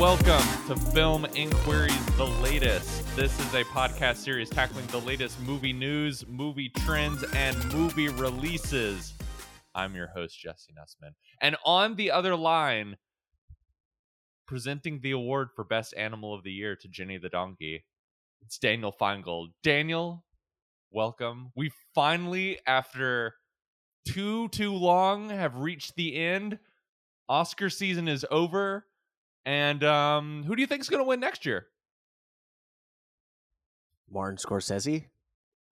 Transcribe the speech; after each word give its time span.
Welcome 0.00 0.66
to 0.66 0.76
Film 0.92 1.26
Inquiries 1.34 2.06
The 2.16 2.24
Latest. 2.24 3.04
This 3.16 3.38
is 3.38 3.52
a 3.52 3.64
podcast 3.64 4.16
series 4.16 4.48
tackling 4.48 4.86
the 4.86 5.00
latest 5.00 5.38
movie 5.42 5.74
news, 5.74 6.26
movie 6.26 6.70
trends, 6.70 7.22
and 7.34 7.54
movie 7.70 8.08
releases. 8.08 9.12
I'm 9.74 9.94
your 9.94 10.06
host, 10.06 10.40
Jesse 10.40 10.72
Nussman. 10.72 11.10
And 11.42 11.54
on 11.66 11.96
the 11.96 12.12
other 12.12 12.34
line, 12.34 12.96
presenting 14.46 15.00
the 15.02 15.10
award 15.10 15.50
for 15.54 15.64
Best 15.64 15.92
Animal 15.98 16.32
of 16.32 16.44
the 16.44 16.52
Year 16.52 16.76
to 16.76 16.88
Jenny 16.88 17.18
the 17.18 17.28
Donkey, 17.28 17.84
it's 18.40 18.56
Daniel 18.56 18.94
Feingold. 18.98 19.48
Daniel, 19.62 20.24
welcome. 20.90 21.52
We 21.54 21.72
finally, 21.94 22.58
after 22.66 23.34
too, 24.08 24.48
too 24.48 24.72
long, 24.72 25.28
have 25.28 25.56
reached 25.56 25.96
the 25.96 26.16
end. 26.16 26.58
Oscar 27.28 27.68
season 27.68 28.08
is 28.08 28.24
over. 28.30 28.86
And 29.46 29.82
um, 29.84 30.44
who 30.44 30.54
do 30.54 30.60
you 30.62 30.66
think 30.66 30.82
is 30.82 30.88
going 30.88 31.02
to 31.02 31.06
win 31.08 31.20
next 31.20 31.46
year? 31.46 31.66
Martin 34.10 34.36
Scorsese. 34.38 35.04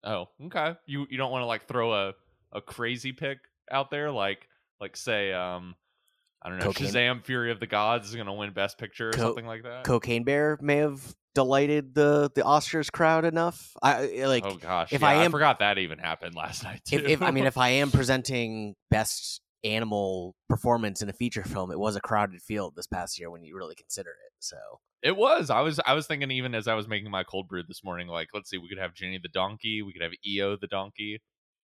Oh, 0.04 0.26
okay. 0.46 0.74
You 0.86 1.06
you 1.10 1.18
don't 1.18 1.30
want 1.32 1.42
to 1.42 1.46
like 1.46 1.66
throw 1.66 1.92
a, 1.92 2.12
a 2.52 2.60
crazy 2.60 3.12
pick 3.12 3.38
out 3.70 3.90
there, 3.90 4.10
like 4.10 4.46
like 4.80 4.96
say 4.96 5.32
um 5.32 5.74
I 6.40 6.48
don't 6.48 6.58
know 6.58 6.66
Cocaine- 6.66 6.88
Shazam: 6.88 7.24
Fury 7.24 7.50
of 7.50 7.58
the 7.58 7.66
Gods 7.66 8.08
is 8.08 8.14
going 8.14 8.26
to 8.28 8.32
win 8.32 8.52
Best 8.52 8.78
Picture 8.78 9.08
or 9.08 9.12
Co- 9.12 9.22
something 9.22 9.46
like 9.46 9.64
that. 9.64 9.84
Cocaine 9.84 10.22
Bear 10.22 10.56
may 10.60 10.76
have 10.76 11.02
delighted 11.34 11.94
the 11.94 12.30
the 12.34 12.42
Oscars 12.42 12.92
crowd 12.92 13.24
enough. 13.24 13.72
I 13.82 14.20
I- 14.20 14.26
like 14.26 14.44
oh 14.46 14.54
gosh, 14.54 14.92
if 14.92 15.00
yeah, 15.00 15.08
I 15.08 15.14
am- 15.24 15.32
forgot 15.32 15.58
that 15.58 15.78
even 15.78 15.98
happened 15.98 16.36
last 16.36 16.62
night 16.64 16.80
too. 16.84 16.96
if, 16.98 17.06
if 17.08 17.22
I 17.22 17.32
mean 17.32 17.46
if 17.46 17.58
I 17.58 17.70
am 17.70 17.90
presenting 17.90 18.76
best 18.90 19.40
animal 19.64 20.34
performance 20.48 21.02
in 21.02 21.08
a 21.08 21.12
feature 21.12 21.42
film, 21.44 21.70
it 21.70 21.78
was 21.78 21.96
a 21.96 22.00
crowded 22.00 22.40
field 22.42 22.74
this 22.76 22.86
past 22.86 23.18
year 23.18 23.30
when 23.30 23.42
you 23.42 23.56
really 23.56 23.74
consider 23.74 24.10
it. 24.10 24.32
So 24.38 24.56
It 25.02 25.16
was. 25.16 25.50
I 25.50 25.60
was. 25.60 25.80
I 25.86 25.94
was 25.94 26.06
thinking 26.06 26.30
even 26.30 26.54
as 26.54 26.68
I 26.68 26.74
was 26.74 26.88
making 26.88 27.10
my 27.10 27.24
cold 27.24 27.48
brew 27.48 27.62
this 27.66 27.84
morning. 27.84 28.08
Like, 28.08 28.28
let's 28.34 28.50
see, 28.50 28.58
we 28.58 28.68
could 28.68 28.78
have 28.78 28.94
Jenny 28.94 29.18
the 29.22 29.28
donkey. 29.28 29.82
We 29.82 29.92
could 29.92 30.02
have 30.02 30.12
Eo 30.26 30.56
the 30.56 30.66
donkey, 30.66 31.20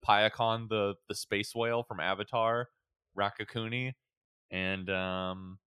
Payakan 0.06 0.69
the 0.69 0.95
the 1.09 1.15
space 1.15 1.55
whale 1.55 1.83
from 1.83 2.01
Avatar, 2.01 2.69
Rakakuni, 3.19 3.93
and 4.50 4.89
um, 4.91 5.59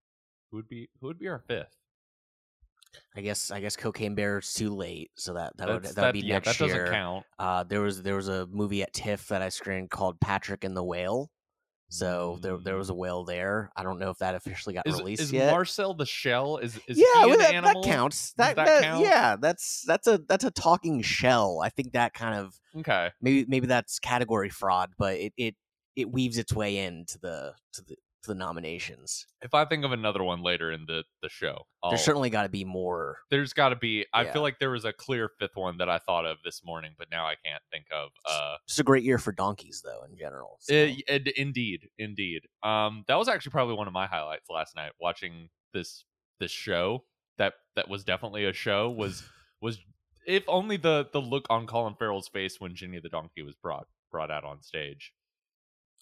who 0.52 0.58
would 0.58 0.70
be 0.70 0.90
who 1.00 1.08
would 1.08 1.20
be 1.20 1.28
our 1.28 1.40
fifth? 1.40 1.76
I 3.16 3.22
guess 3.22 3.52
I 3.52 3.60
guess 3.60 3.76
Cocaine 3.76 4.16
Bear 4.16 4.40
is 4.40 4.54
too 4.54 4.76
late. 4.76 5.12
So 5.16 5.34
that 5.34 5.56
that 5.58 5.68
would 5.68 5.84
that 5.84 6.02
would 6.02 6.14
be 6.14 6.22
yeah, 6.22 6.36
next 6.36 6.58
that 6.58 6.66
year. 6.66 6.86
doesn't 6.86 6.94
count. 6.94 7.26
Uh, 7.38 7.64
there 7.64 7.82
was 7.82 8.02
there 8.02 8.16
was 8.16 8.28
a 8.28 8.48
movie 8.48 8.82
at 8.82 8.94
TIFF 8.94 9.28
that 9.28 9.42
I 9.42 9.50
screened 9.50 9.90
called 9.90 10.20
Patrick 10.20 10.64
and 10.64 10.76
the 10.76 10.84
Whale. 10.84 11.30
So 11.90 12.38
there 12.42 12.58
there 12.58 12.78
was 12.78 12.90
a 12.90 12.94
whale 12.94 13.24
there. 13.24 13.72
I 13.76 13.84
don't 13.84 13.98
know 13.98 14.12
if 14.12 14.20
that 14.20 14.36
officially 14.36 14.76
got. 14.76 14.88
Is, 14.88 15.00
released 15.00 15.24
is 15.24 15.32
yet. 15.34 15.52
Marcel 15.52 15.96
the 15.96 16.06
shell? 16.06 16.58
Is 16.58 16.80
is 16.88 16.98
yeah, 17.00 17.06
he 17.06 17.26
well, 17.26 17.32
an 17.34 17.40
that, 17.40 17.54
animal? 17.54 17.82
that 17.82 17.90
counts. 17.90 18.34
That, 18.34 18.56
that 18.56 18.66
that- 18.68 18.84
count? 18.84 19.04
yeah, 19.04 19.36
that's 19.40 19.84
that's 19.88 20.06
a 20.08 20.20
that's 20.28 20.44
a 20.44 20.52
talking 20.52 21.02
shell. 21.02 21.62
I 21.64 21.70
think 21.70 21.94
that 21.94 22.14
kind 22.14 22.36
of 22.40 22.60
Okay. 22.78 23.10
maybe 23.22 23.46
maybe 23.48 23.66
that's 23.66 23.98
category 24.00 24.50
fraud, 24.50 24.92
but 25.00 25.18
it 25.18 25.34
it, 25.36 25.56
it 25.96 26.12
weaves 26.12 26.38
its 26.38 26.54
way 26.54 26.78
into 26.78 27.18
the 27.20 27.54
to 27.74 27.84
the 27.84 27.96
the 28.28 28.36
nominations. 28.36 29.26
If 29.42 29.54
I 29.54 29.66
think 29.66 29.86
of 29.86 29.92
another 29.92 30.24
one 30.24 30.42
later 30.44 30.72
in 30.72 30.86
the 30.88 31.04
the 31.22 31.30
show, 31.30 31.64
I'll, 31.84 31.92
There's 31.92 32.04
certainly 32.04 32.30
got 32.30 32.44
to 32.44 32.50
be 32.50 32.64
more. 32.66 33.18
there's 33.30 33.54
got 33.54 33.70
to 33.70 33.76
be. 33.76 34.06
I 34.14 34.24
Yeah. 34.24 34.34
feel 34.34 34.42
like 34.42 34.60
there 34.60 34.72
was 34.72 34.86
a 34.86 34.94
clear 34.94 35.30
fifth 35.40 35.56
one 35.56 35.78
that 35.78 35.90
I 35.90 36.00
thought 36.00 36.26
of 36.26 36.38
this 36.44 36.62
morning, 36.64 36.92
but 36.98 37.10
now 37.10 37.26
I 37.26 37.36
can't 37.46 37.64
think 37.72 37.86
of. 37.94 38.10
Uh, 38.26 38.58
It's 38.66 38.80
a 38.80 38.84
great 38.84 39.04
year 39.04 39.18
for 39.18 39.32
donkeys, 39.32 39.82
though, 39.84 40.04
in 40.10 40.18
general. 40.18 40.58
so. 40.60 40.74
Uh, 40.74 40.94
ed- 41.08 41.28
indeed, 41.36 41.90
indeed. 41.98 42.42
Um, 42.64 43.04
that 43.08 43.16
was 43.16 43.28
actually 43.30 43.52
probably 43.52 43.76
one 43.76 43.88
of 43.88 43.94
my 43.94 44.08
highlights 44.08 44.50
last 44.50 44.76
night. 44.76 44.92
Watching 45.00 45.50
this 45.74 46.04
this 46.40 46.52
show 46.52 47.06
that 47.38 47.54
that 47.76 47.88
was 47.90 48.04
definitely 48.04 48.46
a 48.46 48.54
show 48.54 48.90
was 48.90 49.24
was 49.62 49.80
if 50.28 50.44
only 50.48 50.78
the 50.78 51.08
the 51.14 51.22
look 51.22 51.46
on 51.50 51.66
Colin 51.68 51.96
Farrell's 51.96 52.28
face 52.28 52.60
when 52.60 52.76
Jenny 52.76 53.00
the 53.00 53.10
donkey 53.10 53.42
was 53.44 53.56
brought 53.56 53.88
brought 54.12 54.32
out 54.32 54.44
on 54.44 54.62
stage. 54.62 55.14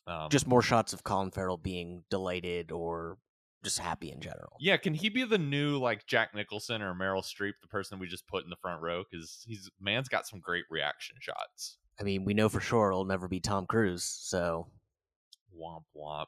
Um, 0.07 0.29
Just 0.29 0.47
more 0.47 0.61
shots 0.61 0.93
of 0.93 1.03
Colin 1.03 1.31
Farrell 1.31 1.57
being 1.57 2.03
delighted 2.09 2.71
or 2.71 3.17
just 3.63 3.79
happy 3.79 4.11
in 4.11 4.21
general. 4.21 4.53
yeah, 4.59 4.77
can 4.77 4.93
he 4.93 5.09
be 5.09 5.23
the 5.25 5.37
new 5.37 5.77
like 5.77 6.05
Jack 6.07 6.33
Nicholson 6.33 6.81
or 6.81 6.93
Meryl 6.93 7.23
Streep, 7.23 7.53
the 7.61 7.67
person 7.67 7.99
we 7.99 8.07
just 8.07 8.25
put 8.27 8.43
in 8.43 8.49
the 8.49 8.55
front 8.55 8.81
row? 8.81 9.03
Because 9.09 9.43
he's 9.45 9.69
man's 9.81 10.07
got 10.07 10.25
some 10.27 10.39
great 10.39 10.63
reaction 10.69 11.17
shots. 11.19 11.77
I 11.99 12.03
mean, 12.03 12.23
we 12.23 12.33
know 12.33 12.47
for 12.47 12.61
sure 12.61 12.89
it'll 12.89 13.03
never 13.05 13.27
be 13.27 13.39
Tom 13.39 13.65
Cruise. 13.65 14.03
So 14.03 14.67
Womp 15.59 15.83
womp. 15.95 16.27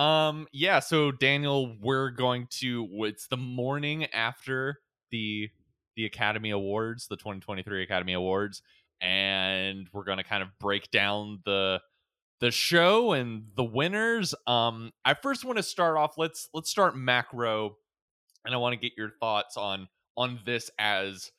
Um, 0.00 0.46
yeah, 0.52 0.78
so 0.80 1.10
Daniel, 1.10 1.74
we're 1.80 2.10
going 2.10 2.46
to 2.60 2.86
it's 3.06 3.26
the 3.28 3.36
morning 3.38 4.04
after 4.12 4.78
the 5.10 5.48
the 5.96 6.04
Academy 6.04 6.50
Awards, 6.50 7.06
the 7.08 7.16
2023 7.16 7.82
Academy 7.82 8.12
Awards, 8.12 8.60
and 9.00 9.88
we're 9.92 10.04
gonna 10.04 10.22
kind 10.24 10.42
of 10.42 10.50
break 10.60 10.90
down 10.90 11.40
the 11.46 11.80
the 12.40 12.50
show 12.50 13.12
and 13.12 13.46
the 13.56 13.64
winners. 13.64 14.34
Um, 14.46 14.92
I 15.04 15.14
first 15.14 15.44
want 15.44 15.56
to 15.58 15.62
start 15.62 15.96
off, 15.96 16.18
let's 16.18 16.48
let's 16.52 16.70
start 16.70 16.96
macro, 16.96 17.76
and 18.44 18.54
I 18.54 18.58
want 18.58 18.74
to 18.74 18.80
get 18.80 18.92
your 18.96 19.10
thoughts 19.20 19.56
on 19.56 19.88
on 20.16 20.40
this 20.44 20.70
as 20.78 21.30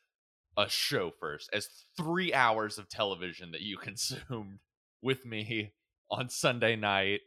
a 0.57 0.67
show 0.69 1.11
first, 1.19 1.49
as 1.53 1.67
three 1.95 2.33
hours 2.33 2.77
of 2.77 2.89
television 2.89 3.51
that 3.51 3.61
you 3.61 3.77
consumed 3.81 4.59
with 5.01 5.25
me 5.25 5.73
on 6.09 6.29
Sunday 6.29 6.75
night. 6.75 7.21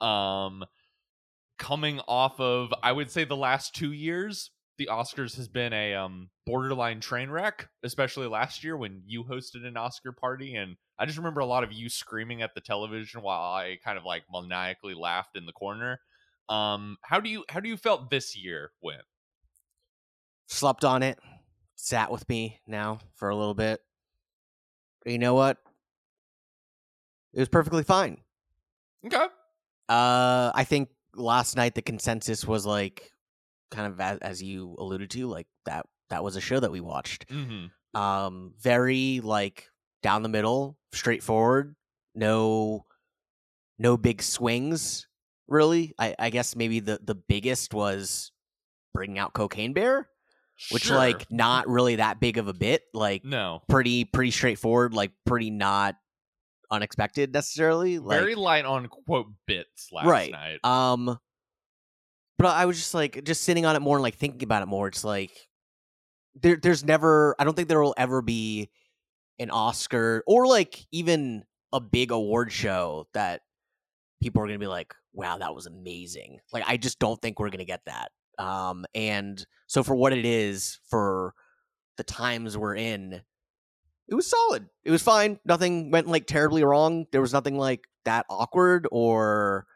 Um, 0.00 0.64
coming 1.58 2.00
off 2.08 2.40
of, 2.40 2.74
I 2.82 2.90
would 2.90 3.10
say, 3.10 3.24
the 3.24 3.36
last 3.36 3.74
two 3.74 3.92
years, 3.92 4.50
the 4.78 4.88
Oscars 4.90 5.36
has 5.36 5.48
been 5.48 5.72
a 5.72 5.94
um 5.94 6.30
borderline 6.46 7.00
train 7.00 7.30
wreck, 7.30 7.68
especially 7.82 8.26
last 8.26 8.64
year 8.64 8.76
when 8.76 9.02
you 9.06 9.24
hosted 9.24 9.66
an 9.66 9.76
Oscar 9.76 10.12
party, 10.12 10.54
and 10.56 10.76
I 10.98 11.06
just 11.06 11.18
remember 11.18 11.40
a 11.40 11.46
lot 11.46 11.64
of 11.64 11.72
you 11.72 11.88
screaming 11.88 12.42
at 12.42 12.54
the 12.54 12.60
television 12.60 13.22
while 13.22 13.52
I 13.54 13.78
kind 13.84 13.98
of 13.98 14.04
like 14.04 14.24
maniacally 14.32 14.94
laughed 14.94 15.36
in 15.36 15.46
the 15.46 15.52
corner. 15.52 16.00
Um, 16.48 16.96
how 17.02 17.20
do 17.20 17.30
you 17.30 17.44
how 17.48 17.60
do 17.60 17.68
you 17.68 17.76
felt 17.76 18.10
this 18.10 18.36
year 18.36 18.72
went? 18.82 19.02
slept 20.48 20.84
on 20.84 21.02
it, 21.02 21.18
sat 21.76 22.10
with 22.10 22.28
me 22.28 22.60
now 22.66 22.98
for 23.14 23.28
a 23.30 23.36
little 23.36 23.54
bit. 23.54 23.80
You 25.06 25.18
know 25.18 25.34
what? 25.34 25.58
It 27.32 27.40
was 27.40 27.48
perfectly 27.48 27.82
fine. 27.82 28.22
Okay, 29.04 29.26
Uh, 29.88 30.52
I 30.54 30.64
think 30.64 30.90
last 31.14 31.56
night 31.56 31.74
the 31.74 31.82
consensus 31.82 32.46
was 32.46 32.64
like, 32.64 33.11
kind 33.72 33.92
of 33.92 33.98
as, 34.00 34.18
as 34.18 34.42
you 34.42 34.76
alluded 34.78 35.10
to, 35.10 35.26
like 35.26 35.48
that 35.66 35.86
that 36.10 36.22
was 36.22 36.36
a 36.36 36.40
show 36.40 36.60
that 36.60 36.70
we 36.70 36.80
watched. 36.80 37.26
mm-hmm. 37.28 37.66
Um, 38.00 38.54
very 38.60 39.20
like 39.22 39.66
down 40.02 40.22
the 40.22 40.28
middle, 40.28 40.78
straightforward. 40.92 41.74
No, 42.14 42.84
no 43.78 43.96
big 43.96 44.22
swings. 44.22 45.06
Really, 45.48 45.92
I, 45.98 46.14
I 46.18 46.30
guess 46.30 46.54
maybe 46.56 46.80
the 46.80 47.00
the 47.02 47.14
biggest 47.16 47.74
was 47.74 48.30
bringing 48.94 49.18
out 49.18 49.32
Cocaine 49.34 49.72
Bear, 49.72 50.08
which 50.70 50.84
Sure. 50.84 50.96
like 50.96 51.30
not 51.30 51.68
really 51.68 51.96
that 51.96 52.20
big 52.20 52.38
of 52.38 52.48
a 52.48 52.54
bit. 52.54 52.82
Like 52.94 53.24
no, 53.24 53.62
pretty 53.68 54.04
pretty 54.04 54.30
straightforward. 54.30 54.94
Like 54.94 55.10
pretty 55.26 55.50
not 55.50 55.96
unexpected 56.70 57.32
necessarily. 57.34 57.98
Like 57.98 58.18
very 58.18 58.34
light 58.34 58.64
on 58.64 58.86
quote 58.88 59.26
bits 59.46 59.88
last 59.92 60.06
Right. 60.06 60.30
night. 60.32 60.64
Um, 60.64 61.18
but 62.42 62.56
I 62.56 62.66
was 62.66 62.76
just 62.76 62.92
like, 62.92 63.22
just 63.24 63.44
sitting 63.44 63.64
on 63.64 63.76
it 63.76 63.80
more 63.80 63.96
and 63.96 64.02
like 64.02 64.16
thinking 64.16 64.42
about 64.42 64.62
it 64.62 64.66
more. 64.66 64.88
It's 64.88 65.04
like 65.04 65.30
there, 66.34 66.58
there's 66.60 66.84
never. 66.84 67.36
I 67.38 67.44
don't 67.44 67.54
think 67.54 67.68
there 67.68 67.80
will 67.80 67.94
ever 67.96 68.20
be 68.20 68.70
an 69.38 69.50
Oscar 69.50 70.24
or 70.26 70.48
like 70.48 70.84
even 70.90 71.44
a 71.72 71.80
big 71.80 72.10
award 72.10 72.50
show 72.50 73.06
that 73.14 73.42
people 74.20 74.42
are 74.42 74.46
gonna 74.46 74.58
be 74.58 74.66
like, 74.66 74.92
"Wow, 75.12 75.38
that 75.38 75.54
was 75.54 75.66
amazing." 75.66 76.40
Like, 76.52 76.64
I 76.66 76.76
just 76.76 76.98
don't 76.98 77.20
think 77.22 77.38
we're 77.38 77.50
gonna 77.50 77.64
get 77.64 77.84
that. 77.86 78.10
Um, 78.38 78.86
and 78.94 79.44
so 79.68 79.84
for 79.84 79.94
what 79.94 80.12
it 80.12 80.24
is, 80.24 80.80
for 80.90 81.34
the 81.96 82.04
times 82.04 82.58
we're 82.58 82.74
in, 82.74 83.22
it 84.08 84.14
was 84.14 84.26
solid. 84.26 84.68
It 84.84 84.90
was 84.90 85.02
fine. 85.02 85.38
Nothing 85.44 85.92
went 85.92 86.08
like 86.08 86.26
terribly 86.26 86.64
wrong. 86.64 87.06
There 87.12 87.20
was 87.20 87.32
nothing 87.32 87.56
like 87.56 87.86
that 88.04 88.26
awkward 88.28 88.88
or 88.90 89.66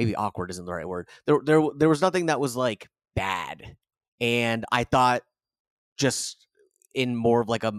maybe 0.00 0.16
awkward 0.16 0.50
isn't 0.50 0.64
the 0.64 0.72
right 0.72 0.88
word. 0.88 1.08
There 1.26 1.40
there 1.44 1.60
there 1.76 1.88
was 1.90 2.00
nothing 2.00 2.26
that 2.26 2.40
was 2.40 2.56
like 2.56 2.88
bad. 3.14 3.76
And 4.18 4.64
I 4.72 4.84
thought 4.84 5.22
just 5.98 6.46
in 6.94 7.14
more 7.14 7.42
of 7.42 7.50
like 7.50 7.64
a 7.64 7.74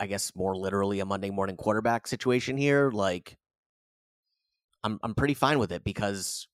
I 0.00 0.06
guess 0.06 0.34
more 0.34 0.56
literally 0.56 1.00
a 1.00 1.04
Monday 1.04 1.28
morning 1.28 1.56
quarterback 1.56 2.06
situation 2.06 2.56
here, 2.56 2.90
like 2.90 3.36
I'm 4.82 4.98
I'm 5.02 5.14
pretty 5.14 5.34
fine 5.34 5.58
with 5.58 5.72
it 5.72 5.84
because 5.84 6.48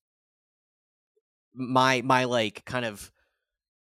my 1.53 2.01
my 2.01 2.25
like 2.25 2.65
kind 2.65 2.83
of 2.83 3.09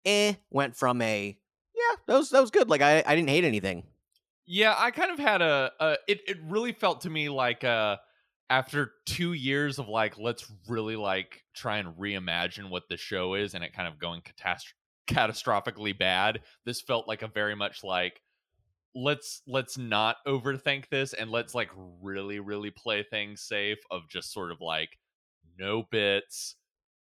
eh 0.05 0.35
went 0.51 0.75
from 0.75 1.01
a 1.01 1.35
yeah, 1.75 1.95
that 2.05 2.15
was 2.15 2.29
that 2.29 2.41
was 2.41 2.51
good. 2.51 2.69
Like 2.69 2.81
I 2.81 3.03
I 3.07 3.15
didn't 3.15 3.29
hate 3.29 3.43
anything. 3.43 3.85
Yeah, 4.45 4.75
I 4.77 4.91
kind 4.91 5.11
of 5.11 5.17
had 5.17 5.41
a, 5.41 5.71
a 5.79 5.97
it 6.07 6.21
it 6.27 6.37
really 6.43 6.73
felt 6.73 7.01
to 7.01 7.09
me 7.09 7.27
like 7.29 7.63
a 7.63 7.99
after 8.49 8.91
two 9.05 9.33
years 9.33 9.79
of 9.79 9.87
like 9.87 10.17
let's 10.17 10.51
really 10.67 10.95
like 10.95 11.43
try 11.55 11.77
and 11.77 11.95
reimagine 11.97 12.69
what 12.69 12.83
the 12.89 12.97
show 12.97 13.35
is 13.35 13.53
and 13.53 13.63
it 13.63 13.73
kind 13.73 13.87
of 13.87 13.99
going 13.99 14.21
catast- 14.21 14.73
catastrophically 15.07 15.97
bad 15.97 16.41
this 16.65 16.81
felt 16.81 17.07
like 17.07 17.21
a 17.21 17.27
very 17.27 17.55
much 17.55 17.83
like 17.83 18.21
let's 18.95 19.41
let's 19.47 19.77
not 19.77 20.17
overthink 20.27 20.89
this 20.89 21.13
and 21.13 21.29
let's 21.29 21.53
like 21.53 21.69
really 22.01 22.39
really 22.39 22.71
play 22.71 23.03
things 23.03 23.41
safe 23.41 23.77
of 23.91 24.09
just 24.09 24.33
sort 24.33 24.51
of 24.51 24.61
like 24.61 24.97
no 25.57 25.83
bits. 25.91 26.55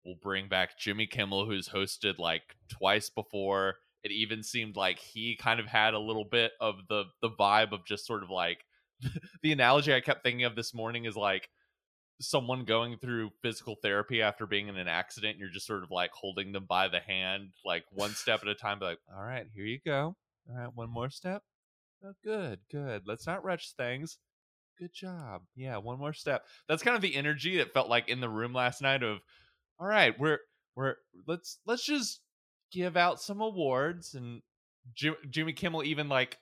We'll 0.03 0.15
bring 0.21 0.47
back 0.47 0.77
jimmy 0.77 1.07
kimmel 1.07 1.45
who's 1.45 1.69
hosted 1.69 2.17
like 2.17 2.55
twice 2.69 3.09
before. 3.09 3.75
It 4.03 4.11
even 4.11 4.43
seemed 4.43 4.75
like 4.75 4.99
he 4.99 5.35
kind 5.35 5.59
of 5.59 5.65
had 5.65 5.93
a 5.93 5.99
little 5.99 6.25
bit 6.25 6.51
of 6.59 6.75
the 6.89 7.05
the 7.21 7.29
vibe 7.29 7.71
of 7.71 7.85
just 7.85 8.05
sort 8.05 8.23
of 8.23 8.29
like 8.29 8.59
the 9.43 9.51
analogy 9.51 9.93
I 9.93 10.01
kept 10.01 10.23
thinking 10.23 10.45
of 10.45 10.55
this 10.55 10.73
morning 10.73 11.05
is 11.05 11.15
like 11.15 11.49
someone 12.19 12.65
going 12.65 12.97
through 12.97 13.31
physical 13.41 13.75
therapy 13.81 14.21
after 14.21 14.45
being 14.45 14.67
in 14.67 14.77
an 14.77 14.87
accident. 14.87 15.37
You're 15.37 15.49
just 15.49 15.67
sort 15.67 15.83
of 15.83 15.91
like 15.91 16.11
holding 16.13 16.51
them 16.51 16.65
by 16.67 16.87
the 16.87 16.99
hand, 16.99 17.49
like 17.65 17.83
one 17.91 18.11
step 18.11 18.41
at 18.41 18.47
a 18.47 18.55
time. 18.55 18.79
Like, 18.79 18.99
all 19.15 19.23
right, 19.23 19.45
here 19.53 19.65
you 19.65 19.79
go. 19.85 20.15
All 20.49 20.55
right, 20.55 20.73
one 20.73 20.89
more 20.89 21.09
step. 21.09 21.43
Oh, 22.03 22.13
good, 22.23 22.59
good. 22.71 23.03
Let's 23.05 23.27
not 23.27 23.43
rush 23.43 23.71
things. 23.71 24.17
Good 24.79 24.93
job. 24.93 25.41
Yeah, 25.55 25.77
one 25.77 25.99
more 25.99 26.13
step. 26.13 26.43
That's 26.67 26.83
kind 26.83 26.95
of 26.95 27.01
the 27.01 27.15
energy 27.15 27.57
that 27.57 27.73
felt 27.73 27.89
like 27.89 28.09
in 28.09 28.21
the 28.21 28.29
room 28.29 28.53
last 28.53 28.81
night. 28.81 29.03
Of, 29.03 29.19
all 29.79 29.87
right, 29.87 30.17
we're 30.19 30.39
we're 30.75 30.95
let's 31.27 31.59
let's 31.65 31.85
just 31.85 32.21
give 32.71 32.95
out 32.95 33.19
some 33.21 33.41
awards 33.41 34.13
and 34.13 34.41
Jim, 34.93 35.15
Jimmy 35.29 35.53
Kimmel 35.53 35.83
even 35.83 36.09
like 36.09 36.37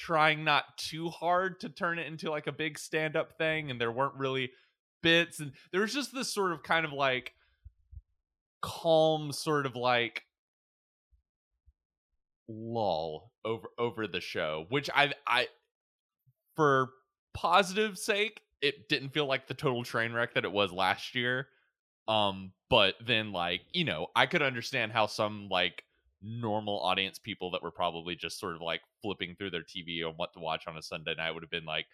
trying 0.00 0.44
not 0.44 0.78
too 0.78 1.10
hard 1.10 1.60
to 1.60 1.68
turn 1.68 1.98
it 1.98 2.06
into 2.06 2.30
like 2.30 2.46
a 2.46 2.52
big 2.52 2.78
stand 2.78 3.16
up 3.16 3.36
thing 3.36 3.70
and 3.70 3.78
there 3.78 3.92
weren't 3.92 4.14
really 4.14 4.50
bits 5.02 5.40
and 5.40 5.52
there 5.72 5.82
was 5.82 5.92
just 5.92 6.14
this 6.14 6.32
sort 6.32 6.52
of 6.52 6.62
kind 6.62 6.86
of 6.86 6.92
like 6.92 7.34
calm 8.62 9.30
sort 9.30 9.66
of 9.66 9.76
like 9.76 10.22
lull 12.48 13.30
over 13.44 13.68
over 13.78 14.06
the 14.06 14.20
show 14.20 14.64
which 14.70 14.88
i 14.94 15.12
i 15.26 15.46
for 16.56 16.88
positive 17.34 17.98
sake 17.98 18.40
it 18.62 18.88
didn't 18.88 19.10
feel 19.10 19.26
like 19.26 19.46
the 19.46 19.54
total 19.54 19.84
train 19.84 20.12
wreck 20.12 20.34
that 20.34 20.44
it 20.44 20.52
was 20.52 20.72
last 20.72 21.14
year. 21.14 21.48
Um 22.08 22.52
but 22.68 22.94
then 23.04 23.32
like 23.32 23.62
you 23.72 23.84
know 23.84 24.06
i 24.16 24.26
could 24.26 24.42
understand 24.42 24.92
how 24.92 25.06
some 25.06 25.48
like 25.50 25.84
normal 26.22 26.80
audience 26.80 27.18
people 27.18 27.50
that 27.52 27.62
were 27.62 27.70
probably 27.70 28.14
just 28.14 28.38
sort 28.38 28.54
of 28.54 28.60
like 28.60 28.80
flipping 29.02 29.34
through 29.36 29.50
their 29.50 29.62
TV 29.62 30.06
on 30.06 30.14
what 30.16 30.32
to 30.34 30.40
watch 30.40 30.66
on 30.66 30.76
a 30.76 30.82
Sunday 30.82 31.14
night 31.16 31.32
would 31.32 31.42
have 31.42 31.50
been 31.50 31.64
like, 31.64 31.86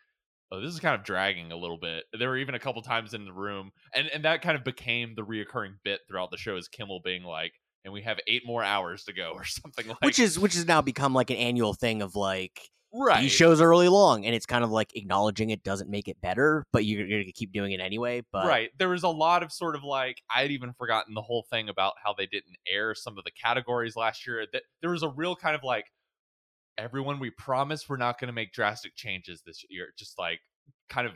oh, 0.52 0.60
this 0.60 0.72
is 0.72 0.80
kind 0.80 0.94
of 0.94 1.04
dragging 1.04 1.52
a 1.52 1.56
little 1.56 1.78
bit. 1.78 2.04
There 2.18 2.28
were 2.28 2.36
even 2.36 2.54
a 2.54 2.60
couple 2.60 2.82
times 2.82 3.14
in 3.14 3.24
the 3.24 3.32
room, 3.32 3.72
and 3.94 4.08
and 4.08 4.24
that 4.24 4.42
kind 4.42 4.56
of 4.56 4.64
became 4.64 5.14
the 5.14 5.24
reoccurring 5.24 5.74
bit 5.84 6.00
throughout 6.08 6.30
the 6.30 6.36
show 6.36 6.56
is 6.56 6.68
Kimmel 6.68 7.00
being 7.04 7.22
like, 7.22 7.52
and 7.84 7.92
we 7.92 8.02
have 8.02 8.18
eight 8.26 8.42
more 8.44 8.62
hours 8.62 9.04
to 9.04 9.12
go 9.12 9.32
or 9.34 9.44
something 9.44 9.88
like, 9.88 10.00
which 10.02 10.18
is 10.18 10.38
which 10.38 10.54
has 10.54 10.66
now 10.66 10.82
become 10.82 11.14
like 11.14 11.30
an 11.30 11.36
annual 11.36 11.74
thing 11.74 12.02
of 12.02 12.14
like 12.14 12.60
right. 12.96 13.20
these 13.20 13.32
shows 13.32 13.60
are 13.60 13.68
really 13.68 13.88
long, 13.88 14.24
and 14.26 14.34
it's 14.34 14.46
kind 14.46 14.64
of 14.64 14.70
like 14.70 14.94
acknowledging 14.96 15.50
it 15.50 15.62
doesn't 15.62 15.90
make 15.90 16.08
it 16.08 16.20
better, 16.20 16.64
but 16.72 16.84
you're, 16.84 17.06
you're 17.06 17.22
gonna 17.22 17.32
keep 17.32 17.52
doing 17.52 17.72
it 17.72 17.80
anyway. 17.80 18.22
But 18.32 18.46
right, 18.46 18.70
there 18.78 18.88
was 18.88 19.02
a 19.02 19.08
lot 19.08 19.42
of 19.42 19.52
sort 19.52 19.76
of 19.76 19.84
like 19.84 20.22
I'd 20.34 20.50
even 20.50 20.72
forgotten 20.72 21.14
the 21.14 21.22
whole 21.22 21.46
thing 21.50 21.68
about 21.68 21.94
how 22.04 22.14
they 22.14 22.26
didn't 22.26 22.56
air 22.68 22.94
some 22.94 23.18
of 23.18 23.24
the 23.24 23.30
categories 23.30 23.96
last 23.96 24.26
year. 24.26 24.46
That 24.52 24.62
there 24.80 24.90
was 24.90 25.02
a 25.02 25.08
real 25.08 25.36
kind 25.36 25.54
of 25.54 25.62
like 25.62 25.86
everyone 26.78 27.18
we 27.18 27.30
promise 27.30 27.88
we're 27.88 27.96
not 27.96 28.20
going 28.20 28.28
to 28.28 28.34
make 28.34 28.52
drastic 28.52 28.94
changes 28.94 29.42
this 29.46 29.64
year 29.70 29.88
just 29.98 30.18
like 30.18 30.40
kind 30.88 31.06
of 31.06 31.12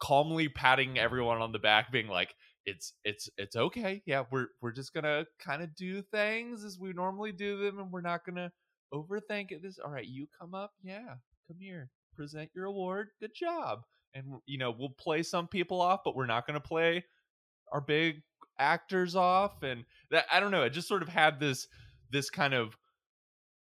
calmly 0.00 0.48
patting 0.48 0.98
everyone 0.98 1.40
on 1.40 1.52
the 1.52 1.58
back 1.58 1.92
being 1.92 2.08
like 2.08 2.34
it's 2.66 2.94
it's 3.04 3.28
it's 3.36 3.56
okay 3.56 4.02
yeah 4.06 4.24
we're 4.30 4.46
we're 4.60 4.72
just 4.72 4.92
gonna 4.94 5.24
kind 5.38 5.62
of 5.62 5.74
do 5.76 6.00
things 6.00 6.64
as 6.64 6.78
we 6.78 6.92
normally 6.92 7.32
do 7.32 7.62
them 7.62 7.78
and 7.78 7.92
we're 7.92 8.00
not 8.00 8.24
gonna 8.24 8.50
overthink 8.94 9.50
it 9.50 9.62
this 9.62 9.78
all 9.84 9.90
right 9.90 10.06
you 10.06 10.26
come 10.38 10.54
up 10.54 10.72
yeah 10.82 11.14
come 11.48 11.56
here 11.58 11.90
present 12.16 12.50
your 12.54 12.66
award 12.66 13.08
good 13.20 13.34
job. 13.34 13.80
And 14.14 14.36
you 14.46 14.58
know 14.58 14.72
we'll 14.76 14.90
play 14.90 15.24
some 15.24 15.48
people 15.48 15.80
off 15.80 16.00
but 16.04 16.14
we're 16.14 16.26
not 16.26 16.46
gonna 16.46 16.60
play 16.60 17.04
our 17.72 17.80
big 17.80 18.22
actors 18.58 19.16
off 19.16 19.64
and 19.64 19.84
that 20.12 20.26
i 20.32 20.38
don't 20.38 20.52
know 20.52 20.62
it 20.62 20.70
just 20.70 20.86
sort 20.86 21.02
of 21.02 21.08
had 21.08 21.40
this 21.40 21.66
this 22.12 22.30
kind 22.30 22.54
of 22.54 22.76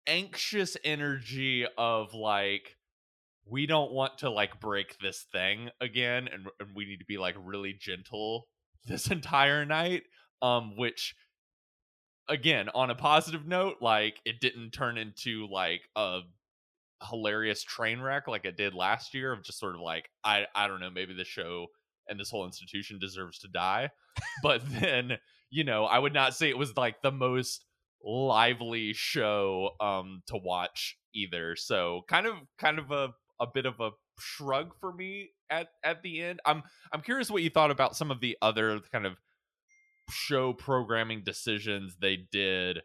anxious 0.07 0.75
energy 0.83 1.67
of 1.77 2.15
like 2.15 2.77
we 3.45 3.67
don't 3.67 3.91
want 3.91 4.17
to 4.19 4.29
like 4.31 4.59
break 4.59 4.97
this 4.99 5.25
thing 5.31 5.69
again 5.79 6.27
and, 6.27 6.47
and 6.59 6.69
we 6.75 6.85
need 6.85 6.97
to 6.97 7.05
be 7.05 7.19
like 7.19 7.35
really 7.43 7.73
gentle 7.79 8.47
this 8.87 9.07
entire 9.11 9.65
night 9.65 10.03
um 10.41 10.75
which 10.77 11.13
again 12.31 12.69
on 12.73 12.89
a 12.89 12.95
positive 12.95 13.45
note 13.45 13.75
like 13.81 14.19
it 14.25 14.39
didn't 14.39 14.71
turn 14.71 14.97
into 14.97 15.47
like 15.51 15.81
a 15.95 16.21
hilarious 17.09 17.63
train 17.63 17.99
wreck 17.99 18.27
like 18.27 18.45
it 18.45 18.57
did 18.57 18.73
last 18.73 19.13
year 19.13 19.31
of 19.31 19.43
just 19.43 19.59
sort 19.59 19.75
of 19.75 19.81
like 19.81 20.09
i 20.23 20.45
i 20.55 20.67
don't 20.67 20.79
know 20.79 20.89
maybe 20.89 21.13
the 21.13 21.25
show 21.25 21.67
and 22.11 22.19
this 22.19 22.29
whole 22.29 22.45
institution 22.45 22.99
deserves 22.99 23.39
to 23.39 23.47
die. 23.47 23.89
But 24.43 24.61
then 24.79 25.17
you 25.49 25.63
know 25.63 25.85
i 25.85 25.97
would 25.97 26.13
not 26.13 26.35
say 26.35 26.49
it 26.49 26.57
was 26.57 26.77
like 26.77 27.01
the 27.01 27.11
most 27.11 27.65
lively 28.03 28.93
show 28.93 29.71
um 29.79 30.21
to 30.27 30.37
watch 30.37 30.97
either. 31.15 31.55
So 31.55 32.01
kind 32.07 32.27
of 32.27 32.35
kind 32.57 32.79
of 32.79 32.91
a 32.91 33.09
a 33.39 33.47
bit 33.51 33.65
of 33.65 33.79
a 33.79 33.91
shrug 34.19 34.73
for 34.79 34.93
me 34.93 35.31
at 35.49 35.69
at 35.83 36.03
the 36.03 36.21
end. 36.21 36.39
I'm 36.45 36.63
i'm 36.93 37.01
curious 37.01 37.31
what 37.31 37.43
you 37.43 37.49
thought 37.49 37.71
about 37.71 37.95
some 37.95 38.11
of 38.11 38.19
the 38.19 38.37
other 38.41 38.81
kind 38.91 39.05
of 39.05 39.13
show 40.11 40.53
programming 40.53 41.23
decisions 41.23 41.95
they 42.01 42.17
did 42.31 42.81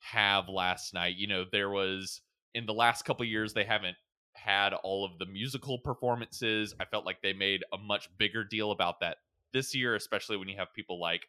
have 0.00 0.48
last 0.48 0.94
night 0.94 1.16
you 1.16 1.26
know 1.26 1.44
there 1.50 1.70
was 1.70 2.20
in 2.54 2.66
the 2.66 2.74
last 2.74 3.04
couple 3.04 3.24
years 3.24 3.52
they 3.52 3.64
haven't 3.64 3.96
had 4.32 4.72
all 4.72 5.04
of 5.04 5.18
the 5.18 5.26
musical 5.26 5.78
performances 5.78 6.74
i 6.80 6.84
felt 6.84 7.04
like 7.04 7.20
they 7.22 7.32
made 7.32 7.64
a 7.72 7.78
much 7.78 8.08
bigger 8.18 8.44
deal 8.44 8.70
about 8.70 9.00
that 9.00 9.16
this 9.52 9.74
year 9.74 9.94
especially 9.94 10.36
when 10.36 10.48
you 10.48 10.56
have 10.56 10.72
people 10.74 11.00
like 11.00 11.28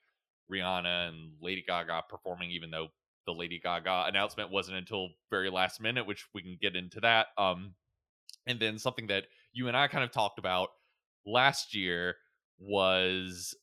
rihanna 0.52 1.10
and 1.10 1.32
lady 1.42 1.64
gaga 1.68 2.02
performing 2.08 2.52
even 2.52 2.70
though 2.70 2.88
the 3.30 3.34
Lady 3.40 3.60
Gaga 3.60 4.06
announcement 4.08 4.50
wasn't 4.50 4.78
until 4.78 5.10
very 5.30 5.52
last 5.52 5.80
minute, 5.80 6.08
which 6.08 6.26
we 6.34 6.42
can 6.42 6.58
get 6.60 6.76
into 6.76 7.00
that. 7.02 7.28
Um, 7.38 7.76
and 8.48 8.60
then 8.60 8.80
something 8.80 9.08
that 9.08 9.26
you 9.54 9.68
and 9.68 9.78
I 9.78 9.88
kind 9.88 10.04
of 10.04 10.12
talked 10.12 10.40
about 10.40 10.70
last 11.26 11.76
year 11.76 12.16
was 12.58 13.56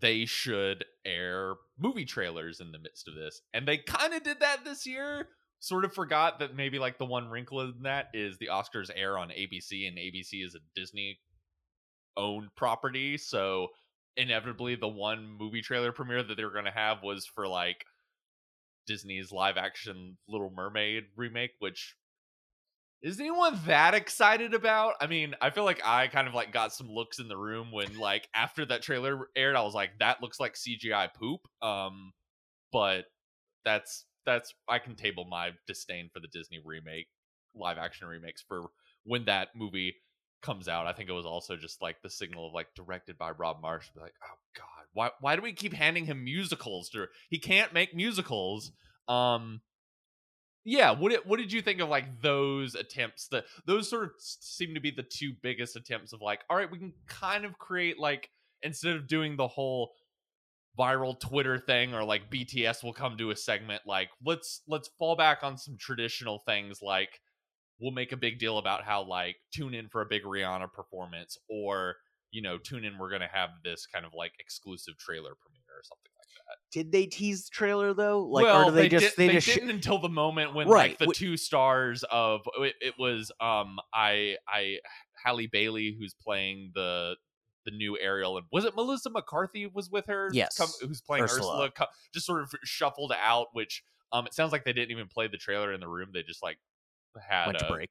they 0.00 0.24
should 0.24 0.84
air 1.04 1.54
movie 1.78 2.04
trailers 2.04 2.60
in 2.60 2.72
the 2.72 2.78
midst 2.78 3.08
of 3.08 3.14
this. 3.14 3.40
And 3.54 3.66
they 3.66 3.78
kind 3.78 4.14
of 4.14 4.22
did 4.22 4.40
that 4.40 4.64
this 4.64 4.86
year. 4.86 5.28
Sort 5.58 5.84
of 5.84 5.94
forgot 5.94 6.38
that 6.40 6.54
maybe 6.54 6.78
like 6.78 6.98
the 6.98 7.06
one 7.06 7.30
wrinkle 7.30 7.62
in 7.62 7.82
that 7.82 8.08
is 8.12 8.36
the 8.38 8.48
Oscars 8.52 8.90
air 8.94 9.16
on 9.16 9.28
ABC 9.28 9.88
and 9.88 9.96
ABC 9.96 10.44
is 10.44 10.54
a 10.54 10.58
Disney 10.78 11.18
owned 12.16 12.48
property. 12.56 13.16
So 13.16 13.68
inevitably 14.16 14.74
the 14.76 14.88
one 14.88 15.36
movie 15.38 15.62
trailer 15.62 15.92
premiere 15.92 16.22
that 16.22 16.36
they 16.36 16.44
were 16.44 16.52
going 16.52 16.66
to 16.66 16.70
have 16.70 17.02
was 17.02 17.26
for 17.26 17.48
like 17.48 17.84
Disney's 18.86 19.32
live 19.32 19.56
action 19.56 20.16
Little 20.28 20.52
Mermaid 20.54 21.04
remake, 21.16 21.52
which 21.58 21.96
is 23.02 23.20
anyone 23.20 23.58
that 23.66 23.94
excited 23.94 24.54
about? 24.54 24.94
I 25.00 25.06
mean, 25.06 25.34
I 25.40 25.50
feel 25.50 25.64
like 25.64 25.80
I 25.84 26.08
kind 26.08 26.26
of 26.26 26.34
like 26.34 26.52
got 26.52 26.72
some 26.72 26.88
looks 26.88 27.18
in 27.18 27.28
the 27.28 27.36
room 27.36 27.70
when 27.70 27.98
like 27.98 28.28
after 28.34 28.64
that 28.66 28.82
trailer 28.82 29.28
aired, 29.36 29.56
I 29.56 29.62
was 29.62 29.74
like, 29.74 29.90
that 30.00 30.22
looks 30.22 30.40
like 30.40 30.54
CGI 30.54 31.08
poop. 31.14 31.40
Um, 31.62 32.12
but 32.72 33.04
that's 33.64 34.04
that's 34.24 34.54
I 34.68 34.78
can 34.78 34.96
table 34.96 35.26
my 35.28 35.50
disdain 35.66 36.10
for 36.12 36.20
the 36.20 36.28
Disney 36.28 36.58
remake, 36.64 37.06
live 37.54 37.78
action 37.78 38.08
remakes 38.08 38.42
for 38.46 38.62
when 39.04 39.26
that 39.26 39.48
movie 39.54 39.94
comes 40.42 40.68
out. 40.68 40.86
I 40.86 40.92
think 40.92 41.08
it 41.08 41.14
was 41.14 41.26
also 41.26 41.56
just 41.56 41.82
like 41.82 42.02
the 42.02 42.10
signal 42.10 42.48
of 42.48 42.54
like 42.54 42.68
directed 42.74 43.18
by 43.18 43.30
Rob 43.30 43.60
Marsh. 43.60 43.86
Like, 43.94 44.14
oh 44.24 44.38
god, 44.56 44.86
why 44.92 45.10
why 45.20 45.36
do 45.36 45.42
we 45.42 45.52
keep 45.52 45.74
handing 45.74 46.06
him 46.06 46.24
musicals? 46.24 46.88
To, 46.90 47.06
he 47.28 47.38
can't 47.38 47.72
make 47.72 47.94
musicals. 47.94 48.72
Um, 49.08 49.60
yeah. 50.66 50.90
What 50.90 51.12
did, 51.12 51.20
what 51.24 51.38
did 51.38 51.52
you 51.52 51.62
think 51.62 51.80
of 51.80 51.88
like 51.88 52.20
those 52.20 52.74
attempts? 52.74 53.28
That 53.28 53.44
those 53.66 53.88
sort 53.88 54.04
of 54.04 54.10
seem 54.18 54.74
to 54.74 54.80
be 54.80 54.90
the 54.90 55.04
two 55.04 55.32
biggest 55.40 55.76
attempts 55.76 56.12
of 56.12 56.20
like, 56.20 56.40
all 56.50 56.56
right, 56.56 56.70
we 56.70 56.78
can 56.78 56.92
kind 57.06 57.44
of 57.44 57.56
create 57.58 58.00
like 58.00 58.28
instead 58.62 58.96
of 58.96 59.06
doing 59.06 59.36
the 59.36 59.46
whole 59.46 59.92
viral 60.76 61.18
Twitter 61.18 61.56
thing 61.56 61.94
or 61.94 62.02
like 62.02 62.30
BTS 62.30 62.82
will 62.82 62.92
come 62.92 63.16
to 63.16 63.30
a 63.30 63.36
segment 63.36 63.80
like 63.86 64.10
let's 64.24 64.60
let's 64.68 64.90
fall 64.98 65.16
back 65.16 65.38
on 65.42 65.56
some 65.56 65.78
traditional 65.78 66.42
things 66.46 66.82
like 66.82 67.20
we'll 67.80 67.92
make 67.92 68.12
a 68.12 68.16
big 68.16 68.38
deal 68.38 68.58
about 68.58 68.82
how 68.82 69.02
like 69.02 69.36
tune 69.54 69.72
in 69.72 69.88
for 69.88 70.02
a 70.02 70.06
big 70.06 70.24
Rihanna 70.24 70.70
performance 70.72 71.38
or 71.48 71.94
you 72.30 72.42
know 72.42 72.58
tune 72.58 72.84
in 72.84 72.98
we're 72.98 73.16
to 73.18 73.26
have 73.26 73.50
this 73.64 73.86
kind 73.86 74.04
of 74.04 74.12
like 74.14 74.32
exclusive 74.38 74.98
trailer 74.98 75.32
premiere 75.40 75.78
or 75.78 75.82
something. 75.82 76.15
Did 76.72 76.92
they 76.92 77.06
tease 77.06 77.44
the 77.44 77.50
trailer 77.50 77.94
though? 77.94 78.22
Like, 78.22 78.44
well, 78.44 78.62
or 78.62 78.64
do 78.66 78.70
they, 78.72 78.82
they 78.82 78.88
just 78.88 79.16
did, 79.16 79.28
they, 79.28 79.34
just 79.34 79.46
sh- 79.46 79.54
didn't 79.54 79.70
until 79.70 79.98
the 79.98 80.08
moment 80.08 80.54
when 80.54 80.68
Right, 80.68 80.90
like 80.90 80.98
the 80.98 81.06
wh- 81.06 81.14
two 81.14 81.36
stars 81.36 82.04
of 82.10 82.42
it, 82.58 82.74
it 82.80 82.94
was 82.98 83.32
um 83.40 83.78
I 83.94 84.36
I 84.48 84.78
Halle 85.24 85.46
Bailey 85.46 85.96
who's 85.98 86.14
playing 86.14 86.72
the 86.74 87.16
the 87.64 87.70
new 87.72 87.98
Ariel, 87.98 88.36
and 88.36 88.46
was 88.52 88.64
it 88.64 88.74
Melissa 88.76 89.10
McCarthy 89.10 89.66
was 89.66 89.90
with 89.90 90.06
her? 90.06 90.30
Yes. 90.32 90.56
come, 90.56 90.68
who's 90.80 91.00
playing 91.00 91.24
Ursula, 91.24 91.64
Ursula. 91.66 91.88
just 92.14 92.26
sort 92.26 92.42
of 92.42 92.54
shuffled 92.64 93.12
out. 93.20 93.48
Which 93.52 93.82
um, 94.12 94.26
it 94.26 94.34
sounds 94.34 94.52
like 94.52 94.64
they 94.64 94.72
didn't 94.72 94.92
even 94.92 95.08
play 95.08 95.26
the 95.28 95.36
trailer 95.36 95.72
in 95.72 95.80
the 95.80 95.88
room. 95.88 96.10
They 96.12 96.22
just 96.22 96.42
like 96.42 96.58
had 97.20 97.46
Went 97.46 97.58
to 97.58 97.68
break. 97.68 97.90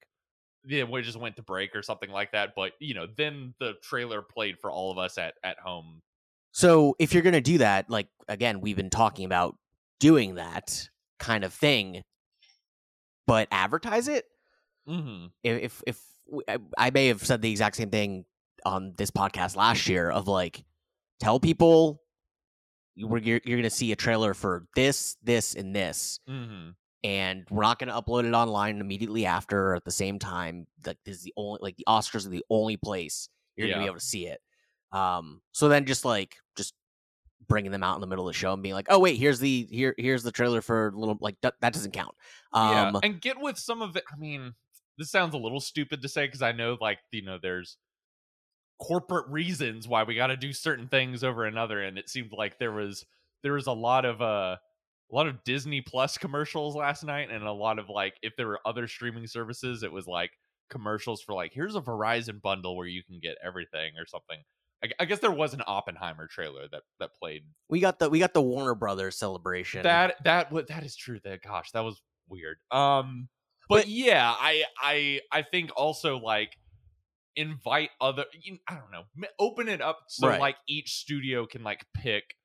yeah, 0.66 0.84
we 0.84 1.02
just 1.02 1.20
went 1.20 1.36
to 1.36 1.44
break 1.44 1.76
or 1.76 1.82
something 1.82 2.10
like 2.10 2.32
that. 2.32 2.54
But 2.56 2.72
you 2.80 2.94
know, 2.94 3.08
then 3.18 3.54
the 3.60 3.74
trailer 3.84 4.22
played 4.22 4.60
for 4.60 4.72
all 4.72 4.92
of 4.92 4.98
us 4.98 5.18
at 5.18 5.34
at 5.44 5.60
home. 5.60 6.02
So 6.56 6.96
if 7.00 7.14
you're 7.14 7.22
gonna 7.22 7.42
do 7.42 7.58
that, 7.58 7.90
like 7.90 8.08
again, 8.30 8.62
we've 8.62 8.78
been 8.78 8.90
talking 8.90 9.26
about 9.26 9.58
doing 10.00 10.36
that 10.36 10.90
kind 11.20 11.44
of 11.44 11.54
thing, 11.54 12.02
but 13.28 13.50
advertise 13.52 14.08
it. 14.08 14.24
Mm-hmm. 14.88 15.26
If 15.44 15.84
if, 15.86 16.02
if 16.48 16.60
I, 16.78 16.92
may 16.92 17.08
have 17.08 17.26
said 17.26 17.42
the 17.42 17.52
exact 17.52 17.76
same 17.76 17.90
thing 17.90 18.24
on 18.66 18.94
this 18.98 19.12
podcast 19.12 19.58
last 19.58 19.90
year 19.90 20.10
of 20.10 20.30
like, 20.30 20.64
tell 21.20 21.42
people 21.42 22.02
you- 22.96 23.08
we're, 23.08 23.18
you're 23.18 23.42
you're 23.44 23.58
gonna 23.58 23.70
see 23.70 23.92
a 23.92 23.98
trailer 23.98 24.34
for 24.34 24.66
this, 24.78 25.18
this, 25.22 25.56
and 25.56 25.76
this, 25.76 26.22
Mm-hmm. 26.30 26.70
and 27.04 27.46
we're 27.50 27.64
not 27.64 27.80
gonna 27.80 28.02
upload 28.02 28.24
it 28.24 28.34
online 28.34 28.80
immediately 28.80 29.26
after 29.26 29.72
or 29.72 29.76
at 29.76 29.84
the 29.84 29.92
same 29.92 30.20
time. 30.20 30.68
Like 30.86 31.00
this 31.04 31.18
is 31.18 31.24
the 31.24 31.34
only 31.36 31.60
like 31.62 31.76
the 31.76 31.84
Oscars 31.86 32.26
are 32.26 32.30
the 32.30 32.46
only 32.50 32.78
place 32.78 33.28
you're 33.58 33.68
gonna 33.68 33.82
be 33.82 33.88
able 33.88 34.00
to 34.00 34.06
see 34.06 34.28
it. 34.28 34.40
Um, 34.96 35.42
so 35.52 35.68
then 35.68 35.86
just 35.86 36.06
like 36.06 36.38
just 36.56 36.74
bringing 37.48 37.72
them 37.72 37.84
out 37.84 37.96
in 37.96 38.02
the 38.02 38.08
middle 38.08 38.28
of 38.28 38.34
the 38.34 38.38
show 38.38 38.54
and 38.54 38.64
being 38.64 38.76
like, 38.76 38.88
oh 38.90 38.98
wait, 39.00 39.18
here's 39.18 39.40
the 39.40 39.68
here 39.70 39.94
here's 39.98 40.24
the 40.24 40.32
trailer 40.32 40.62
for 40.62 40.88
a 40.88 40.92
little 40.98 41.18
like 41.20 41.36
that, 41.42 41.56
that 41.60 41.74
doesn't 41.74 41.92
count. 41.92 42.16
Um, 42.54 42.70
yeah, 42.72 43.00
and 43.04 43.20
get 43.20 43.40
with 43.40 43.58
some 43.58 43.82
of 43.82 43.98
it. 43.98 44.06
I 44.12 44.18
mean, 44.18 44.54
this 44.98 45.12
sounds 45.12 45.34
a 45.34 45.38
little 45.38 45.60
stupid 45.60 46.02
to 46.02 46.08
say 46.08 46.26
because 46.28 46.42
I 46.42 46.54
know, 46.54 46.78
like, 46.80 47.00
you 47.12 47.24
know, 47.24 47.38
there's 47.42 47.78
corporate 48.80 49.28
reasons 49.28 49.86
why 49.86 50.04
we 50.04 50.16
got 50.16 50.28
to 50.28 50.38
do 50.38 50.54
certain 50.54 50.88
things 50.88 51.26
over 51.26 51.44
another, 51.44 51.82
and 51.82 51.98
it 51.98 52.10
seemed 52.10 52.32
like 52.32 52.58
there 52.58 52.72
was 52.72 53.06
there 53.44 53.54
was 53.54 53.68
a 53.68 53.74
lot 53.74 54.06
of 54.06 54.22
uh 54.22 54.56
a 55.12 55.16
lot 55.16 55.28
of 55.28 55.44
Disney 55.44 55.82
Plus 55.82 56.18
commercials 56.18 56.74
last 56.74 57.04
night, 57.04 57.30
and 57.32 57.44
a 57.44 57.52
lot 57.52 57.80
of 57.80 57.90
like 57.90 58.16
if 58.22 58.38
there 58.38 58.48
were 58.48 58.62
other 58.66 58.88
streaming 58.88 59.28
services, 59.28 59.84
it 59.84 59.92
was 59.92 60.08
like 60.08 60.32
commercials 60.70 61.22
for 61.22 61.34
like 61.34 61.52
here's 61.54 61.76
a 61.76 61.82
Verizon 61.82 62.42
bundle 62.42 62.78
where 62.78 62.88
you 62.88 63.04
can 63.04 63.20
get 63.22 63.38
everything 63.44 63.92
or 63.98 64.06
something. 64.06 64.38
I, 64.86 65.04
I 65.04 65.06
guess 65.06 65.20
there 65.20 65.32
was 65.32 65.54
an 65.54 65.62
Oppenheimer 65.66 66.28
trailer 66.28 66.68
that 66.72 66.82
that 67.00 67.12
played 67.16 67.44
we 67.70 67.80
got 67.80 68.00
the 68.00 68.10
we 68.10 68.20
got 68.20 68.34
the 68.34 68.42
Warner 68.42 68.76
Brothers 68.76 69.18
celebration. 69.18 69.84
that 69.84 70.16
that 70.24 70.52
that 70.68 70.84
is 70.84 70.96
true. 70.96 71.20
That 71.24 71.42
gosh, 71.42 71.72
that 71.72 71.82
was 71.84 72.02
weird. 72.30 72.58
Um, 72.72 73.30
but, 73.70 73.76
But- 73.84 73.88
yeah, 73.88 74.34
I 74.38 74.64
I 74.80 75.22
I 75.32 75.42
think 75.44 75.72
also 75.76 76.18
like 76.18 76.52
invite 77.36 77.90
other. 78.00 78.26
you- 78.42 78.60
I 78.68 78.76
don't 78.76 78.92
know, 78.92 79.04
open 79.40 79.68
it 79.68 79.82
up 79.82 80.00
so 80.08 80.28
Right. 80.30 80.40
like 80.40 80.58
each 80.68 80.94
studio 80.96 81.46
can 81.46 81.64
like 81.64 81.86
pick, 81.94 82.36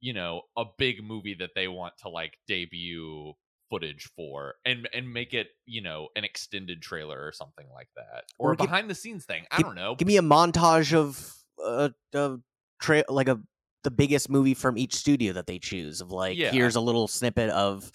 you 0.00 0.12
know, 0.12 0.42
a 0.56 0.64
big 0.78 1.02
movie 1.04 1.34
that 1.34 1.50
they 1.54 1.68
want 1.68 1.94
to 1.98 2.08
like 2.08 2.38
debut 2.48 3.34
footage 3.70 4.04
for 4.14 4.56
and 4.66 4.86
and 4.92 5.10
make 5.10 5.32
it 5.32 5.48
you 5.64 5.80
know 5.80 6.08
an 6.14 6.24
extended 6.24 6.82
trailer 6.82 7.18
or 7.24 7.32
something 7.32 7.66
like 7.72 7.88
that 7.96 8.24
or, 8.38 8.50
Or 8.50 8.52
a 8.52 8.56
give- 8.56 8.66
behind 8.66 8.90
the 8.90 8.94
scenes 8.94 9.24
thing 9.24 9.46
i 9.50 9.56
give- 9.56 9.64
don't 9.64 9.74
know 9.76 9.94
Give 9.94 10.06
me 10.06 10.18
a 10.18 10.22
montage 10.22 10.92
of 10.92 11.32
uh 11.64 11.88
of 12.14 12.40
tra- 12.80 13.04
like 13.08 13.28
a 13.28 13.40
the 13.84 13.90
biggest 13.90 14.30
movie 14.30 14.54
from 14.54 14.78
each 14.78 14.94
studio 14.94 15.32
that 15.32 15.46
they 15.46 15.58
choose 15.58 16.00
of 16.00 16.10
like 16.12 16.36
Yeah. 16.38 16.50
here's 16.52 16.76
a 16.76 16.80
little 16.80 17.08
snippet 17.08 17.50
of 17.50 17.90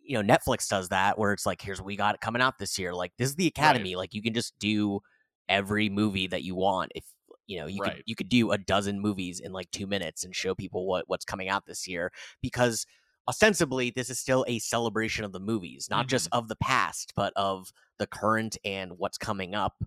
you 0.00 0.20
know 0.20 0.34
Netflix 0.36 0.68
does 0.68 0.90
that 0.90 1.18
where 1.18 1.32
it's 1.32 1.46
like 1.46 1.60
here's 1.60 1.80
what 1.80 1.86
we 1.86 1.96
got 1.96 2.20
coming 2.20 2.42
out 2.42 2.58
this 2.58 2.78
year 2.78 2.94
like 2.94 3.12
this 3.18 3.28
is 3.30 3.34
the 3.36 3.46
Academy 3.46 3.96
like 3.96 4.14
you 4.14 4.22
can 4.22 4.34
just 4.34 4.52
do 4.58 5.00
every 5.48 5.88
movie 5.88 6.26
that 6.28 6.42
you 6.42 6.54
want 6.54 6.92
if 6.94 7.04
you 7.46 7.58
know 7.58 7.66
you 7.66 7.80
could 7.96 8.02
you 8.06 8.14
could 8.14 8.28
do 8.28 8.52
a 8.52 8.58
dozen 8.58 9.00
movies 9.00 9.40
in 9.40 9.52
like 9.52 9.70
2 9.72 9.86
minutes 9.86 10.24
and 10.24 10.34
show 10.36 10.54
people 10.54 10.86
what 10.86 11.04
what's 11.08 11.24
coming 11.24 11.48
out 11.48 11.66
this 11.66 11.86
year 11.88 12.10
because 12.42 12.86
ostensibly 13.28 13.90
this 13.90 14.10
is 14.10 14.18
still 14.18 14.44
a 14.48 14.58
celebration 14.58 15.24
of 15.24 15.32
the 15.32 15.40
movies 15.40 15.88
not 15.90 16.06
just 16.06 16.26
Mm-hmm. 16.26 16.38
of 16.38 16.48
the 16.48 16.56
past 16.56 17.12
but 17.16 17.32
of 17.36 17.72
the 17.98 18.06
current 18.06 18.56
and 18.64 18.92
what's 18.98 19.18
coming 19.18 19.54
up 19.54 19.82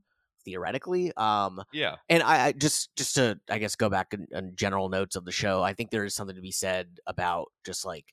theoretically 0.47 1.11
um 1.17 1.61
yeah 1.73 1.97
and 2.09 2.23
I, 2.23 2.47
I 2.47 2.51
just 2.53 2.95
just 2.95 3.15
to 3.15 3.37
I 3.49 3.57
guess 3.59 3.75
go 3.75 3.89
back 3.89 4.13
in, 4.13 4.25
in 4.31 4.55
general 4.55 4.87
notes 4.89 5.15
of 5.17 5.25
the 5.25 5.31
show. 5.31 5.61
I 5.61 5.73
think 5.73 5.91
there 5.91 6.05
is 6.05 6.15
something 6.15 6.35
to 6.37 6.41
be 6.41 6.51
said 6.53 6.87
about 7.05 7.47
just 7.65 7.85
like 7.85 8.05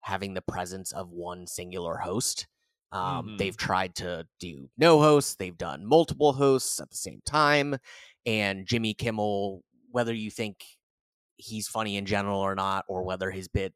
having 0.00 0.34
the 0.34 0.40
presence 0.42 0.92
of 0.92 1.10
one 1.10 1.46
singular 1.46 1.96
host. 1.98 2.46
Um, 2.92 3.26
Mhm. 3.26 3.38
They've 3.38 3.56
tried 3.56 3.94
to 3.96 4.26
do 4.40 4.70
no 4.78 5.00
hosts. 5.00 5.36
They've 5.36 5.58
done 5.58 5.84
multiple 5.84 6.32
hosts 6.32 6.80
at 6.80 6.88
the 6.90 6.96
same 6.96 7.20
time. 7.26 7.76
And 8.24 8.66
Jimmy 8.66 8.94
Kimmel, 8.94 9.62
whether 9.90 10.14
you 10.14 10.30
think 10.30 10.64
he's 11.36 11.68
funny 11.68 11.96
in 11.96 12.06
general 12.06 12.40
or 12.40 12.54
not, 12.54 12.84
or 12.88 13.02
whether 13.02 13.30
his 13.30 13.48
bit 13.48 13.74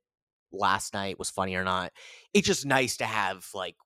last 0.52 0.94
night 0.94 1.18
was 1.18 1.30
funny 1.30 1.54
or 1.56 1.64
not, 1.64 1.92
it's 2.34 2.46
just 2.46 2.64
nice 2.66 2.96
to 2.98 3.04
have 3.06 3.46
like 3.54 3.76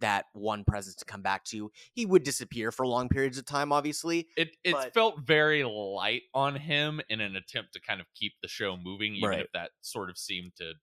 that 0.00 0.26
one 0.32 0.64
presence 0.64 0.96
to 0.96 1.04
come 1.04 1.22
back 1.22 1.44
to. 1.44 1.70
He 1.94 2.04
would 2.06 2.22
disappear 2.24 2.70
for 2.72 2.86
long 2.86 3.08
periods 3.08 3.38
of 3.38 3.46
time, 3.46 3.72
obviously. 3.72 4.28
it 4.36 4.56
it 4.64 4.72
But- 4.72 4.92
felt 4.94 5.20
very 5.20 5.62
light 5.64 6.22
on 6.34 6.56
him 6.56 7.00
in 7.08 7.20
an 7.20 7.36
attempt 7.36 7.72
to 7.74 7.80
kind 7.80 8.00
of 8.00 8.06
keep 8.14 8.32
the 8.42 8.48
show 8.48 8.76
moving 8.76 9.14
even 9.16 9.28
Right. 9.30 9.40
if 9.40 9.52
that 9.52 9.70
sort 9.82 10.10
of 10.10 10.18
seemed 10.18 10.56
to 10.56 10.74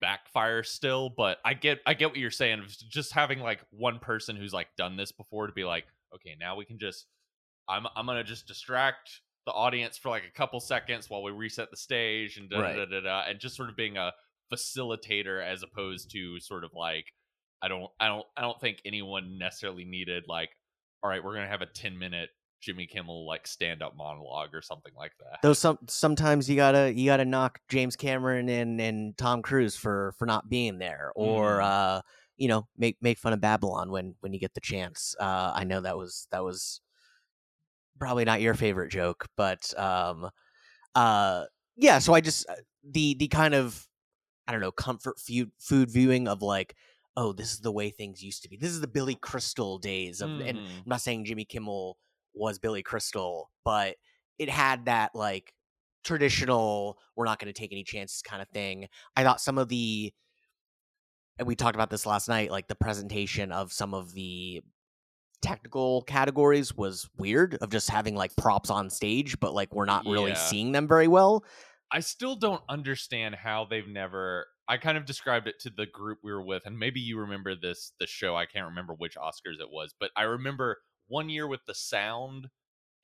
backfire 0.00 0.64
still 0.64 1.10
but 1.16 1.38
i 1.44 1.54
get 1.54 1.80
i 1.86 1.94
get 1.94 2.08
what 2.08 2.16
you're 2.18 2.28
saying 2.28 2.58
of 2.58 2.66
just 2.90 3.12
having 3.12 3.38
like 3.38 3.60
one 3.70 4.00
person 4.00 4.34
who's 4.34 4.52
like 4.52 4.66
done 4.76 4.96
this 4.96 5.12
before 5.12 5.46
to 5.46 5.52
be 5.52 5.62
like 5.62 5.84
okay 6.12 6.34
now 6.40 6.56
we 6.56 6.64
can 6.64 6.76
just 6.76 7.06
i'm 7.68 7.86
i'm 7.94 8.04
gonna 8.04 8.24
just 8.24 8.48
distract 8.48 9.20
the 9.46 9.52
audience 9.52 9.96
for 9.96 10.08
like 10.08 10.24
a 10.24 10.30
couple 10.36 10.58
seconds 10.58 11.08
while 11.08 11.22
we 11.22 11.30
reset 11.30 11.70
the 11.70 11.76
stage 11.76 12.36
and 12.36 12.50
da 12.50 12.74
da 12.74 12.84
da, 12.84 13.00
da 13.00 13.22
and 13.28 13.38
just 13.38 13.54
sort 13.54 13.68
of 13.68 13.76
being 13.76 13.96
a 13.96 14.10
facilitator 14.52 15.40
as 15.40 15.62
opposed 15.62 16.10
to 16.10 16.40
sort 16.40 16.64
of 16.64 16.72
like 16.74 17.06
i 17.62 17.68
don't 17.68 17.90
i 18.00 18.08
don't 18.08 18.26
i 18.36 18.40
don't 18.40 18.60
think 18.60 18.78
anyone 18.84 19.38
necessarily 19.38 19.84
needed 19.84 20.24
like 20.28 20.50
all 21.04 21.10
right, 21.10 21.22
we're 21.24 21.34
gonna 21.34 21.48
have 21.48 21.62
a 21.62 21.66
ten 21.66 21.98
minute 21.98 22.30
Jimmy 22.60 22.86
Kimmel 22.86 23.26
like 23.26 23.44
stand 23.48 23.82
up 23.82 23.96
monologue 23.96 24.54
or 24.54 24.62
something 24.62 24.92
like 24.96 25.10
that. 25.18 25.40
Though 25.42 25.52
some 25.52 25.78
sometimes 25.88 26.48
you 26.48 26.54
gotta 26.54 26.92
you 26.94 27.06
gotta 27.06 27.24
knock 27.24 27.58
James 27.68 27.96
Cameron 27.96 28.48
and 28.48 28.80
and 28.80 29.18
Tom 29.18 29.42
Cruise 29.42 29.74
for 29.74 30.14
for 30.16 30.26
not 30.26 30.48
being 30.48 30.78
there, 30.78 31.10
or 31.16 31.58
Mhm. 31.58 31.64
uh, 31.64 32.02
you 32.36 32.46
know 32.46 32.68
make 32.76 32.98
make 33.00 33.18
fun 33.18 33.32
of 33.32 33.40
Babylon 33.40 33.90
when 33.90 34.14
when 34.20 34.32
you 34.32 34.38
get 34.38 34.54
the 34.54 34.60
chance. 34.60 35.16
Uh, 35.18 35.50
I 35.52 35.64
know 35.64 35.80
that 35.80 35.96
was 35.98 36.28
that 36.30 36.44
was 36.44 36.80
probably 37.98 38.24
not 38.24 38.40
your 38.40 38.54
favorite 38.54 38.90
joke, 38.90 39.26
but 39.36 39.76
um, 39.78 40.30
uh, 40.94 41.44
yeah. 41.76 41.98
So 41.98 42.14
I 42.14 42.20
just 42.20 42.48
uh, 42.48 42.54
the 42.84 43.14
the 43.14 43.28
kind 43.28 43.54
of 43.54 43.88
I 44.46 44.52
don't 44.52 44.60
know 44.60 44.72
comfort 44.72 45.18
food 45.18 45.50
food 45.58 45.90
viewing 45.90 46.28
of 46.28 46.42
like 46.42 46.76
oh 47.16 47.32
this 47.32 47.52
is 47.52 47.60
the 47.60 47.72
way 47.72 47.90
things 47.90 48.22
used 48.22 48.42
to 48.42 48.48
be. 48.48 48.56
This 48.56 48.70
is 48.70 48.80
the 48.80 48.86
Billy 48.88 49.14
Crystal 49.16 49.78
days 49.78 50.20
of 50.20 50.30
and 50.30 50.58
Mhm. 50.58 50.66
I'm 50.78 50.82
not 50.86 51.00
saying 51.00 51.24
Jimmy 51.26 51.44
Kimmel 51.44 51.98
was 52.34 52.58
Billy 52.58 52.82
Crystal, 52.82 53.50
but 53.64 53.96
it 54.38 54.48
had 54.48 54.86
that 54.86 55.14
like 55.14 55.52
traditional 56.04 56.98
we're 57.16 57.24
not 57.24 57.38
going 57.38 57.52
to 57.52 57.58
take 57.58 57.72
any 57.72 57.84
chances 57.84 58.22
kind 58.22 58.42
of 58.42 58.48
thing. 58.48 58.88
I 59.16 59.22
thought 59.22 59.40
some 59.40 59.58
of 59.58 59.68
the 59.68 60.12
and 61.38 61.46
we 61.48 61.54
talked 61.56 61.74
about 61.76 61.90
this 61.90 62.06
last 62.06 62.28
night 62.28 62.50
like 62.50 62.68
the 62.68 62.74
presentation 62.74 63.52
of 63.52 63.72
some 63.72 63.94
of 63.94 64.12
the 64.12 64.62
technical 65.42 66.02
categories 66.02 66.74
was 66.76 67.08
weird 67.18 67.56
of 67.60 67.70
just 67.70 67.90
having 67.90 68.14
like 68.14 68.34
props 68.36 68.70
on 68.70 68.88
stage 68.90 69.38
but 69.40 69.52
like 69.54 69.74
we're 69.74 69.84
not 69.84 70.04
really 70.06 70.30
Yeah. 70.32 70.36
seeing 70.36 70.72
them 70.72 70.86
very 70.86 71.08
well. 71.08 71.44
I 71.90 72.00
still 72.00 72.36
don't 72.36 72.62
understand 72.68 73.34
how 73.34 73.66
they've 73.68 73.86
never. 73.88 74.46
I 74.68 74.76
kind 74.76 74.96
of 74.96 75.04
described 75.04 75.48
it 75.48 75.58
to 75.60 75.70
the 75.70 75.86
group 75.86 76.18
we 76.22 76.32
were 76.32 76.42
with, 76.42 76.62
and 76.66 76.78
maybe 76.78 77.00
you 77.00 77.18
remember 77.18 77.54
this 77.54 77.92
the 77.98 78.06
show. 78.06 78.36
I 78.36 78.46
can't 78.46 78.68
remember 78.68 78.94
which 78.94 79.16
Oscars 79.16 79.60
it 79.60 79.70
was, 79.70 79.94
but 79.98 80.10
I 80.16 80.22
remember 80.22 80.78
one 81.08 81.28
year 81.28 81.46
with 81.46 81.60
the 81.66 81.74
sound 81.74 82.48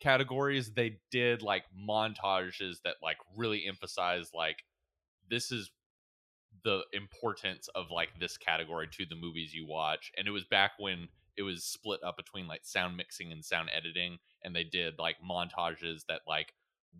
categories, 0.00 0.72
they 0.72 1.00
did 1.10 1.42
like 1.42 1.64
montages 1.76 2.76
that 2.84 2.96
like 3.02 3.16
really 3.36 3.66
emphasized 3.66 4.30
like 4.34 4.58
this 5.28 5.50
is 5.50 5.70
the 6.64 6.82
importance 6.92 7.68
of 7.74 7.90
like 7.90 8.10
this 8.18 8.36
category 8.36 8.88
to 8.92 9.06
the 9.06 9.16
movies 9.16 9.54
you 9.54 9.66
watch. 9.66 10.10
And 10.16 10.26
it 10.26 10.32
was 10.32 10.44
back 10.44 10.72
when 10.78 11.08
it 11.36 11.42
was 11.42 11.64
split 11.64 12.00
up 12.04 12.16
between 12.16 12.46
like 12.46 12.64
sound 12.64 12.96
mixing 12.96 13.32
and 13.32 13.44
sound 13.44 13.70
editing, 13.76 14.18
and 14.42 14.54
they 14.54 14.64
did 14.64 14.94
like 14.98 15.16
montages 15.28 16.02
that 16.08 16.22
like 16.26 16.52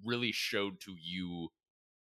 really 0.05 0.33
showed 0.33 0.81
to 0.81 0.95
you 1.01 1.49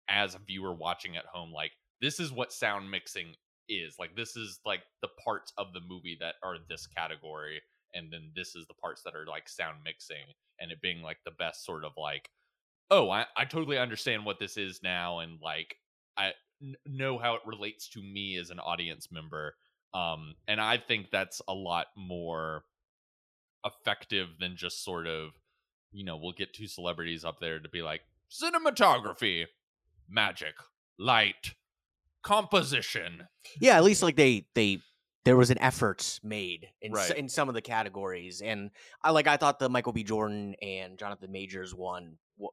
as 0.09 0.35
a 0.35 0.39
viewer 0.39 0.73
watching 0.73 1.15
at 1.15 1.25
home 1.25 1.51
like 1.51 1.71
this 2.01 2.19
is 2.19 2.31
what 2.31 2.51
sound 2.51 2.89
mixing 2.89 3.33
is 3.67 3.95
like 3.99 4.15
this 4.15 4.35
is 4.35 4.59
like 4.65 4.81
the 5.01 5.09
parts 5.23 5.53
of 5.57 5.73
the 5.73 5.81
movie 5.87 6.17
that 6.19 6.35
are 6.43 6.55
this 6.67 6.87
category 6.87 7.61
and 7.93 8.11
then 8.11 8.31
this 8.35 8.55
is 8.55 8.65
the 8.67 8.73
parts 8.75 9.01
that 9.03 9.15
are 9.15 9.25
like 9.27 9.47
sound 9.47 9.77
mixing 9.83 10.25
and 10.59 10.71
it 10.71 10.81
being 10.81 11.01
like 11.01 11.17
the 11.23 11.31
best 11.31 11.65
sort 11.65 11.83
of 11.83 11.91
like 11.97 12.29
oh 12.89 13.09
i, 13.09 13.25
I 13.37 13.45
totally 13.45 13.77
understand 13.77 14.25
what 14.25 14.39
this 14.39 14.57
is 14.57 14.79
now 14.83 15.19
and 15.19 15.39
like 15.41 15.75
i 16.17 16.31
n- 16.61 16.75
know 16.87 17.19
how 17.19 17.35
it 17.35 17.41
relates 17.45 17.89
to 17.89 18.01
me 18.01 18.37
as 18.37 18.49
an 18.49 18.59
audience 18.59 19.09
member 19.11 19.53
um 19.93 20.33
and 20.47 20.59
i 20.59 20.77
think 20.77 21.11
that's 21.11 21.41
a 21.47 21.53
lot 21.53 21.87
more 21.95 22.63
effective 23.65 24.29
than 24.39 24.55
just 24.55 24.83
sort 24.83 25.05
of 25.05 25.31
you 25.91 26.03
know, 26.03 26.17
we'll 26.17 26.33
get 26.33 26.53
two 26.53 26.67
celebrities 26.67 27.25
up 27.25 27.39
there 27.39 27.59
to 27.59 27.69
be 27.69 27.81
like 27.81 28.01
cinematography, 28.31 29.45
magic, 30.07 30.55
light, 30.97 31.55
composition. 32.23 33.27
Yeah, 33.59 33.77
at 33.77 33.83
least 33.83 34.03
like 34.03 34.15
they 34.15 34.45
they 34.55 34.79
there 35.25 35.35
was 35.37 35.49
an 35.51 35.59
effort 35.59 36.19
made 36.23 36.69
in 36.81 36.95
s- 36.97 37.11
in 37.11 37.29
some 37.29 37.49
of 37.49 37.55
the 37.55 37.61
categories, 37.61 38.41
and 38.41 38.71
I 39.03 39.11
like 39.11 39.27
I 39.27 39.37
thought 39.37 39.59
the 39.59 39.69
Michael 39.69 39.93
B. 39.93 40.03
Jordan 40.03 40.55
and 40.61 40.97
Jonathan 40.97 41.31
Majors 41.31 41.73
one, 41.75 42.17
wa- 42.37 42.49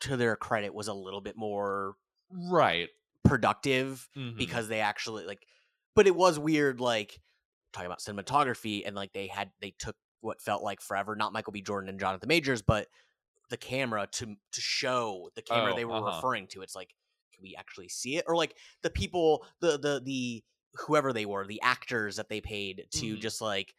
to 0.00 0.16
their 0.16 0.36
credit, 0.36 0.74
was 0.74 0.88
a 0.88 0.94
little 0.94 1.20
bit 1.20 1.36
more 1.36 1.94
Right. 2.30 2.88
productive 3.24 4.08
Mhm. 4.16 4.36
because 4.36 4.68
they 4.68 4.80
actually 4.80 5.24
like, 5.24 5.46
but 5.94 6.06
it 6.06 6.14
was 6.14 6.38
weird 6.38 6.80
like 6.80 7.20
talking 7.72 7.86
about 7.86 8.00
cinematography 8.00 8.82
and 8.86 8.96
like 8.96 9.12
they 9.12 9.26
had 9.28 9.52
they 9.60 9.70
took 9.72 9.96
what 10.20 10.40
felt 10.42 10.62
like 10.62 10.80
forever, 10.80 11.14
not 11.14 11.32
Michael 11.32 11.52
B. 11.52 11.62
Jordan 11.62 11.88
and 11.88 12.00
Jonathan 12.00 12.28
Majors, 12.28 12.60
but 12.62 12.88
the 13.50 13.56
camera 13.56 14.06
to 14.12 14.36
to 14.52 14.60
show 14.60 15.30
the 15.34 15.42
camera 15.42 15.72
Oh, 15.72 15.76
they 15.76 15.84
were 15.84 15.94
uh-huh. 15.96 16.16
referring 16.16 16.48
to. 16.48 16.62
It's 16.62 16.74
like, 16.74 16.92
we 17.40 17.54
actually 17.56 17.88
see 17.88 18.16
it? 18.16 18.24
Or 18.26 18.36
like 18.36 18.56
the 18.82 18.90
people, 18.90 19.44
the 19.60 19.78
the 19.78 20.00
the 20.04 20.44
whoever 20.86 21.12
they 21.12 21.26
were, 21.26 21.46
the 21.46 21.60
actors 21.62 22.16
that 22.16 22.28
they 22.28 22.40
paid 22.40 22.86
to 22.92 23.16
Mhm. 23.16 23.20
just 23.20 23.40
like 23.40 23.74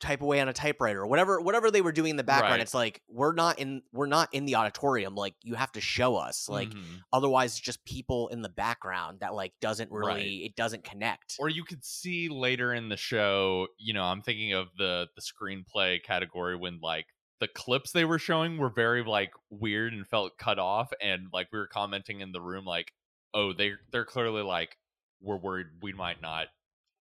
type 0.00 0.22
away 0.22 0.40
on 0.40 0.48
a 0.48 0.52
typewriter 0.54 1.02
or 1.02 1.06
whatever 1.06 1.42
whatever 1.42 1.70
they 1.70 1.82
were 1.82 1.92
doing 1.92 2.08
in 2.12 2.16
the 2.16 2.24
background 2.24 2.52
Right. 2.54 2.60
it's 2.62 2.72
like 2.72 3.02
we're 3.06 3.34
not 3.34 3.58
in 3.58 3.82
we're 3.92 4.06
not 4.06 4.32
in 4.32 4.46
the 4.46 4.54
auditorium 4.54 5.14
like 5.14 5.34
you 5.42 5.56
have 5.56 5.70
to 5.72 5.80
show 5.82 6.16
us 6.16 6.48
like 6.48 6.70
Mhm. 6.70 7.02
otherwise 7.12 7.50
it's 7.52 7.60
just 7.60 7.84
people 7.84 8.28
in 8.28 8.40
the 8.40 8.48
background 8.48 9.20
that 9.20 9.34
like 9.34 9.52
doesn't 9.60 9.90
really 9.92 10.06
Right. 10.14 10.40
it 10.46 10.56
doesn't 10.56 10.84
connect 10.84 11.36
or 11.38 11.50
you 11.50 11.64
could 11.64 11.84
see 11.84 12.30
later 12.30 12.72
in 12.72 12.88
the 12.88 12.96
show 12.96 13.68
you 13.76 13.92
know 13.92 14.04
i'm 14.04 14.22
thinking 14.22 14.54
of 14.54 14.68
the 14.78 15.06
the 15.16 15.20
screenplay 15.20 16.02
category 16.02 16.56
when 16.56 16.80
like 16.80 17.08
the 17.40 17.48
clips 17.48 17.92
they 17.92 18.04
were 18.04 18.18
showing 18.18 18.58
were 18.58 18.70
very 18.70 19.02
like 19.02 19.32
weird 19.48 19.92
and 19.92 20.06
felt 20.06 20.36
cut 20.38 20.58
off 20.58 20.92
and 21.02 21.28
like 21.32 21.48
we 21.52 21.58
were 21.58 21.66
commenting 21.66 22.20
in 22.20 22.32
the 22.32 22.40
room 22.40 22.64
like 22.64 22.92
oh 23.34 23.52
they 23.52 23.72
they're 23.90 24.04
clearly 24.04 24.42
like 24.42 24.76
we're 25.20 25.36
worried 25.36 25.66
we 25.82 25.92
might 25.92 26.20
not 26.22 26.46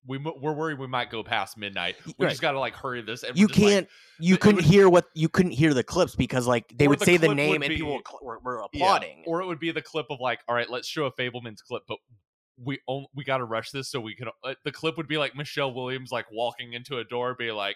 we 0.07 0.17
we're 0.17 0.53
worried 0.53 0.79
we 0.79 0.87
might 0.87 1.11
go 1.11 1.23
past 1.23 1.57
midnight 1.57 1.95
we 2.17 2.25
Right. 2.25 2.29
just 2.29 2.41
gotta 2.41 2.59
like 2.59 2.73
hurry 2.73 3.01
this 3.01 3.23
and 3.23 3.37
you 3.37 3.47
can't 3.47 3.87
you 4.19 4.37
couldn't 4.37 4.63
hear 4.63 4.89
what 4.89 5.05
you 5.13 5.27
couldn't 5.27 5.51
hear 5.51 5.73
the 5.73 5.83
clips 5.83 6.15
because 6.15 6.47
like 6.47 6.65
they 6.77 6.87
would 6.87 6.99
the 6.99 7.05
say 7.05 7.17
the 7.17 7.33
name 7.35 7.61
and 7.61 7.71
people 7.73 8.01
were, 8.21 8.39
were, 8.39 8.39
were 8.39 8.63
Yeah, 8.73 8.95
applauding 8.95 9.23
or 9.27 9.41
it 9.41 9.45
would 9.45 9.59
be 9.59 9.71
the 9.71 9.81
clip 9.81 10.07
of 10.09 10.19
like 10.21 10.39
all 10.47 10.55
right 10.55 10.69
let's 10.69 10.87
show 10.87 11.05
a 11.05 11.11
Fabelman's 11.11 11.61
clip 11.61 11.83
but 11.87 11.97
we 12.61 12.79
on, 12.87 13.05
we 13.13 13.23
got 13.23 13.37
to 13.37 13.45
rush 13.45 13.71
this 13.71 13.89
so 13.89 13.99
we 13.99 14.15
can 14.15 14.29
uh, 14.43 14.53
the 14.63 14.71
clip 14.71 14.97
would 14.97 15.07
be 15.07 15.17
like 15.17 15.35
michelle 15.35 15.73
williams 15.73 16.11
like 16.11 16.25
walking 16.31 16.73
into 16.73 16.97
a 16.97 17.03
door 17.03 17.35
be 17.37 17.51
like 17.51 17.75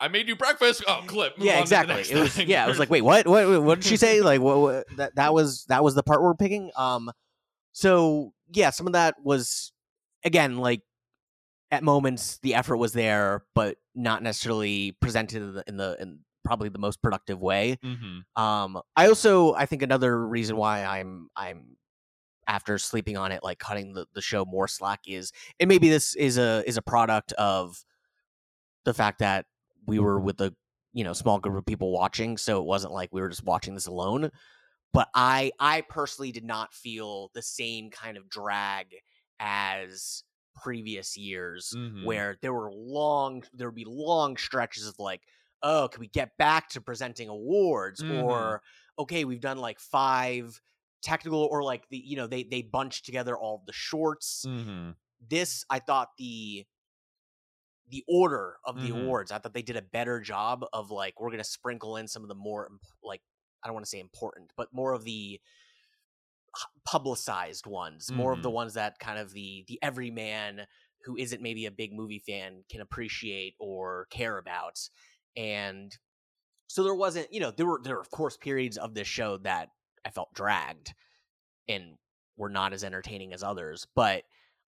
i 0.00 0.08
made 0.08 0.28
you 0.28 0.36
breakfast. 0.36 0.84
Oh 0.86 1.02
clip 1.06 1.36
move 1.38 1.46
yeah 1.46 1.58
on 1.60 1.64
to 1.66 1.70
the 1.70 1.80
exactly. 1.82 2.16
it 2.16 2.20
was 2.20 2.32
thing. 2.34 2.48
yeah 2.48 2.64
i 2.64 2.68
was 2.68 2.78
like 2.78 2.90
wait 2.90 3.02
what? 3.02 3.26
What 3.26 3.62
what 3.62 3.74
did 3.76 3.84
she 3.84 3.96
say? 3.96 4.20
Like 4.28 4.40
what, 4.40 4.58
what 4.58 4.86
that 4.96 5.14
that 5.16 5.34
was 5.34 5.64
that 5.66 5.82
was 5.82 5.94
the 5.94 6.02
part 6.02 6.22
we're 6.22 6.34
picking. 6.34 6.70
Um 6.76 7.10
so 7.72 8.32
yeah 8.52 8.70
some 8.70 8.86
of 8.86 8.92
that 8.94 9.16
was 9.22 9.72
again 10.24 10.58
like 10.58 10.82
at 11.70 11.82
moments 11.82 12.38
the 12.42 12.54
effort 12.54 12.76
was 12.78 12.92
there 12.92 13.44
but 13.54 13.76
not 13.94 14.22
necessarily 14.22 14.92
presented 15.00 15.42
in 15.42 15.54
the 15.54 15.64
in, 15.68 15.76
the, 15.76 15.96
in 16.00 16.18
probably 16.44 16.68
the 16.70 16.78
most 16.78 17.02
productive 17.02 17.40
way. 17.40 17.78
Mhm. 17.84 18.22
um 18.40 18.80
i 18.96 19.06
also 19.06 19.54
i 19.54 19.66
think 19.66 19.82
another 19.82 20.26
reason 20.26 20.56
why 20.56 20.84
i'm 20.84 21.28
i'm 21.36 21.76
after 22.46 22.78
sleeping 22.78 23.18
on 23.18 23.30
it 23.32 23.42
like 23.44 23.58
cutting 23.58 23.92
the, 23.92 24.06
the 24.14 24.22
show 24.22 24.44
more 24.46 24.66
slack 24.66 25.00
is 25.06 25.32
and 25.60 25.68
maybe 25.68 25.90
this 25.90 26.16
is 26.16 26.38
a 26.38 26.62
is 26.66 26.78
a 26.78 26.82
product 26.82 27.32
of 27.34 27.84
the 28.86 28.94
fact 28.94 29.18
that 29.18 29.44
we 29.88 29.98
were 29.98 30.20
with 30.20 30.40
a 30.40 30.54
you 30.92 31.04
know 31.04 31.12
small 31.12 31.38
group 31.40 31.56
of 31.56 31.66
people 31.66 31.92
watching 31.92 32.36
so 32.38 32.60
it 32.60 32.64
wasn't 32.66 32.92
like 32.92 33.10
we 33.12 33.20
were 33.20 33.28
just 33.28 33.44
watching 33.44 33.74
this 33.74 33.86
alone 33.86 34.30
but 34.92 35.08
i 35.14 35.52
i 35.60 35.80
personally 35.82 36.32
did 36.32 36.44
not 36.44 36.72
feel 36.74 37.30
the 37.34 37.42
same 37.42 37.90
kind 37.90 38.16
of 38.16 38.28
drag 38.28 38.96
as 39.40 40.24
previous 40.56 41.16
years 41.16 41.72
Mhm. 41.76 42.04
where 42.04 42.36
there 42.42 42.52
were 42.52 42.72
long 42.72 43.44
there 43.52 43.68
would 43.68 43.74
be 43.76 43.84
long 43.84 44.36
stretches 44.36 44.86
of 44.86 44.98
like 44.98 45.22
oh 45.62 45.88
can 45.88 46.00
we 46.00 46.08
get 46.08 46.36
back 46.36 46.68
to 46.70 46.80
presenting 46.80 47.28
awards 47.28 48.02
Mhm. 48.02 48.24
or 48.24 48.62
okay 48.98 49.24
we've 49.24 49.40
done 49.40 49.58
like 49.58 49.78
five 49.78 50.60
technical 51.02 51.44
or 51.44 51.62
like 51.62 51.88
the 51.90 51.98
you 51.98 52.16
know 52.16 52.26
they 52.26 52.42
they 52.42 52.62
bunched 52.62 53.04
together 53.04 53.36
all 53.38 53.62
the 53.66 53.72
shorts 53.72 54.44
Mhm. 54.46 54.96
this 55.20 55.64
i 55.70 55.78
thought 55.78 56.10
the 56.18 56.66
the 57.90 58.04
order 58.08 58.58
of 58.64 58.80
the 58.80 58.90
Mhm. 58.90 59.02
awards 59.02 59.30
i 59.32 59.38
thought 59.38 59.54
they 59.54 59.62
did 59.62 59.76
a 59.76 59.82
better 59.82 60.20
job 60.20 60.64
of 60.72 60.90
like 60.90 61.20
we're 61.20 61.30
gonna 61.30 61.44
sprinkle 61.44 61.96
in 61.96 62.06
some 62.08 62.22
of 62.22 62.28
the 62.28 62.34
more 62.34 62.68
like 63.02 63.22
i 63.62 63.66
don't 63.66 63.74
want 63.74 63.84
to 63.84 63.90
say 63.90 64.00
important 64.00 64.52
but 64.56 64.72
more 64.72 64.92
of 64.92 65.04
the 65.04 65.40
publicized 66.84 67.66
ones 67.66 68.10
more 68.10 68.32
of 68.32 68.42
the 68.42 68.48
Mhm. 68.48 68.54
ones 68.54 68.74
that 68.74 68.98
kind 68.98 69.18
of 69.18 69.32
the 69.32 69.64
the 69.68 69.78
everyman 69.82 70.66
who 71.04 71.16
isn't 71.16 71.42
maybe 71.42 71.66
a 71.66 71.70
big 71.70 71.92
movie 71.92 72.18
fan 72.18 72.64
can 72.70 72.80
appreciate 72.80 73.54
or 73.58 74.06
care 74.10 74.38
about 74.38 74.78
and 75.36 75.96
so 76.66 76.82
there 76.82 76.94
wasn't 76.94 77.32
you 77.32 77.40
know 77.40 77.50
there 77.50 77.66
were 77.66 77.80
there 77.82 77.94
were 77.96 78.00
of 78.00 78.10
course 78.10 78.36
periods 78.36 78.76
of 78.76 78.94
this 78.94 79.06
show 79.06 79.36
that 79.38 79.68
i 80.04 80.10
felt 80.10 80.32
dragged 80.34 80.94
and 81.68 81.96
were 82.36 82.48
not 82.48 82.72
as 82.72 82.82
entertaining 82.82 83.32
as 83.32 83.42
others 83.42 83.86
but 83.94 84.24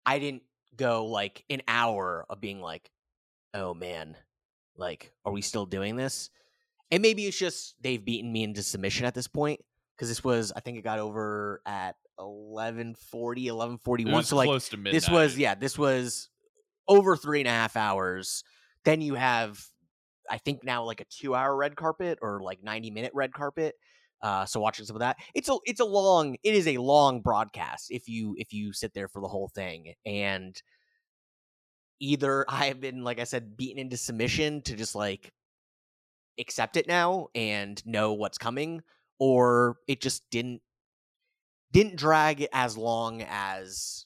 i 0.05 0.17
didn't 0.19 0.43
go 0.75 1.05
like 1.05 1.45
an 1.49 1.61
hour 1.67 2.25
of 2.29 2.41
being 2.41 2.59
like 2.59 2.89
oh 3.57 3.73
man 3.73 4.15
like 4.77 5.11
are 5.25 5.31
we 5.33 5.41
still 5.41 5.65
doing 5.65 5.95
this? 5.95 6.29
And 6.91 7.01
maybe 7.01 7.25
it's 7.25 7.37
just 7.37 7.75
they've 7.81 8.03
beaten 8.03 8.31
me 8.31 8.43
into 8.43 8.61
submission 8.63 9.05
at 9.05 9.13
this 9.15 9.27
point 9.27 9.59
because 9.95 10.07
this 10.07 10.23
was 10.23 10.53
i 10.55 10.59
think 10.59 10.77
it 10.77 10.83
got 10.83 10.99
over 10.99 11.61
at 11.65 11.95
1140 12.17 13.47
It 13.47 13.51
1141 13.51 14.13
was 14.15 14.27
so 14.27 14.35
like 14.35 14.47
close 14.47 14.69
to 14.69 14.77
midnight. 14.77 14.93
this 14.93 15.09
was 15.09 15.37
yeah 15.37 15.55
this 15.55 15.77
was 15.77 16.29
over 16.87 17.17
three 17.17 17.39
and 17.41 17.47
a 17.47 17.51
half 17.51 17.75
hours. 17.75 18.43
Then 18.85 19.01
you 19.01 19.15
have 19.15 19.59
i 20.29 20.37
think 20.37 20.63
now 20.63 20.83
like 20.83 21.01
a 21.01 21.05
two 21.05 21.33
hour 21.35 21.55
red 21.55 21.75
carpet 21.75 22.19
or 22.21 22.41
like 22.41 22.63
90 22.63 22.91
minute 22.91 23.11
red 23.13 23.33
carpet 23.33 23.75
uh 24.21 24.45
so 24.45 24.59
watching 24.59 24.85
some 24.85 24.95
of 24.95 25.01
that. 25.01 25.17
It's 25.33 25.49
a 25.49 25.57
it's 25.65 25.79
a 25.79 25.85
long 25.85 26.37
it 26.43 26.53
is 26.53 26.67
a 26.67 26.77
long 26.77 27.21
broadcast 27.21 27.87
if 27.89 28.07
you 28.07 28.35
if 28.37 28.53
you 28.53 28.71
sit 28.73 28.93
there 28.93 29.07
for 29.07 29.21
the 29.21 29.27
whole 29.27 29.49
thing 29.53 29.93
and 30.05 30.55
either 31.99 32.45
i 32.47 32.65
have 32.65 32.79
been 32.79 33.03
like 33.03 33.19
i 33.19 33.23
said 33.23 33.57
beaten 33.57 33.79
into 33.79 33.97
submission 33.97 34.61
to 34.61 34.75
just 34.75 34.95
like 34.95 35.31
accept 36.39 36.77
it 36.77 36.87
now 36.87 37.27
and 37.33 37.83
know 37.85 38.13
what's 38.13 38.37
coming 38.37 38.81
or 39.19 39.77
it 39.87 40.01
just 40.01 40.29
didn't 40.29 40.61
didn't 41.71 41.95
drag 41.95 42.47
as 42.53 42.77
long 42.77 43.23
as 43.27 44.05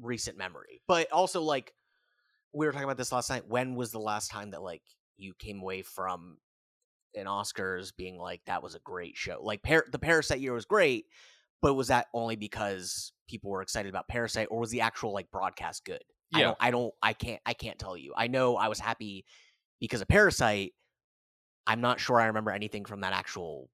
recent 0.00 0.36
memory. 0.36 0.82
But 0.88 1.12
also 1.12 1.42
like 1.42 1.72
we 2.52 2.66
were 2.66 2.72
talking 2.72 2.84
about 2.84 2.96
this 2.96 3.12
last 3.12 3.30
night. 3.30 3.48
When 3.48 3.74
was 3.74 3.92
the 3.92 4.00
last 4.00 4.30
time 4.30 4.50
that 4.50 4.62
like 4.62 4.82
you 5.16 5.34
came 5.38 5.60
away 5.60 5.82
from 5.82 6.38
an 7.14 7.26
Oscars 7.26 7.92
being 7.96 8.18
like 8.18 8.40
that 8.46 8.62
was 8.62 8.74
a 8.74 8.80
great 8.80 9.16
show? 9.16 9.40
Like 9.42 9.62
Par- 9.62 9.86
the 9.90 9.98
Parasite 9.98 10.40
year 10.40 10.52
was 10.52 10.64
great, 10.64 11.06
but 11.62 11.74
was 11.74 11.88
that 11.88 12.06
only 12.14 12.36
because 12.36 13.12
people 13.28 13.50
were 13.50 13.62
excited 13.62 13.88
about 13.88 14.08
Parasite 14.08 14.48
or 14.50 14.58
was 14.58 14.70
the 14.70 14.80
actual 14.80 15.12
like 15.12 15.30
broadcast 15.30 15.84
good? 15.84 16.02
I 16.34 16.40
Yeah. 16.40 16.44
don't 16.46 16.56
I 16.60 16.70
don't 16.70 16.94
I 17.02 17.12
can't 17.12 17.40
I 17.46 17.54
can't 17.54 17.78
tell 17.78 17.96
you. 17.96 18.12
I 18.16 18.28
know 18.28 18.56
I 18.56 18.68
was 18.68 18.78
happy 18.78 19.24
because 19.80 20.00
of 20.00 20.08
Parasite. 20.08 20.74
I'm 21.66 21.80
not 21.80 22.00
sure 22.00 22.20
I 22.20 22.26
remember 22.26 22.50
anything 22.50 22.84
from 22.84 23.00
that 23.02 23.12
actual 23.12 23.70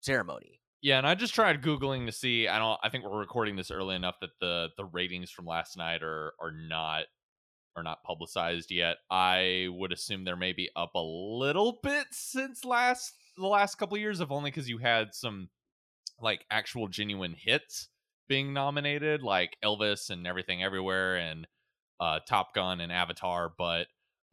ceremony. 0.00 0.60
Yeah, 0.82 0.98
and 0.98 1.06
I 1.06 1.14
just 1.14 1.34
tried 1.34 1.62
googling 1.62 2.06
to 2.06 2.12
see. 2.12 2.48
I 2.48 2.58
don't. 2.58 2.78
I 2.82 2.88
think 2.88 3.04
we're 3.04 3.18
recording 3.20 3.54
this 3.56 3.70
early 3.70 3.94
enough 3.94 4.16
that 4.20 4.30
the 4.40 4.70
the 4.76 4.84
ratings 4.84 5.30
from 5.30 5.46
last 5.46 5.76
night 5.76 6.02
are 6.02 6.32
are 6.40 6.50
not 6.50 7.04
are 7.76 7.82
not 7.84 8.02
publicized 8.02 8.70
yet. 8.70 8.96
I 9.10 9.68
would 9.70 9.92
assume 9.92 10.24
they're 10.24 10.36
maybe 10.36 10.70
up 10.76 10.94
a 10.94 11.00
little 11.00 11.78
bit 11.82 12.08
since 12.10 12.64
last 12.64 13.14
the 13.38 13.46
last 13.46 13.76
couple 13.76 13.94
of 13.94 14.00
years, 14.00 14.20
if 14.20 14.30
only 14.32 14.50
because 14.50 14.68
you 14.68 14.78
had 14.78 15.14
some 15.14 15.50
like 16.20 16.44
actual 16.50 16.88
genuine 16.88 17.34
hits 17.38 17.88
being 18.28 18.52
nominated, 18.52 19.22
like 19.22 19.56
Elvis 19.64 20.10
and 20.10 20.26
Everything 20.26 20.62
Everywhere 20.64 21.16
and 21.16 21.46
uh, 22.02 22.20
Top 22.28 22.54
Gun 22.54 22.80
and 22.80 22.90
Avatar. 22.90 23.52
But 23.56 23.86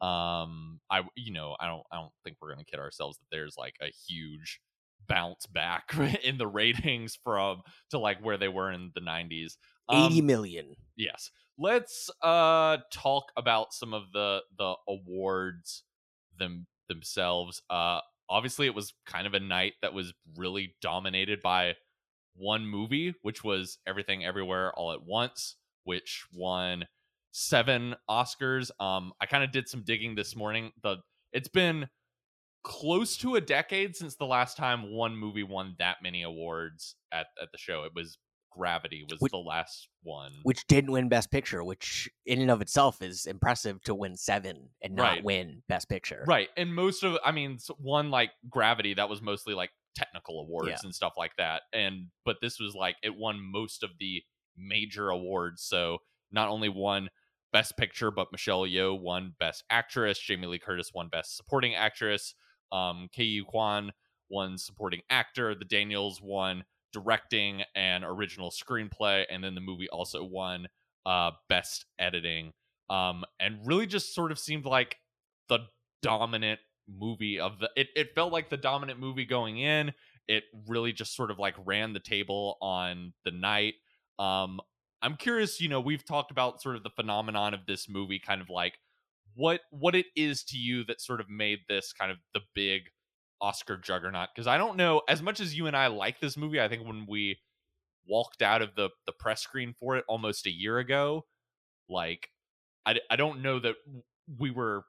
um, 0.04 0.80
I 0.90 1.02
you 1.16 1.32
know 1.32 1.56
I 1.60 1.66
don't 1.66 1.82
I 1.92 1.96
don't 1.96 2.12
think 2.24 2.36
we're 2.40 2.52
gonna 2.52 2.64
kid 2.64 2.80
ourselves 2.80 3.18
that 3.18 3.26
there's 3.30 3.56
like 3.56 3.74
a 3.82 3.92
huge 4.08 4.60
bounce 5.08 5.46
back 5.46 5.94
in 6.24 6.38
the 6.38 6.46
ratings 6.46 7.18
from 7.22 7.62
to 7.90 7.98
like 7.98 8.22
where 8.24 8.36
they 8.38 8.48
were 8.48 8.70
in 8.70 8.90
the 8.94 9.00
90s. 9.00 9.52
Eighty 9.92 10.20
Um, 10.20 10.26
million. 10.26 10.76
yes 10.96 11.30
let's 11.58 12.08
uh 12.22 12.78
talk 12.92 13.24
about 13.36 13.72
some 13.74 13.92
of 13.92 14.04
the 14.12 14.40
the 14.56 14.74
awards 14.88 15.82
them 16.38 16.66
themselves 16.88 17.60
uh 17.70 18.00
obviously 18.28 18.66
it 18.66 18.74
was 18.74 18.94
kind 19.04 19.26
of 19.26 19.34
a 19.34 19.40
night 19.40 19.74
that 19.82 19.92
was 19.92 20.12
really 20.36 20.74
dominated 20.80 21.42
by 21.42 21.74
one 22.36 22.64
movie 22.66 23.14
which 23.22 23.42
was 23.44 23.78
everything 23.86 24.24
everywhere 24.24 24.72
all 24.74 24.92
at 24.92 25.02
once 25.02 25.56
which 25.84 26.24
won 26.32 26.84
seven 27.32 27.94
oscars 28.08 28.70
um 28.80 29.12
i 29.20 29.26
kind 29.26 29.44
of 29.44 29.52
did 29.52 29.68
some 29.68 29.82
digging 29.84 30.14
this 30.16 30.34
morning 30.34 30.72
the 30.82 30.96
it's 31.32 31.48
been 31.48 31.88
close 32.62 33.16
to 33.16 33.36
a 33.36 33.40
decade 33.40 33.96
since 33.96 34.16
the 34.16 34.26
last 34.26 34.56
time 34.56 34.92
one 34.92 35.16
movie 35.16 35.42
won 35.44 35.74
that 35.78 35.96
many 36.02 36.22
awards 36.22 36.94
at, 37.10 37.26
at 37.40 37.48
the 37.52 37.58
show. 37.58 37.84
It 37.84 37.92
was 37.94 38.18
Gravity 38.52 39.04
was 39.08 39.20
Which- 39.20 39.30
the 39.30 39.38
last 39.38 39.88
one. 40.02 40.32
which 40.42 40.66
didn't 40.66 40.90
win 40.90 41.08
Best 41.08 41.30
Picture, 41.30 41.62
which 41.64 42.10
in 42.26 42.40
and 42.42 42.50
of 42.50 42.60
itself 42.60 43.00
is 43.00 43.24
impressive 43.26 43.80
to 43.84 43.94
win 43.94 44.16
seven 44.16 44.70
and 44.82 44.94
not 44.96 45.04
Right. 45.04 45.24
win 45.24 45.62
Best 45.68 45.88
Picture. 45.88 46.24
Right. 46.26 46.48
And 46.56 46.74
most 46.74 47.02
of 47.04 47.16
I 47.24 47.30
mean 47.32 47.58
one 47.78 48.10
like 48.10 48.32
Gravity 48.50 48.92
that 48.94 49.08
was 49.08 49.22
mostly 49.22 49.54
like 49.54 49.70
technical 49.94 50.40
awards 50.40 50.68
Yeah. 50.68 50.76
and 50.82 50.94
stuff 50.94 51.12
like 51.16 51.32
that. 51.38 51.62
And 51.72 52.08
but 52.26 52.36
this 52.42 52.58
was 52.58 52.74
like 52.74 52.96
it 53.04 53.16
won 53.16 53.40
most 53.40 53.82
of 53.84 53.90
the 54.00 54.20
major 54.56 55.08
awards. 55.10 55.62
So 55.62 55.98
not 56.32 56.48
only 56.48 56.68
won 56.68 57.08
Best 57.52 57.76
Picture, 57.76 58.10
but 58.10 58.32
Michelle 58.32 58.62
Yeoh 58.62 58.98
won 58.98 59.34
Best 59.38 59.64
Actress. 59.70 60.18
Jamie 60.18 60.46
Lee 60.46 60.58
Curtis 60.58 60.92
won 60.94 61.08
Best 61.08 61.36
Supporting 61.36 61.74
Actress. 61.74 62.34
Um, 62.72 63.08
Ke 63.12 63.20
Huy 63.22 63.44
Quan 63.44 63.92
won 64.28 64.56
Supporting 64.58 65.00
Actor. 65.10 65.56
The 65.56 65.64
Daniels 65.64 66.20
won 66.22 66.64
Directing 66.92 67.62
and 67.74 68.04
Original 68.04 68.50
Screenplay, 68.50 69.24
and 69.30 69.42
then 69.42 69.54
the 69.54 69.60
movie 69.60 69.88
also 69.88 70.24
won 70.24 70.68
uh, 71.06 71.32
Best 71.48 71.86
Editing. 71.98 72.52
Um, 72.88 73.24
and 73.38 73.58
really 73.64 73.86
just 73.86 74.14
sort 74.14 74.32
of 74.32 74.38
seemed 74.38 74.64
like 74.64 74.96
the 75.48 75.60
dominant 76.02 76.60
movie 76.88 77.38
of 77.38 77.58
the. 77.58 77.70
It, 77.76 77.88
it 77.94 78.14
felt 78.14 78.32
like 78.32 78.50
the 78.50 78.56
dominant 78.56 78.98
movie 78.98 79.24
going 79.24 79.58
in. 79.58 79.92
It 80.28 80.44
really 80.68 80.92
just 80.92 81.16
sort 81.16 81.30
of 81.30 81.38
like 81.38 81.54
ran 81.64 81.92
the 81.92 82.00
table 82.00 82.56
on 82.60 83.12
the 83.24 83.30
night. 83.32 83.74
Um, 84.18 84.60
I'm 85.02 85.16
curious, 85.16 85.60
you 85.60 85.68
know, 85.68 85.80
we've 85.80 86.04
talked 86.04 86.30
about 86.30 86.60
sort 86.60 86.76
of 86.76 86.82
the 86.82 86.90
phenomenon 86.90 87.54
of 87.54 87.60
this 87.66 87.88
movie, 87.88 88.18
kind 88.18 88.40
of 88.40 88.50
like 88.50 88.74
what 89.34 89.60
what 89.70 89.94
it 89.94 90.06
is 90.16 90.44
to 90.44 90.58
you 90.58 90.84
that 90.84 91.00
sort 91.00 91.20
of 91.20 91.28
made 91.28 91.60
this 91.68 91.92
kind 91.92 92.10
of 92.10 92.18
the 92.34 92.40
big 92.54 92.82
Oscar 93.40 93.76
juggernaut. 93.76 94.28
Because 94.34 94.46
I 94.46 94.58
don't 94.58 94.76
know 94.76 95.02
as 95.08 95.22
much 95.22 95.40
as 95.40 95.56
you 95.56 95.66
and 95.66 95.76
I 95.76 95.86
like 95.88 96.20
this 96.20 96.36
movie. 96.36 96.60
I 96.60 96.68
think 96.68 96.86
when 96.86 97.06
we 97.08 97.38
walked 98.06 98.42
out 98.42 98.62
of 98.62 98.74
the 98.76 98.90
the 99.06 99.12
press 99.12 99.42
screen 99.42 99.74
for 99.78 99.96
it 99.96 100.04
almost 100.08 100.46
a 100.46 100.50
year 100.50 100.78
ago, 100.78 101.24
like 101.88 102.28
I 102.86 102.96
I 103.10 103.16
don't 103.16 103.42
know 103.42 103.58
that 103.60 103.76
we 104.38 104.50
were 104.50 104.84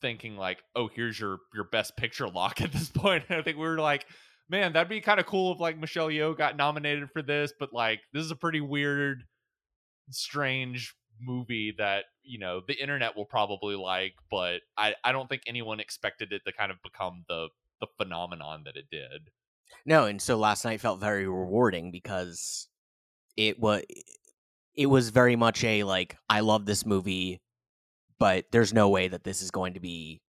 thinking 0.00 0.36
like, 0.36 0.62
oh, 0.74 0.88
here's 0.88 1.18
your 1.18 1.38
your 1.54 1.64
best 1.64 1.96
picture 1.96 2.28
lock 2.28 2.60
at 2.62 2.72
this 2.72 2.88
point. 2.88 3.24
I 3.30 3.42
think 3.42 3.56
we 3.56 3.66
were 3.66 3.78
like, 3.78 4.06
man, 4.48 4.72
that'd 4.72 4.88
be 4.88 5.00
kind 5.00 5.20
of 5.20 5.26
cool 5.26 5.52
if 5.52 5.60
like 5.60 5.78
Michelle 5.78 6.08
Yeoh 6.08 6.36
got 6.36 6.56
nominated 6.56 7.10
for 7.10 7.22
this, 7.22 7.52
but 7.58 7.72
like 7.72 8.00
this 8.12 8.24
is 8.24 8.30
a 8.30 8.36
pretty 8.36 8.60
weird, 8.60 9.24
strange 10.10 10.94
movie 11.20 11.74
that 11.78 12.04
you 12.22 12.38
know 12.38 12.60
the 12.66 12.74
internet 12.80 13.16
will 13.16 13.24
probably 13.24 13.74
like, 13.76 14.14
but 14.30 14.60
I 14.76 14.94
I 15.04 15.12
don't 15.12 15.28
think 15.28 15.42
anyone 15.46 15.80
expected 15.80 16.32
it 16.32 16.42
to 16.46 16.52
kind 16.52 16.70
of 16.70 16.82
become 16.82 17.24
the 17.28 17.48
the 17.80 17.86
phenomenon 17.98 18.62
that 18.64 18.76
it 18.76 18.86
did. 18.90 19.30
No, 19.84 20.06
and 20.06 20.20
so 20.20 20.36
last 20.36 20.64
night 20.64 20.80
felt 20.80 21.00
very 21.00 21.26
rewarding 21.26 21.90
because 21.90 22.68
it 23.36 23.58
was 23.58 23.82
it 24.74 24.86
was 24.86 25.10
very 25.10 25.36
much 25.36 25.64
a 25.64 25.84
like 25.84 26.16
I 26.28 26.40
love 26.40 26.66
this 26.66 26.84
movie, 26.86 27.40
but 28.18 28.46
there's 28.52 28.72
no 28.74 28.88
way 28.88 29.08
that 29.08 29.24
this 29.24 29.42
is 29.42 29.50
going 29.50 29.74
to 29.74 29.80
be 29.80 30.20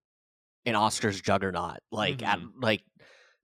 an 0.66 0.74
Oscars 0.76 1.22
juggernaut. 1.24 1.80
Like 1.92 2.24
at, 2.24 2.40
like 2.60 2.84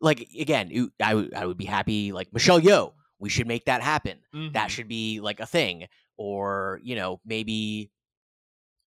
like 0.02 0.28
again, 0.40 0.90
I 1.02 1.16
would 1.16 1.34
I 1.34 1.46
would 1.46 1.58
be 1.58 1.66
happy 1.66 2.12
like 2.12 2.34
Michelle 2.34 2.60
Yeoh. 2.60 2.94
We 3.20 3.30
should 3.30 3.48
make 3.48 3.66
that 3.66 3.82
happen. 3.82 4.20
That 4.52 4.68
Mhm. 4.68 4.70
should 4.70 4.88
be 4.90 5.22
like 5.22 5.40
a 5.40 5.46
thing, 5.46 5.88
or 6.18 6.80
you 6.84 6.96
know 6.96 7.20
maybe 7.26 7.92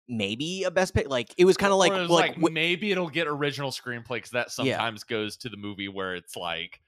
maybe 0.07 0.63
a 0.63 0.71
best 0.71 0.93
pick. 0.93 1.09
Like 1.09 1.33
it 1.37 1.45
was 1.45 1.57
kind 1.57 1.71
of 1.71 1.79
like 1.79 1.91
Or 1.91 1.97
it 1.97 2.01
was 2.01 2.11
like, 2.11 2.37
like 2.37 2.51
maybe 2.51 2.91
it'll 2.91 3.09
get 3.09 3.27
original 3.27 3.71
screenplay 3.71 4.15
because 4.17 4.31
that 4.31 4.47
Yeah. 4.59 4.77
sometimes 4.77 5.03
goes 5.03 5.37
to 5.37 5.49
the 5.49 5.57
movie 5.57 5.87
where 5.87 6.15
it's 6.15 6.35
like, 6.35 6.81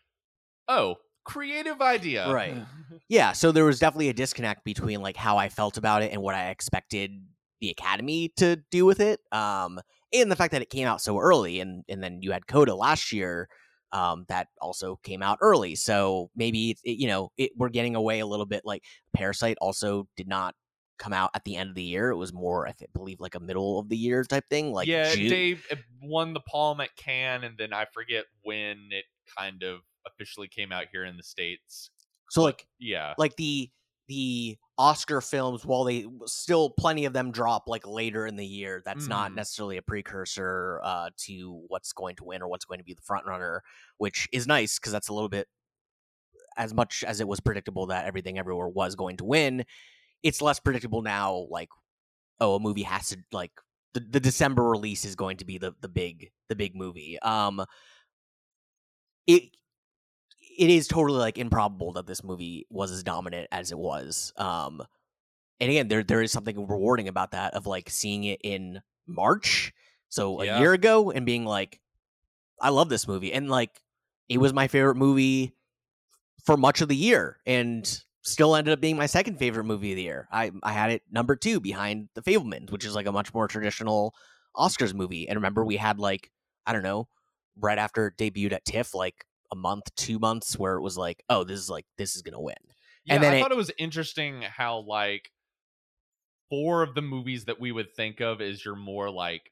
oh, 0.68 0.98
creative 1.24 1.82
idea, 1.82 2.32
Right. 2.32 2.66
yeah 3.10 3.34
so 3.34 3.52
there 3.52 3.66
was 3.66 3.80
definitely 3.80 4.10
a 4.10 4.14
disconnect 4.14 4.64
between 4.64 5.02
like 5.02 5.18
how 5.18 5.38
i 5.38 5.50
felt 5.50 5.78
about 5.78 6.02
it 6.02 6.14
and 6.14 6.22
what 6.22 6.36
i 6.36 6.50
expected 6.50 7.12
the 7.60 7.70
academy 7.70 8.30
to 8.38 8.56
do 8.72 8.86
with 8.86 9.02
it 9.02 9.20
um 9.34 9.80
and 10.14 10.32
the 10.32 10.36
fact 10.38 10.54
that 10.54 10.62
it 10.62 10.70
came 10.70 10.88
out 10.88 11.02
so 11.02 11.20
early 11.20 11.60
and 11.60 11.84
and 11.90 12.02
then 12.02 12.22
you 12.22 12.32
had 12.32 12.48
coda 12.48 12.74
last 12.74 13.12
year 13.12 13.50
um 13.94 14.26
that 14.28 14.48
also 14.60 15.00
came 15.04 15.22
out 15.22 15.38
early 15.42 15.76
so 15.76 16.30
maybe 16.36 16.76
it, 16.84 16.98
you 16.98 17.08
know 17.08 17.32
it, 17.38 17.52
we're 17.56 17.70
getting 17.70 17.96
away 17.96 18.20
a 18.20 18.26
little 18.26 18.46
bit 18.46 18.64
like 18.66 18.84
parasite 19.14 19.58
also 19.62 20.08
did 20.18 20.28
not 20.28 20.56
come 21.00 21.14
out 21.14 21.32
at 21.34 21.44
the 21.44 21.56
end 21.56 21.70
of 21.70 21.76
the 21.76 21.84
year 21.84 22.10
it 22.10 22.16
was 22.16 22.34
more 22.34 22.68
i 22.68 22.72
th- 22.72 22.92
believe 22.94 23.20
like 23.20 23.36
a 23.36 23.40
middle 23.40 23.80
of 23.80 23.90
the 23.90 23.98
year 23.98 24.24
type 24.24 24.46
thing 24.50 24.72
like 24.72 24.88
yeah, 24.88 25.14
June. 25.14 25.30
Dave 25.30 25.66
won 26.02 26.34
the 26.34 26.40
Palme 26.42 26.82
at 26.82 26.96
Cannes, 26.96 27.44
and 27.44 27.58
then 27.58 27.74
I 27.74 27.86
forget 27.94 28.26
when 28.44 28.90
it 28.92 29.06
kind 29.38 29.64
of 29.64 29.80
officially 30.06 30.48
came 30.48 30.72
out 30.72 30.86
here 30.92 31.06
in 31.06 31.18
the 31.18 31.24
states. 31.24 31.90
so 32.30 32.44
like 32.44 32.68
Yeah, 32.80 33.14
like 33.18 33.36
the 33.38 33.70
the 34.14 34.58
Oscar 34.78 35.22
films, 35.22 35.66
while 35.66 35.84
they 35.84 36.06
still 36.26 36.70
plenty 36.70 37.06
of 37.06 37.14
them 37.14 37.32
drop 37.32 37.64
like 37.68 37.86
later 37.88 38.26
in 38.28 38.36
the 38.36 38.46
year, 38.46 38.82
that's 38.86 39.08
not 39.08 39.32
Mhm. 39.32 39.36
necessarily 39.36 39.78
a 39.78 39.82
precursor 39.82 40.80
uh, 40.84 41.10
to 41.26 41.64
what's 41.68 41.94
going 41.94 42.16
to 42.18 42.24
win 42.24 42.42
or 42.42 42.48
what's 42.48 42.66
going 42.66 42.80
to 42.80 42.84
be 42.84 42.94
the 42.94 43.02
front 43.02 43.26
runner, 43.26 43.64
which 43.98 44.28
is 44.32 44.46
nice 44.48 44.78
because 44.80 44.92
that's 44.92 45.10
a 45.10 45.14
little 45.14 45.30
bit 45.30 45.48
as 46.58 46.74
much 46.74 47.04
as 47.08 47.20
it 47.20 47.28
was 47.28 47.40
predictable 47.40 47.88
that 47.88 48.06
everything 48.06 48.38
everywhere 48.38 48.68
was 48.68 48.96
going 48.96 49.18
to 49.18 49.26
win. 49.26 49.66
It's 50.22 50.42
less 50.42 50.60
predictable 50.60 51.02
now. 51.02 51.48
Like, 51.50 51.70
oh, 52.40 52.56
a 52.56 52.60
movie 52.60 52.84
has 52.84 53.10
to 53.10 53.18
like 53.32 53.52
the, 53.94 54.00
the 54.02 54.20
December 54.20 54.64
release 54.64 55.06
is 55.06 55.16
going 55.16 55.38
to 55.38 55.46
be 55.46 55.58
the 55.58 55.74
the 55.82 55.90
big 55.90 56.32
the 56.50 56.56
big 56.56 56.76
movie. 56.76 57.20
Um, 57.20 57.66
it 59.28 59.44
it 60.58 60.70
is 60.70 60.88
totally 60.88 61.20
like 61.20 61.38
improbable 61.38 61.94
that 61.94 62.08
this 62.08 62.24
movie 62.24 62.66
was 62.70 62.92
as 62.92 63.04
dominant 63.04 63.48
as 63.52 63.72
it 63.72 63.78
was. 63.78 64.34
Um, 64.38 64.82
and 65.60 65.70
again, 65.72 65.88
there 65.88 66.04
there 66.04 66.22
is 66.22 66.32
something 66.32 66.68
rewarding 66.68 67.08
about 67.08 67.32
that 67.32 67.54
of 67.56 67.68
like 67.68 67.90
seeing 67.90 68.26
it 68.26 68.42
in 68.44 68.82
March, 69.08 69.74
so 70.10 70.42
a 70.42 70.46
Yeah. 70.46 70.60
year 70.60 70.74
ago, 70.74 71.12
and 71.12 71.26
being 71.26 71.46
like, 71.46 71.80
I 72.62 72.70
love 72.70 72.90
this 72.90 73.08
movie, 73.08 73.34
and 73.34 73.50
like 73.50 73.82
it 74.30 74.40
was 74.40 74.54
my 74.54 74.68
favorite 74.68 74.96
movie 74.96 75.56
for 76.44 76.58
much 76.58 76.82
of 76.82 76.90
the 76.90 76.96
year, 76.96 77.40
and 77.46 78.02
still 78.22 78.56
ended 78.56 78.74
up 78.74 78.82
being 78.82 78.98
my 78.98 79.06
second 79.06 79.38
favorite 79.38 79.66
movie 79.66 79.92
of 79.92 79.98
the 79.98 80.04
year. 80.04 80.28
I 80.32 80.52
I 80.64 80.74
had 80.74 80.92
it 80.92 81.04
number 81.12 81.36
two 81.36 81.60
behind 81.60 82.10
The 82.16 82.22
Fabelmans, 82.22 82.72
which 82.72 82.86
is 82.86 82.96
like 82.96 83.06
a 83.08 83.12
much 83.12 83.34
more 83.34 83.48
traditional 83.48 84.16
Oscars 84.56 84.94
movie. 84.94 85.28
And 85.28 85.38
remember, 85.38 85.64
we 85.66 85.78
had 85.78 86.00
like 86.00 86.32
I 86.66 86.74
don't 86.74 86.84
know, 86.84 87.08
right 87.58 87.78
after 87.78 88.08
it 88.08 88.18
debuted 88.18 88.54
at 88.54 88.66
TIFF, 88.66 88.94
like 88.94 89.26
a 89.54 89.56
month, 89.56 89.94
two 89.96 90.20
months, 90.20 90.58
where 90.60 90.76
it 90.76 90.82
was 90.82 90.98
like, 90.98 91.24
oh, 91.30 91.44
this 91.46 91.60
is 91.60 91.70
like 91.70 91.86
this 91.98 92.16
is 92.16 92.22
gonna 92.22 92.42
win. 92.42 92.56
yeah. 93.06 93.16
and 93.16 93.24
then 93.24 93.34
I 93.34 93.38
it- 93.38 93.42
thought 93.42 93.52
it 93.52 93.58
was 93.58 93.72
interesting 93.78 94.42
how 94.42 94.80
like 94.80 95.30
four 96.50 96.84
of 96.84 96.96
the 96.96 97.02
movies 97.02 97.46
that 97.46 97.60
we 97.62 97.72
would 97.72 97.96
think 97.96 98.20
of 98.20 98.42
as 98.42 98.66
your 98.66 98.76
more 98.76 99.10
like 99.10 99.52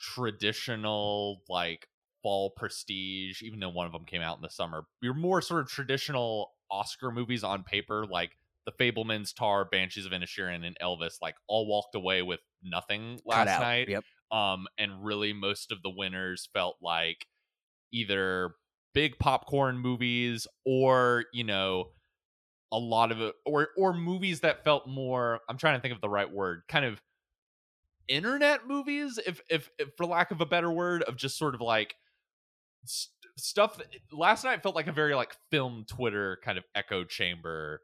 traditional 0.00 1.42
like 1.48 1.88
fall 2.22 2.50
prestige, 2.56 3.42
even 3.42 3.60
though 3.60 3.68
one 3.70 3.86
of 3.86 3.92
them 3.92 4.04
came 4.04 4.22
out 4.22 4.36
in 4.36 4.42
the 4.42 4.50
summer, 4.50 4.84
your 5.00 5.14
more 5.14 5.40
sort 5.40 5.60
of 5.62 5.68
traditional 5.68 6.52
Oscar 6.70 7.10
movies 7.12 7.44
on 7.44 7.62
paper, 7.62 8.04
like 8.10 8.32
The 8.66 8.72
Fabelmans, 8.72 9.34
Tar, 9.34 9.64
Banshees 9.64 10.06
of 10.06 10.12
Inisherin, 10.12 10.64
and 10.66 10.76
Elvis, 10.82 11.14
like 11.22 11.36
all 11.48 11.66
walked 11.68 11.94
away 11.94 12.22
with 12.22 12.40
nothing 12.62 13.20
last 13.24 13.60
night. 13.60 13.88
Yep. 13.88 14.04
Um, 14.32 14.66
and 14.76 15.04
really 15.04 15.32
most 15.32 15.70
of 15.70 15.82
the 15.82 15.90
winners 15.90 16.48
felt 16.52 16.76
like 16.82 17.26
either 17.92 18.50
big 18.96 19.18
popcorn 19.18 19.76
movies 19.76 20.46
or 20.64 21.26
you 21.30 21.44
know 21.44 21.90
a 22.72 22.78
lot 22.78 23.12
of 23.12 23.32
or 23.44 23.68
or 23.76 23.92
movies 23.92 24.40
that 24.40 24.64
felt 24.64 24.88
more 24.88 25.40
i'm 25.50 25.58
trying 25.58 25.76
to 25.76 25.82
think 25.82 25.94
of 25.94 26.00
the 26.00 26.08
right 26.08 26.32
word 26.32 26.62
kind 26.66 26.86
of 26.86 26.98
internet 28.08 28.66
movies 28.66 29.20
if 29.26 29.42
if, 29.50 29.68
if 29.78 29.90
for 29.98 30.06
lack 30.06 30.30
of 30.30 30.40
a 30.40 30.46
better 30.46 30.72
word 30.72 31.02
of 31.02 31.14
just 31.14 31.36
sort 31.36 31.54
of 31.54 31.60
like 31.60 31.94
st- 32.86 33.12
stuff 33.36 33.78
last 34.10 34.44
night 34.44 34.62
felt 34.62 34.74
like 34.74 34.86
a 34.86 34.92
very 34.92 35.14
like 35.14 35.36
film 35.50 35.84
twitter 35.86 36.38
kind 36.42 36.56
of 36.56 36.64
echo 36.74 37.04
chamber 37.04 37.82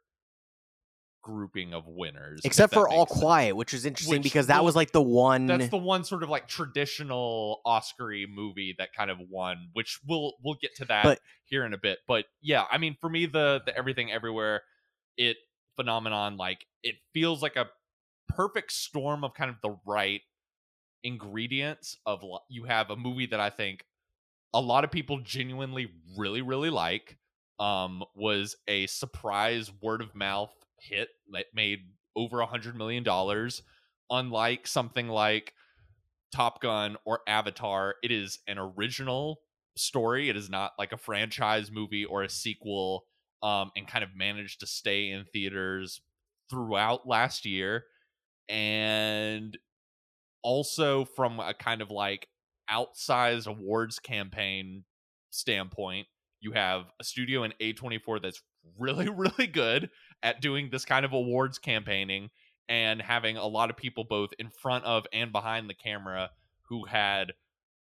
grouping 1.23 1.73
of 1.73 1.85
winners 1.87 2.41
Except 2.45 2.73
for 2.75 2.89
All 2.89 3.07
sense. 3.07 3.21
Quiet, 3.21 3.57
which 3.57 3.73
is 3.73 3.87
interesting 3.87 4.17
Which 4.17 4.23
because 4.25 4.49
that 4.49 4.65
was 4.65 4.75
like 4.77 4.91
the 4.93 5.01
one. 5.03 5.47
that's 5.47 5.69
the 5.69 5.77
one 5.77 6.05
sort 6.05 6.23
of 6.23 6.29
like 6.29 6.49
traditional 6.49 7.61
Oscar-y 7.65 8.25
movie 8.29 8.75
that 8.79 8.93
kind 8.93 9.11
of 9.11 9.19
won, 9.31 9.69
which 9.73 10.01
we'll 10.07 10.35
we'll 10.45 10.57
get 10.61 10.75
to 10.77 10.85
that 10.87 11.05
But- 11.05 11.21
here 11.45 11.65
in 11.65 11.73
a 11.73 11.79
bit. 11.79 11.99
But 12.09 12.25
yeah, 12.41 12.65
I 12.71 12.79
mean, 12.79 12.97
for 13.01 13.09
me, 13.09 13.27
the 13.27 13.63
the 13.65 13.77
Everything 13.77 14.11
Everywhere, 14.13 14.63
it 15.17 15.37
phenomenon, 15.77 16.37
like 16.37 16.67
it 16.83 16.97
feels 17.15 17.41
like 17.43 17.57
a 17.57 17.67
perfect 18.29 18.73
storm 18.73 19.25
of 19.25 19.35
kind 19.35 19.51
of 19.51 19.57
the 19.63 19.77
right 19.87 20.21
ingredients 21.05 21.97
of 22.07 22.23
you 22.49 22.65
have 22.65 22.91
a 22.91 22.97
movie 22.97 23.27
that 23.27 23.41
I 23.41 23.51
think 23.51 23.85
a 24.55 24.61
lot 24.61 24.85
of 24.85 24.91
people 24.91 25.19
genuinely 25.19 25.91
really 26.17 26.43
really 26.43 26.71
like 26.71 27.19
um 27.59 28.05
was 28.15 28.57
a 28.69 28.87
surprise 28.87 29.71
word 29.83 30.01
of 30.01 30.15
mouth 30.15 30.53
hit 30.83 31.09
that 31.33 31.47
made 31.55 31.81
over 32.17 32.41
a 32.41 32.47
hundred 32.47 32.77
million 32.77 33.03
dollars 33.03 33.63
unlike 34.11 34.67
something 34.67 35.09
like 35.09 35.55
top 36.35 36.61
gun 36.61 36.97
or 37.05 37.21
avatar 37.27 37.95
it 38.03 38.11
is 38.11 38.39
an 38.47 38.59
original 38.59 39.41
story. 39.77 40.29
It 40.29 40.37
is 40.37 40.51
not 40.51 40.73
like 40.79 40.93
a 40.93 40.97
franchise 40.97 41.71
movie 41.71 42.05
or 42.05 42.23
a 42.23 42.29
sequel, 42.29 43.05
um, 43.43 43.71
and 43.77 43.87
kind 43.87 44.05
of 44.05 44.15
managed 44.15 44.61
to 44.61 44.67
stay 44.67 45.11
in 45.11 45.25
theaters 45.33 46.01
throughout 46.51 47.07
last 47.07 47.45
year. 47.45 47.85
And 48.49 49.57
also 50.43 51.05
from 51.05 51.41
a 51.41 51.55
kind 51.55 51.81
of 51.81 51.91
like 51.91 52.29
outsized 52.71 53.47
awards 53.47 53.99
campaign 53.99 54.85
standpoint, 55.31 56.07
you 56.41 56.53
have 56.53 56.85
a 57.01 57.05
studio 57.05 57.45
in 57.45 57.55
A24 57.61 58.23
that's 58.23 58.43
really, 58.79 59.09
really 59.17 59.47
good 59.47 59.91
at 60.23 60.41
doing 60.41 60.69
this 60.71 60.85
kind 60.85 61.05
of 61.05 61.13
awards 61.13 61.59
campaigning 61.59 62.31
and 62.69 63.03
having 63.03 63.37
a 63.37 63.47
lot 63.47 63.71
of 63.71 63.77
people 63.77 64.05
both 64.05 64.31
in 64.39 64.49
front 64.49 64.85
of 64.85 65.07
and 65.13 65.33
behind 65.33 65.69
the 65.69 65.75
camera 65.75 66.31
who 66.63 66.85
had 66.85 67.33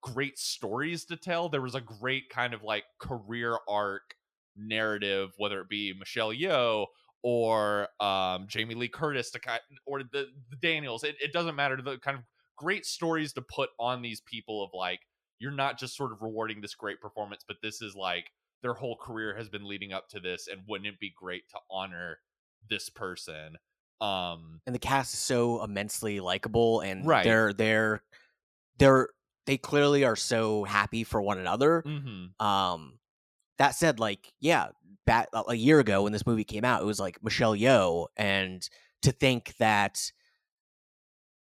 great 0.02 0.38
stories 0.38 1.05
to 1.07 1.16
tell. 1.16 1.48
There 1.48 1.62
was 1.62 1.74
a 1.74 1.81
great 1.81 2.28
kind 2.28 2.52
of 2.52 2.62
like 2.62 2.85
career 2.98 3.57
arc 3.68 4.16
narrative, 4.57 5.33
whether 5.38 5.61
it 5.61 5.68
be 5.68 5.94
Michelle 5.98 6.33
Yeoh 6.33 6.87
or 7.22 7.88
um, 8.00 8.46
Jamie 8.48 8.74
Lee 8.74 8.88
Curtis 8.88 9.31
to 9.31 9.38
kind 9.38 9.61
or 9.87 10.02
the, 10.02 10.28
the 10.50 10.57
Daniels. 10.61 11.05
It, 11.05 11.16
it 11.22 11.33
doesn't 11.33 11.55
matter. 11.55 11.81
The 11.81 11.98
kind 11.98 12.18
of 12.18 12.24
great 12.57 12.85
stories 12.85 13.33
to 13.35 13.42
put 13.42 13.70
on 13.78 14.02
these 14.02 14.20
people 14.20 14.62
of 14.62 14.70
like 14.74 15.00
you're 15.38 15.52
not 15.52 15.78
just 15.78 15.96
sort 15.96 16.12
of 16.12 16.22
rewarding 16.22 16.61
this 16.61 16.74
great 16.74 17.00
performance, 17.00 17.44
but 17.46 17.57
this 17.62 17.81
is 17.81 17.94
like 17.96 18.26
their 18.62 18.74
whole 18.74 18.96
career 18.96 19.35
has 19.37 19.48
been 19.48 19.66
leading 19.66 19.92
up 19.92 20.09
to 20.11 20.20
this, 20.20 20.48
and 20.48 20.61
wouldn't 20.68 20.88
it 20.88 21.00
be 21.00 21.12
great 21.16 21.48
to 21.50 21.59
honor 21.70 22.18
this 22.68 22.88
person? 22.90 23.57
Um, 24.01 24.61
and 24.66 24.75
the 24.75 24.81
cast 24.81 25.14
is 25.14 25.20
so 25.20 25.62
immensely 25.62 26.20
likable, 26.20 26.81
and 26.81 27.07
Right. 27.07 27.25
they're 27.25 27.53
they're 27.53 28.03
they're 28.79 29.09
they 29.46 29.59
clearly 29.59 30.05
are 30.05 30.16
so 30.16 30.64
happy 30.64 31.05
for 31.05 31.20
one 31.22 31.38
another. 31.38 31.85
mhm. 31.85 32.40
Um, 32.44 32.98
that 33.59 33.72
said, 33.77 34.01
like, 34.01 34.33
yeah, 34.40 34.68
back 35.07 35.29
a 35.48 35.55
year 35.55 35.81
ago 35.81 36.05
when 36.05 36.12
this 36.12 36.27
movie 36.27 36.44
came 36.44 36.64
out, 36.64 36.83
it 36.83 36.87
was 36.87 37.01
like 37.01 37.22
Michelle 37.22 37.57
Yeoh, 37.57 38.09
and 38.16 38.68
to 39.03 39.12
think 39.12 39.55
that 39.59 40.12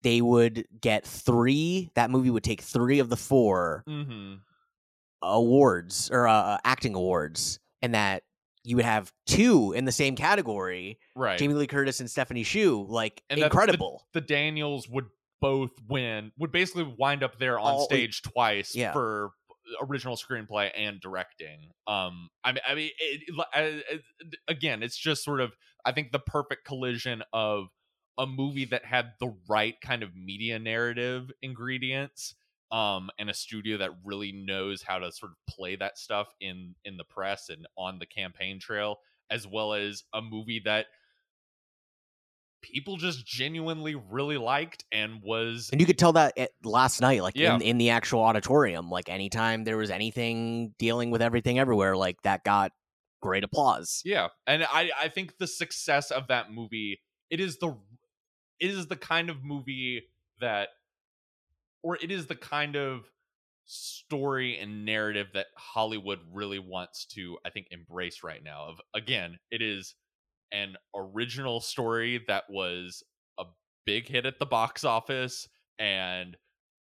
they 0.03 0.21
would 0.21 0.66
get 0.81 1.05
three, 1.07 1.90
that 1.94 2.11
movie 2.11 2.31
would 2.31 2.44
take 2.44 2.61
three 2.61 2.99
of 3.01 3.09
the 3.09 3.16
four 3.16 3.85
Mm-hmm. 3.87 4.35
awards 5.23 6.11
or 6.11 6.29
uh, 6.29 6.59
acting 6.64 6.94
awards, 6.94 7.59
and 7.83 7.94
that 7.94 8.23
you 8.64 8.77
would 8.77 8.85
have 8.85 9.12
two 9.27 9.73
in 9.73 9.85
the 9.85 9.92
same 9.92 10.16
category, 10.16 10.99
Right. 11.16 11.38
Jamie 11.38 11.55
Lee 11.55 11.66
Curtis 11.66 12.01
and 12.01 12.11
Stephanie 12.11 12.44
Hsu, 12.44 12.85
like 12.88 13.23
And 13.31 13.38
that 13.40 13.51
the- 13.53 13.57
incredible. 13.59 14.07
the 14.12 14.21
Daniels 14.21 14.88
would 14.88 15.07
both 15.40 15.71
win, 15.88 16.33
would 16.38 16.51
basically 16.53 16.83
wind 16.99 17.23
up 17.23 17.38
there 17.38 17.59
on 17.59 17.73
All- 17.75 17.85
stage 17.85 18.23
twice 18.23 18.75
yeah. 18.75 18.92
for 18.92 19.31
original 19.83 20.16
screenplay 20.16 20.71
and 20.75 21.01
directing. 21.01 21.71
Um, 21.87 22.31
I 22.42 22.53
mean, 22.53 22.62
I 22.66 22.75
mean, 22.75 22.90
it, 22.99 23.23
it- 23.55 23.85
uh, 23.94 23.99
again, 24.49 24.83
it's 24.83 24.97
just 24.97 25.23
sort 25.25 25.40
of, 25.40 25.53
I 25.85 25.92
think, 25.92 26.11
the 26.12 26.18
perfect 26.18 26.64
collision 26.64 27.23
of 27.33 27.68
a 28.16 28.27
movie 28.27 28.64
that 28.64 28.85
had 28.85 29.12
the 29.21 29.33
right 29.49 29.81
kind 29.81 30.03
of 30.03 30.16
media 30.16 30.59
narrative 30.59 31.31
ingredients. 31.40 32.35
Um, 32.70 33.09
and 33.18 33.31
a 33.31 33.35
studio 33.35 33.78
that 33.78 33.92
really 34.04 34.31
knows 34.33 34.83
how 34.83 34.98
to 34.98 35.11
sort 35.11 35.33
of 35.33 35.38
play 35.54 35.76
that 35.76 35.96
stuff 35.98 36.28
in 36.40 36.74
in 36.85 36.96
the 36.98 37.04
press 37.04 37.48
and 37.48 37.66
on 37.78 37.98
the 37.98 38.07
campaign 38.07 38.61
trail, 38.61 38.98
as 39.31 39.46
well 39.46 39.72
as 39.72 40.04
a 40.12 40.20
movie 40.20 40.61
that 40.64 40.87
people 42.61 42.96
just 42.96 43.24
genuinely 43.24 43.94
really 43.94 44.37
liked 44.37 44.85
and 44.90 45.22
was 45.22 45.68
And 45.72 45.81
you 45.81 45.87
could 45.87 45.98
tell 45.98 46.12
that 46.14 46.37
at, 46.37 46.50
last 46.64 47.00
night, 47.00 47.22
like 47.22 47.37
Yeah. 47.37 47.54
in, 47.54 47.62
in 47.62 47.78
the 47.78 47.90
actual 47.90 48.20
auditorium, 48.20 48.90
like 48.90 49.09
anytime 49.09 49.64
there 49.64 49.76
was 49.76 49.90
anything 49.90 50.74
dealing 50.78 51.11
with 51.11 51.22
everything 51.22 51.59
everywhere, 51.59 51.96
like 51.96 52.20
that 52.22 52.44
got 52.44 52.72
great 53.20 53.42
applause. 53.42 54.00
yeah 54.04 54.28
and 54.46 54.62
i 54.70 54.90
i 55.00 55.09
think 55.09 55.38
the 55.38 55.46
success 55.48 56.12
of 56.12 56.28
that 56.28 56.52
movie 56.52 57.00
it 57.31 57.40
is 57.40 57.59
the 57.59 57.76
it 58.61 58.70
is 58.70 58.87
the 58.87 58.94
kind 58.96 59.28
of 59.28 59.42
movie 59.42 60.04
that 60.40 60.68
or 61.82 61.96
it 62.02 62.10
is 62.10 62.26
the 62.26 62.34
kind 62.34 62.76
of 62.76 63.10
story 63.66 64.58
and 64.58 64.86
narrative 64.86 65.28
that 65.34 65.46
hollywood 65.56 66.20
really 66.32 66.58
wants 66.58 67.04
to 67.04 67.36
i 67.44 67.50
think 67.50 67.66
embrace 67.70 68.22
right 68.24 68.42
now 68.42 68.64
of 68.66 68.80
again 68.94 69.38
it 69.50 69.60
is 69.60 69.94
an 70.52 70.76
original 70.94 71.60
story 71.60 72.22
that 72.26 72.44
was 72.48 73.02
a 73.38 73.44
big 73.84 74.08
hit 74.08 74.26
at 74.26 74.38
the 74.38 74.46
box 74.46 74.84
office 74.84 75.48
and 75.78 76.36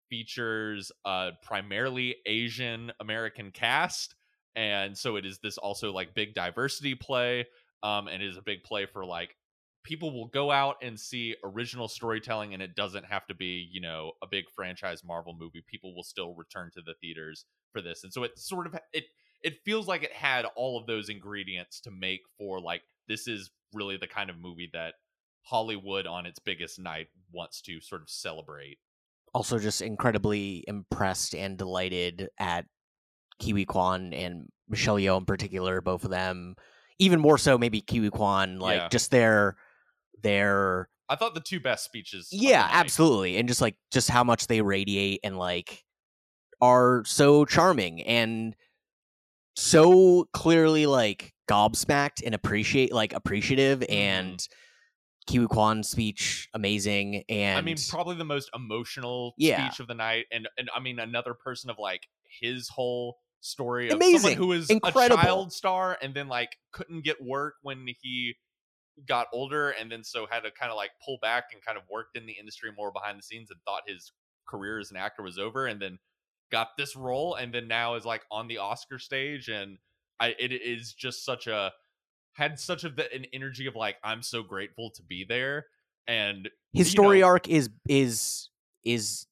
features 0.10 0.92
a 1.06 1.32
primarily 1.42 2.16
Asian 2.26 2.92
American 3.00 3.52
cast. 3.52 4.16
And 4.56 4.98
so 4.98 5.18
it 5.18 5.26
is 5.26 5.40
this 5.40 5.58
also 5.58 5.92
like 5.92 6.16
big 6.16 6.34
diversity 6.34 6.96
play. 6.96 7.46
Um, 7.84 8.08
and 8.08 8.24
it 8.24 8.28
is 8.28 8.38
a 8.38 8.42
big 8.42 8.64
play 8.64 8.86
for 8.86 9.06
like 9.06 9.36
people 9.88 10.12
will 10.12 10.28
go 10.28 10.52
out 10.52 10.76
and 10.82 11.00
see 11.00 11.34
original 11.46 11.88
storytelling 11.88 12.54
and 12.54 12.62
it 12.62 12.76
doesn't 12.76 13.06
have 13.06 13.26
to 13.26 13.34
be, 13.34 13.70
you 13.72 13.80
know, 13.80 14.12
a 14.22 14.28
big 14.28 14.44
franchise 14.54 15.02
Marvel 15.02 15.34
movie. 15.34 15.64
People 15.66 15.96
will 15.96 16.04
still 16.04 16.36
return 16.36 16.70
to 16.74 16.82
the 16.82 16.94
theaters 17.00 17.46
for 17.72 17.82
this. 17.82 18.04
And 18.04 18.12
so 18.12 18.24
it 18.24 18.38
sort 18.38 18.68
of 18.68 18.76
it 18.92 19.06
it 19.42 19.64
feels 19.64 19.88
like 19.88 20.04
it 20.04 20.12
had 20.12 20.44
all 20.58 20.78
of 20.78 20.88
those 20.88 21.08
ingredients 21.08 21.80
to 21.82 21.92
make 21.92 22.20
for 22.38 22.60
like 22.60 22.82
this 23.08 23.30
is 23.30 23.50
really 23.74 23.96
the 23.96 24.08
kind 24.08 24.30
of 24.30 24.38
movie 24.38 24.70
that 24.74 24.96
Hollywood 25.44 26.06
on 26.06 26.26
its 26.26 26.40
biggest 26.40 26.80
night 26.80 27.08
wants 27.32 27.62
to 27.62 27.80
sort 27.80 28.02
of 28.02 28.10
celebrate. 28.10 28.80
Also, 29.34 29.58
just 29.58 29.82
incredibly 29.82 30.66
impressed 30.68 31.34
and 31.34 31.58
delighted 31.58 32.28
at 32.38 32.66
Ke 33.40 33.52
Huy 33.52 33.66
Quan 33.66 34.14
and 34.14 34.50
Michelle 34.68 34.98
Yeoh 34.98 35.18
in 35.18 35.26
particular, 35.26 35.80
both 35.80 36.04
of 36.04 36.10
them. 36.10 36.56
Even 37.00 37.20
more 37.22 37.38
so, 37.38 37.58
maybe 37.58 37.80
Ke 37.82 37.92
Huy 37.98 38.10
Quan, 38.10 38.60
like 38.60 38.78
Yeah. 38.78 38.90
just 38.90 39.12
their 39.12 39.56
their 40.22 40.90
I 41.10 41.16
thought 41.16 41.34
the 41.36 41.42
two 41.42 41.60
best 41.60 41.86
speeches. 41.86 42.30
yeah 42.32 42.68
absolutely 42.72 43.38
and 43.38 43.48
just 43.48 43.62
like 43.62 43.76
just 43.92 44.10
how 44.10 44.24
much 44.24 44.48
they 44.48 44.62
radiate 44.62 45.20
and 45.24 45.38
like 45.38 45.84
are 46.62 47.04
so 47.06 47.46
charming 47.46 48.02
and 48.04 48.56
so 49.56 50.28
clearly 50.34 50.86
like 50.86 51.34
gobsmacked 51.50 52.22
and 52.26 52.36
appreciate 52.36 52.92
like 52.94 53.14
appreciative 53.14 53.80
Mhm. 53.80 53.90
and 53.94 54.48
Ke 55.28 55.34
Huy 55.40 55.48
Quan's 55.48 55.90
speech 55.90 56.48
amazing 56.54 57.24
and 57.30 57.58
I 57.58 57.62
mean, 57.62 57.78
probably 57.90 58.16
the 58.16 58.24
most 58.26 58.50
emotional 58.56 59.34
Yeah. 59.38 59.68
speech 59.70 59.80
of 59.82 59.88
the 59.88 59.94
night, 59.96 60.26
and 60.32 60.48
and 60.58 60.70
I 60.74 60.80
mean 60.80 61.00
another 61.00 61.34
person 61.34 61.70
of 61.70 61.78
like 61.80 62.08
his 62.42 62.70
whole 62.70 63.18
story 63.42 63.90
of 63.90 63.96
Amazing. 63.96 64.20
someone 64.20 64.38
who 64.38 64.48
was 64.48 64.70
Incredible. 64.70 65.20
a 65.20 65.24
child 65.24 65.54
star 65.54 65.98
and 66.02 66.14
then 66.14 66.28
like 66.28 66.56
couldn't 66.72 67.02
get 67.04 67.22
work 67.22 67.56
when 67.62 67.88
he 68.02 68.36
got 69.06 69.28
older, 69.34 69.72
and 69.72 69.92
then 69.92 70.04
so 70.04 70.26
had 70.30 70.42
to 70.42 70.52
kind 70.52 70.72
of 70.72 70.78
like 70.78 70.92
pull 71.04 71.18
back 71.22 71.46
and 71.54 71.64
kind 71.64 71.78
of 71.78 71.84
worked 71.90 72.18
in 72.18 72.26
the 72.26 72.34
industry 72.40 72.72
more 72.76 72.92
behind 72.92 73.18
the 73.18 73.24
scenes 73.24 73.52
and 73.52 73.60
thought 73.66 73.84
his 73.88 74.12
career 74.48 74.80
as 74.80 74.92
an 74.92 74.98
actor 74.98 75.22
was 75.22 75.38
over, 75.38 75.68
and 75.68 75.82
then 75.82 76.00
got 76.52 76.70
this 76.78 76.96
role, 76.96 77.36
and 77.36 77.54
then 77.54 77.68
now 77.68 77.96
is 77.96 78.06
like 78.06 78.24
on 78.32 78.48
the 78.48 78.58
Oscar 78.58 79.00
stage, 79.00 79.50
and 79.50 79.78
I 80.20 80.36
it 80.40 80.52
is 80.52 80.94
just 80.94 81.26
such 81.26 81.48
a 81.48 81.72
had 82.34 82.60
such 82.60 82.84
of 82.84 82.96
the, 82.96 83.12
an 83.14 83.26
energy 83.34 83.68
of 83.68 83.76
like 83.76 83.98
I'm 84.04 84.24
so 84.24 84.44
grateful 84.44 84.92
to 84.92 85.04
be 85.04 85.26
there, 85.28 85.66
and 86.08 86.50
his 86.74 86.90
story 86.90 87.22
know- 87.22 87.28
arc 87.28 87.48
is 87.48 87.70
is 87.88 88.50
is 88.84 89.28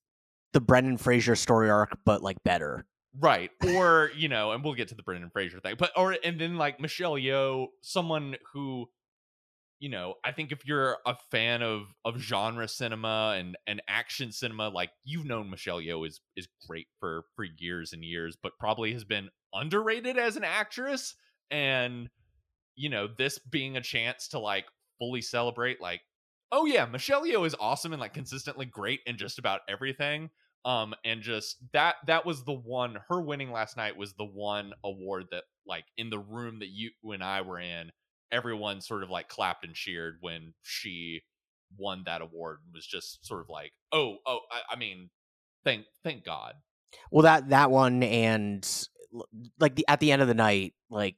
the 0.53 0.61
Brendan 0.61 0.97
Fraser 0.97 1.35
story 1.35 1.69
arc 1.69 1.97
but 2.05 2.21
like 2.23 2.37
better 2.43 2.85
Right. 3.19 3.51
Or, 3.65 4.11
you 4.15 4.27
know, 4.27 4.51
and 4.51 4.63
we'll 4.63 4.73
get 4.73 4.89
to 4.89 4.95
the 4.95 5.03
Brendan 5.03 5.29
Fraser 5.29 5.59
thing. 5.59 5.75
But 5.77 5.91
or 5.95 6.17
and 6.23 6.39
then 6.39 6.57
like 6.57 6.79
Michelle 6.79 7.13
Yeoh, 7.13 7.67
someone 7.81 8.35
who 8.53 8.89
you 9.79 9.89
know, 9.89 10.15
I 10.23 10.31
think 10.31 10.51
if 10.51 10.65
you're 10.65 10.97
a 11.05 11.15
fan 11.31 11.61
of 11.61 11.87
of 12.05 12.17
genre 12.17 12.67
cinema 12.67 13.35
and 13.37 13.57
and 13.67 13.81
action 13.87 14.31
cinema, 14.31 14.69
like 14.69 14.91
you've 15.03 15.25
known 15.25 15.49
Michelle 15.49 15.81
Yeoh 15.81 16.07
is 16.07 16.21
is 16.35 16.47
great 16.67 16.87
for 16.99 17.25
for 17.35 17.43
years 17.43 17.91
and 17.91 18.03
years, 18.03 18.37
but 18.41 18.53
probably 18.59 18.93
has 18.93 19.03
been 19.03 19.29
underrated 19.53 20.17
as 20.17 20.37
an 20.37 20.43
actress. 20.43 21.15
And 21.51 22.09
you 22.75 22.89
know, 22.89 23.07
this 23.17 23.39
being 23.39 23.75
a 23.77 23.81
chance 23.81 24.29
to 24.29 24.39
like 24.39 24.65
fully 24.99 25.21
celebrate 25.21 25.81
like 25.81 26.01
oh 26.51 26.65
yeah, 26.65 26.85
Michelle 26.85 27.25
Yeoh 27.25 27.45
is 27.45 27.55
awesome 27.59 27.91
and 27.91 27.99
like 27.99 28.13
consistently 28.13 28.65
great 28.65 29.01
in 29.05 29.17
just 29.17 29.39
about 29.39 29.61
everything. 29.67 30.29
Um 30.63 30.95
and 31.03 31.21
just 31.21 31.57
that 31.73 31.95
that 32.07 32.25
was 32.25 32.43
the 32.43 32.53
one 32.53 32.97
her 33.09 33.21
winning 33.21 33.51
last 33.51 33.75
night 33.75 33.97
was 33.97 34.13
the 34.13 34.25
one 34.25 34.71
award 34.85 35.25
that 35.31 35.43
like 35.67 35.85
in 35.97 36.09
the 36.09 36.19
room 36.19 36.59
that 36.59 36.69
you 36.69 36.91
and 37.03 37.23
I 37.23 37.41
were 37.41 37.59
in 37.59 37.91
everyone 38.31 38.81
sort 38.81 39.03
of 39.03 39.09
like 39.09 39.29
clapped 39.29 39.65
and 39.65 39.75
cheered 39.75 40.17
when 40.21 40.53
she 40.63 41.21
won 41.77 42.03
that 42.05 42.21
award 42.21 42.59
and 42.65 42.73
was 42.73 42.85
just 42.85 43.25
sort 43.25 43.41
of 43.41 43.49
like 43.49 43.71
oh 43.91 44.17
oh 44.25 44.39
I, 44.51 44.73
I 44.73 44.75
mean 44.77 45.09
thank 45.63 45.85
thank 46.03 46.23
god 46.23 46.53
well 47.11 47.23
that 47.23 47.49
that 47.49 47.71
one 47.71 48.03
and 48.03 48.87
like 49.59 49.75
the 49.75 49.85
at 49.87 49.99
the 49.99 50.11
end 50.11 50.21
of 50.21 50.27
the 50.27 50.33
night 50.33 50.73
like 50.89 51.15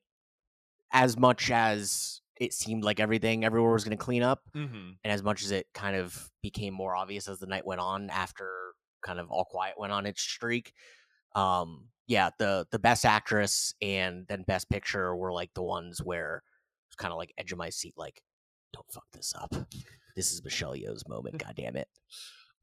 as 0.91 1.17
much 1.17 1.51
as 1.51 2.21
it 2.39 2.53
seemed 2.53 2.83
like 2.83 2.99
everything 2.99 3.43
everywhere 3.43 3.73
was 3.73 3.83
going 3.83 3.97
to 3.97 4.03
clean 4.03 4.23
up 4.23 4.41
mm-hmm. 4.55 4.91
and 5.03 5.13
as 5.13 5.23
much 5.23 5.43
as 5.43 5.51
it 5.51 5.67
kind 5.73 5.95
of 5.95 6.29
became 6.41 6.73
more 6.73 6.95
obvious 6.95 7.27
as 7.27 7.39
the 7.39 7.47
night 7.47 7.65
went 7.65 7.81
on 7.81 8.09
after 8.09 8.49
kind 9.03 9.19
of 9.19 9.29
all 9.29 9.45
quiet 9.45 9.75
went 9.77 9.93
on 9.93 10.05
its 10.05 10.21
streak 10.21 10.73
Um, 11.35 11.89
yeah, 12.07 12.29
the 12.39 12.65
the 12.71 12.79
best 12.79 13.05
actress 13.05 13.73
and 13.81 14.25
then 14.27 14.43
best 14.47 14.69
picture 14.69 15.15
were 15.15 15.33
like 15.33 15.53
the 15.53 15.61
ones 15.61 15.99
where 16.01 16.41
kind 16.97 17.11
of 17.11 17.17
like 17.17 17.33
edge 17.37 17.51
of 17.51 17.57
my 17.57 17.69
seat, 17.69 17.93
like 17.97 18.21
don't 18.73 18.91
fuck 18.91 19.05
this 19.13 19.33
up. 19.35 19.53
This 20.15 20.31
is 20.31 20.43
Michelle 20.43 20.73
Yeoh's 20.73 21.07
moment. 21.07 21.37
God 21.43 21.53
damn 21.55 21.75
it. 21.75 21.87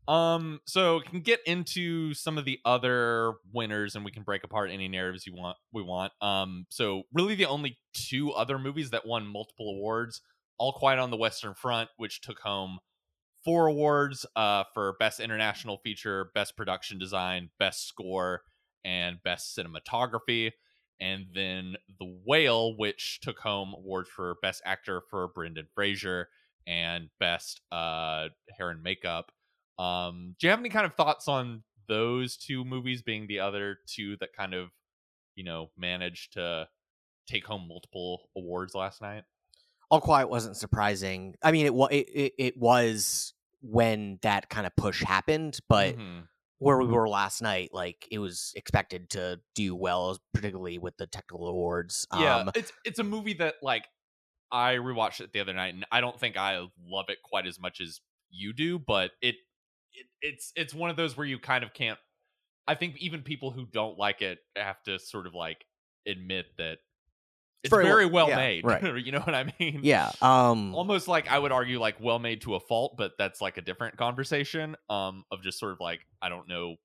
Um, 0.07 0.61
so 0.67 0.97
we 0.97 1.03
can 1.05 1.21
get 1.21 1.41
into 1.47 2.13
some 2.15 2.37
of 2.37 2.45
the 2.45 2.59
other 2.65 3.35
winners, 3.53 3.97
and 3.97 4.05
we 4.05 4.11
can 4.11 4.23
break 4.23 4.45
apart 4.45 4.71
any 4.71 4.89
narratives 4.89 5.27
you 5.27 5.35
want. 5.35 5.57
We 5.73 5.83
want. 5.83 6.13
Um, 6.21 6.67
so 6.69 7.05
really, 7.13 7.35
the 7.35 7.47
only 7.47 7.79
two 7.95 8.33
other 8.33 8.59
movies 8.59 8.91
that 8.91 9.07
won 9.07 9.27
multiple 9.27 9.71
awards: 9.71 10.21
All 10.59 10.73
Quiet 10.73 10.99
on 10.99 11.11
the 11.11 11.17
Western 11.17 11.55
Front, 11.55 11.89
which 11.97 12.21
took 12.21 12.41
home 12.41 12.81
four 13.45 13.67
awards, 13.67 14.27
uh, 14.37 14.65
for 14.75 14.95
best 14.99 15.21
international 15.21 15.79
feature, 15.79 16.31
best 16.35 16.57
production 16.57 16.99
design, 16.99 17.51
best 17.59 17.87
score, 17.87 18.43
and 18.85 19.23
best 19.23 19.57
cinematography. 19.57 20.53
And 21.01 21.27
then 21.35 21.77
The 21.99 22.21
Whale, 22.25 22.77
which 22.77 23.21
took 23.21 23.39
home 23.39 23.75
awards 23.75 24.09
for 24.09 24.37
best 24.43 24.63
actor 24.65 25.03
for 25.11 25.29
Brendan 25.29 25.69
Fraser 25.75 26.29
and 26.67 27.11
best 27.21 27.61
uh 27.73 28.29
hair 28.57 28.71
and 28.71 28.83
makeup. 28.83 29.33
Um, 29.79 30.37
do 30.39 30.47
you 30.47 30.51
have 30.51 30.61
any 30.61 30.71
kind 30.71 30.87
of 30.87 30.95
thoughts 30.95 31.29
on 31.29 31.65
those 31.89 32.37
two 32.37 32.65
movies 32.65 33.03
being 33.03 33.27
the 33.27 33.41
other 33.41 33.79
two 33.87 34.17
that 34.19 34.33
kind 34.33 34.55
of, 34.55 34.71
you 35.35 35.45
know, 35.45 35.71
managed 35.77 36.35
to 36.35 36.69
take 37.27 37.47
home 37.47 37.69
multiple 37.69 38.31
awards 38.37 38.75
last 38.75 39.01
night? 39.03 39.25
All 39.91 40.01
Quiet 40.01 40.29
wasn't 40.29 40.57
surprising. 40.57 41.37
I 41.43 41.53
mean, 41.53 41.67
it 41.67 41.75
was 41.75 41.91
it, 41.93 42.09
it, 42.09 42.33
it 42.39 42.57
was 42.57 43.35
when 43.61 44.19
that 44.23 44.49
kind 44.49 44.67
of 44.67 44.75
push 44.77 45.03
happened, 45.03 45.59
but 45.69 45.97
Mhm. 45.97 46.29
Where 46.65 46.79
we 46.79 46.87
were 46.87 47.09
last 47.09 47.43
night, 47.43 47.71
like 47.73 48.09
it 48.11 48.19
was 48.19 48.53
expected 48.57 49.11
to 49.11 49.41
do 49.55 49.75
well, 49.75 50.19
particularly 50.33 50.79
with 50.79 50.97
the 50.97 51.07
technical 51.07 51.47
awards. 51.49 52.07
yeah, 52.13 52.43
Um, 52.43 52.51
it's 52.55 52.73
it's 52.85 52.99
a 52.99 53.05
movie 53.05 53.35
that 53.35 53.57
like 53.63 53.89
I 54.53 54.77
rewatched 54.77 55.21
it 55.21 55.33
the 55.33 55.41
other 55.41 55.55
night, 55.55 55.75
and 55.75 55.87
I 55.93 56.01
don't 56.01 56.19
think 56.19 56.37
I 56.37 56.67
love 56.81 57.07
it 57.09 57.19
quite 57.25 57.47
as 57.47 57.61
much 57.61 57.81
as 57.81 58.01
you 58.31 58.53
do, 58.53 58.79
but 58.79 59.13
it, 59.23 59.37
it 59.95 60.07
it's 60.23 60.53
it's 60.57 60.75
one 60.75 60.91
of 60.91 60.97
those 60.97 61.17
where 61.17 61.27
you 61.27 61.39
kind 61.39 61.65
of 61.65 61.75
can't. 61.75 61.99
I 62.67 62.75
think 62.75 62.99
even 62.99 63.23
people 63.23 63.51
who 63.53 63.67
don't 63.67 63.99
like 63.99 64.23
it 64.23 64.41
have 64.57 64.83
to 64.85 64.99
sort 64.99 65.27
of 65.27 65.35
like 65.35 65.67
admit 66.07 66.47
that 66.59 66.79
it's 67.65 67.71
very 67.71 67.85
very, 67.85 68.07
well- 68.07 68.27
well 68.27 68.29
yeah, 68.29 68.37
made. 68.37 68.65
right. 68.65 68.97
you 69.05 69.11
know 69.13 69.21
what 69.21 69.35
I 69.35 69.53
mean? 69.59 69.81
yeah. 69.83 70.11
Um, 70.23 70.75
almost 70.75 71.09
like 71.09 71.29
I 71.31 71.39
would 71.39 71.51
argue 71.53 71.81
like 71.81 71.97
well 72.01 72.19
made 72.19 72.43
to 72.43 72.55
a 72.55 72.61
fault, 72.61 72.95
but 72.97 73.13
that's 73.19 73.41
like 73.41 73.57
a 73.57 73.63
different 73.63 73.97
conversation. 73.97 74.77
Um, 74.89 75.25
of 75.33 75.43
just 75.43 75.59
sort 75.59 75.73
of 75.73 75.81
like 75.81 76.01
I 76.23 76.29
don't 76.29 76.47
know. 76.49 76.77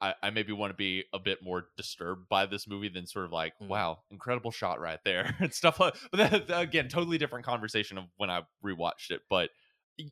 I, 0.00 0.14
I 0.20 0.30
maybe 0.30 0.52
want 0.52 0.70
to 0.72 0.76
be 0.76 1.04
a 1.12 1.18
bit 1.20 1.44
more 1.44 1.66
disturbed 1.76 2.28
by 2.28 2.46
this 2.46 2.66
movie 2.66 2.88
than 2.88 3.06
sort 3.06 3.24
of 3.24 3.30
like, 3.32 3.52
Mm. 3.62 3.68
wow, 3.68 3.98
incredible 4.10 4.50
shot 4.50 4.80
right 4.80 4.98
there 5.04 5.36
and 5.40 5.54
stuff. 5.54 5.78
Like, 5.78 5.94
but 6.10 6.48
that, 6.48 6.60
again, 6.60 6.88
totally 6.88 7.18
different 7.18 7.44
conversation 7.46 7.98
of 7.98 8.04
when 8.16 8.28
I 8.28 8.40
rewatched 8.64 9.10
it. 9.10 9.20
But 9.30 9.50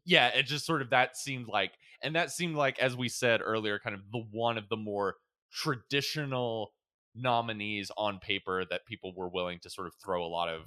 yeah, 0.04 0.28
it 0.28 0.44
just 0.44 0.64
sort 0.64 0.80
of 0.82 0.90
that 0.90 1.16
seemed 1.16 1.48
like, 1.48 1.72
and 2.04 2.14
that 2.14 2.30
seemed 2.30 2.54
like, 2.54 2.78
as 2.78 2.94
we 2.96 3.08
said 3.08 3.40
earlier, 3.42 3.80
kind 3.80 3.96
of 3.96 4.02
the 4.12 4.22
one 4.30 4.58
of 4.58 4.68
the 4.68 4.76
more 4.76 5.16
traditional 5.52 6.72
nominees 7.14 7.90
on 7.96 8.18
paper 8.18 8.64
that 8.70 8.86
people 8.86 9.12
were 9.16 9.28
willing 9.28 9.58
to 9.62 9.70
sort 9.70 9.86
of 9.86 9.94
throw 10.02 10.24
a 10.24 10.28
lot 10.28 10.48
of 10.48 10.62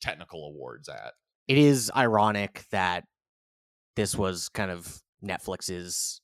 technical 0.00 0.46
awards 0.46 0.88
at. 0.88 1.12
it 1.48 1.58
is 1.58 1.90
ironic 1.94 2.64
that 2.70 3.04
this 3.96 4.16
was 4.16 4.48
kind 4.48 4.70
of 4.70 5.00
Netflix's. 5.24 6.20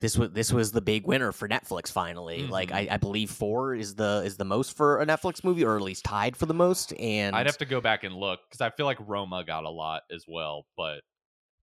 This 0.00 0.16
was 0.16 0.30
this 0.30 0.50
was 0.52 0.72
the 0.72 0.80
big 0.80 1.06
winner 1.06 1.30
for 1.30 1.46
Netflix 1.46 1.92
finally. 1.92 2.46
Like 2.46 2.68
mm-hmm. 2.68 2.90
I. 2.90 2.94
I 2.94 2.96
believe 2.96 3.30
four 3.30 3.74
is 3.74 3.94
the 3.94 4.22
is 4.24 4.36
the 4.36 4.44
most 4.44 4.76
for 4.76 5.00
a 5.00 5.06
Netflix 5.06 5.44
movie, 5.44 5.64
or 5.64 5.76
at 5.76 5.82
least 5.82 6.04
tied 6.04 6.36
for 6.36 6.46
the 6.46 6.54
most. 6.54 6.94
And 6.98 7.36
I'd 7.36 7.46
have 7.46 7.58
to 7.58 7.66
go 7.66 7.80
back 7.80 8.04
and 8.04 8.14
look 8.14 8.40
because 8.48 8.62
I 8.62 8.70
feel 8.70 8.86
like 8.86 8.98
Roma 9.06 9.44
got 9.44 9.64
a 9.64 9.70
lot 9.70 10.02
as 10.10 10.24
well. 10.26 10.64
But 10.76 11.02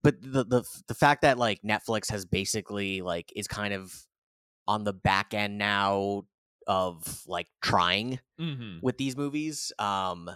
but 0.02 0.20
the 0.22 0.44
the 0.44 0.62
the 0.86 0.94
fact 0.94 1.22
that 1.22 1.36
like 1.36 1.62
Netflix 1.62 2.10
has 2.10 2.24
basically 2.24 3.02
like 3.02 3.32
is 3.34 3.48
kind 3.48 3.74
of 3.74 3.92
on 4.68 4.84
the 4.84 4.92
back 4.92 5.34
end 5.34 5.58
now 5.58 6.22
of 6.68 7.22
like 7.26 7.48
trying 7.62 8.20
mhm. 8.40 8.80
with 8.82 8.96
these 8.98 9.16
movies 9.16 9.72
um 9.78 10.30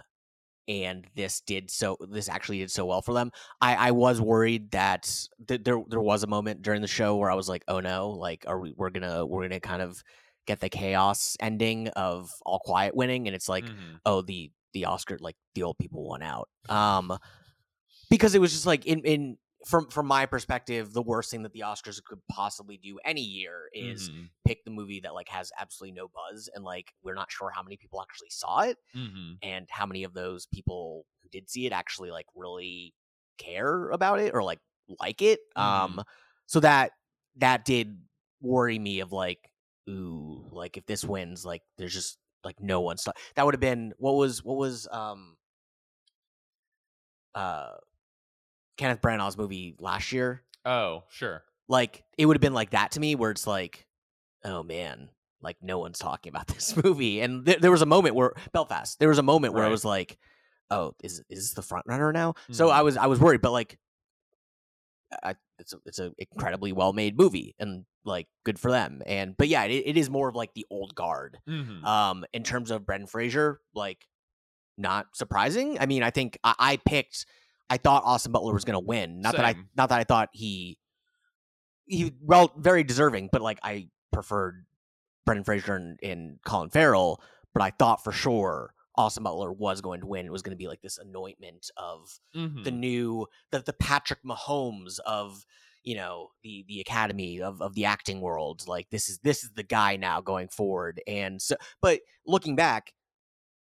and 0.67 1.05
this 1.15 1.41
did 1.41 1.69
so 1.69 1.97
this 2.09 2.29
actually 2.29 2.59
did 2.59 2.71
so 2.71 2.85
well 2.85 3.01
for 3.01 3.13
them 3.13 3.31
i 3.61 3.75
i 3.75 3.91
was 3.91 4.19
worried 4.21 4.71
that 4.71 5.03
th- 5.47 5.61
there 5.63 5.77
there 5.89 5.99
was 6.01 6.23
a 6.23 6.27
moment 6.27 6.61
during 6.61 6.81
the 6.81 6.87
show 6.87 7.15
where 7.17 7.29
i 7.29 7.35
was 7.35 7.49
like 7.49 7.63
oh 7.67 7.79
no 7.81 8.09
like 8.09 8.45
are 8.47 8.59
we 8.59 8.73
we're 8.77 8.89
gonna 8.89 9.25
we're 9.25 9.41
gonna 9.43 9.59
kind 9.59 9.81
of 9.81 10.01
get 10.47 10.59
the 10.61 10.69
chaos 10.69 11.35
ending 11.41 11.87
of 11.89 12.29
all 12.45 12.59
quiet 12.59 12.95
winning 12.95 13.27
and 13.27 13.35
it's 13.35 13.49
like 13.49 13.65
Mhm. 13.65 13.99
oh 14.05 14.21
the 14.21 14.51
the 14.73 14.85
oscar 14.85 15.17
like 15.19 15.35
the 15.53 15.63
old 15.63 15.77
people 15.77 16.07
won 16.07 16.21
out 16.23 16.49
um 16.69 17.17
because 18.09 18.33
it 18.33 18.39
was 18.41 18.51
just 18.51 18.65
like 18.65 18.85
in 18.85 19.01
in 19.01 19.37
from 19.65 19.87
from 19.87 20.05
my 20.07 20.25
perspective 20.25 20.91
the 20.93 21.01
worst 21.01 21.31
thing 21.31 21.43
that 21.43 21.53
the 21.53 21.61
oscars 21.61 22.03
could 22.03 22.19
possibly 22.29 22.77
do 22.77 22.99
any 23.05 23.21
year 23.21 23.69
is 23.73 24.09
Mhm. 24.09 24.29
pick 24.45 24.63
the 24.65 24.71
movie 24.71 24.99
that 25.01 25.13
like 25.13 25.29
has 25.29 25.51
absolutely 25.57 25.93
no 25.95 26.07
buzz 26.09 26.49
and 26.53 26.63
like 26.65 26.93
we're 27.01 27.13
not 27.13 27.31
sure 27.31 27.49
how 27.49 27.63
many 27.63 27.77
people 27.77 28.01
actually 28.01 28.29
saw 28.29 28.61
it 28.61 28.77
Mhm. 28.95 29.37
and 29.41 29.67
how 29.69 29.85
many 29.85 30.03
of 30.03 30.13
those 30.13 30.45
people 30.47 31.05
who 31.21 31.29
did 31.29 31.49
see 31.49 31.65
it 31.65 31.71
actually 31.71 32.11
like 32.11 32.25
really 32.35 32.93
care 33.37 33.89
about 33.89 34.19
it 34.19 34.33
or 34.33 34.43
like 34.43 34.59
like 34.99 35.21
it 35.21 35.39
um 35.55 36.03
so 36.45 36.59
that 36.59 36.91
that 37.37 37.63
did 37.65 38.01
worry 38.41 38.77
me 38.77 38.99
of 38.99 39.11
like 39.13 39.49
ooh 39.89 40.45
like 40.51 40.77
if 40.77 40.85
this 40.85 41.03
wins 41.05 41.45
like 41.45 41.61
there's 41.77 41.93
just 41.93 42.17
like 42.43 42.59
no 42.59 42.81
one 42.81 42.97
st- 42.97 43.15
that 43.35 43.45
would 43.45 43.53
have 43.53 43.61
been 43.61 43.93
what 43.97 44.15
was 44.15 44.43
what 44.43 44.57
was 44.57 44.87
um 44.91 45.37
uh 47.35 47.71
Kenneth 48.77 49.01
Branagh's 49.01 49.37
movie 49.37 49.75
last 49.79 50.11
year. 50.11 50.41
Oh, 50.65 51.03
sure. 51.09 51.43
like 51.67 52.03
it 52.17 52.25
would 52.25 52.35
have 52.37 52.41
been 52.41 52.53
like 52.53 52.71
that 52.71 52.91
to 52.91 52.99
me 52.99 53.15
where 53.15 53.31
it's 53.31 53.45
like 53.47 53.85
oh 54.45 54.63
man 54.63 55.09
like 55.41 55.57
no 55.61 55.79
one's 55.79 55.99
talking 55.99 56.29
about 56.29 56.47
this 56.55 56.75
movie. 56.81 57.19
And 57.21 57.45
th- 57.45 57.59
there 57.59 57.71
was 57.71 57.81
a 57.81 57.85
moment 57.85 58.15
where 58.15 58.33
belfast 58.53 58.99
there 58.99 59.09
was 59.09 59.17
a 59.19 59.23
moment 59.23 59.53
where 59.53 59.63
i 59.65 59.69
was 59.69 59.83
like 59.85 60.17
oh 60.71 60.93
is 61.03 61.19
is 61.29 61.39
this 61.49 61.53
the 61.53 61.61
front 61.61 61.85
runner 61.87 62.11
now? 62.13 62.33
So 62.51 62.69
i 62.69 62.81
was 62.81 62.95
i 62.97 63.07
was 63.07 63.19
worried 63.19 63.41
but 63.41 63.51
like 63.51 63.77
I, 65.21 65.35
it's 65.59 65.73
a, 65.73 65.77
it's 65.85 65.99
an 65.99 66.13
incredibly 66.17 66.71
well 66.71 66.91
made 66.91 67.15
movie 67.17 67.55
and 67.59 67.85
like 68.03 68.27
good 68.45 68.57
for 68.57 68.71
them. 68.71 69.01
And 69.05 69.37
but 69.37 69.47
yeah 69.47 69.63
it, 69.65 69.83
it 69.85 69.97
is 69.97 70.09
more 70.09 70.27
of 70.27 70.35
like 70.35 70.53
the 70.55 70.65
old 70.71 70.95
guard 70.95 71.37
Mhm. 71.47 71.83
um 71.85 72.25
in 72.33 72.43
terms 72.43 72.71
of 72.71 72.85
Brendan 72.85 73.07
Fraser 73.07 73.59
like 73.75 74.05
not 74.77 75.07
surprising. 75.13 75.77
I 75.79 75.85
mean 75.85 76.01
I 76.03 76.09
think 76.09 76.37
I, 76.43 76.55
I 76.57 76.77
picked 76.77 77.25
I 77.69 77.77
thought 77.77 78.03
Austin 78.05 78.31
Butler 78.31 78.53
was 78.53 78.65
gonna 78.65 78.79
win. 78.79 79.21
Not 79.21 79.35
that 79.35 79.45
I 79.45 79.55
not 79.75 79.89
that 79.89 79.99
I 79.99 80.03
thought 80.03 80.29
he 80.33 80.77
he 81.85 82.13
well 82.21 82.51
very 82.57 82.83
deserving 82.83 83.29
but 83.31 83.41
like 83.41 83.59
I 83.63 83.89
preferred 84.11 84.65
Brendan 85.25 85.43
Fraser 85.43 85.75
and, 85.75 85.99
and 86.03 86.39
Colin 86.45 86.69
Farrell 86.69 87.21
but 87.53 87.61
I 87.61 87.71
thought 87.71 88.03
for 88.03 88.11
sure 88.11 88.73
Austin 88.95 89.23
Butler 89.23 89.51
was 89.51 89.81
going 89.81 90.01
to 90.01 90.05
win. 90.07 90.25
It 90.25 90.31
was 90.31 90.43
going 90.43 90.51
to 90.55 90.61
be 90.61 90.67
like 90.67 90.81
this 90.81 90.97
anointment 90.99 91.71
of 91.77 92.19
the 92.33 92.39
Mhm. 92.39 92.73
new 92.73 93.27
the 93.51 93.59
the 93.59 93.73
Patrick 93.73 94.19
Mahomes 94.23 94.99
of 94.99 95.45
you 95.83 95.95
know 95.95 96.29
the 96.43 96.63
the 96.67 96.79
academy 96.79 97.41
of 97.41 97.61
of 97.61 97.73
the 97.73 97.85
acting 97.85 98.21
world. 98.21 98.67
Like 98.67 98.89
this 98.91 99.09
is 99.09 99.17
this 99.19 99.43
is 99.43 99.51
the 99.53 99.63
guy 99.63 99.95
now 99.97 100.21
going 100.21 100.47
forward. 100.47 101.01
And 101.07 101.41
so 101.41 101.55
but 101.81 102.01
looking 102.25 102.55
back 102.55 102.93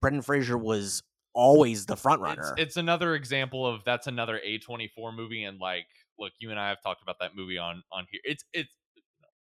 Brendan 0.00 0.22
Fraser 0.22 0.56
was 0.56 1.02
always 1.36 1.86
the 1.86 1.96
front 1.96 2.20
It's, 2.22 2.38
runner 2.38 2.54
it's 2.56 2.76
another 2.76 3.14
example 3.14 3.66
of 3.66 3.84
that's 3.84 4.06
another 4.06 4.40
A24 4.44 5.14
movie 5.14 5.44
and 5.44 5.60
like 5.60 5.86
look, 6.18 6.32
you 6.38 6.50
and 6.50 6.58
I 6.58 6.70
have 6.70 6.82
talked 6.82 7.02
about 7.02 7.16
that 7.20 7.36
movie 7.36 7.58
on 7.58 7.82
on 7.92 8.06
here. 8.10 8.20
It's 8.24 8.44
it's 8.52 8.74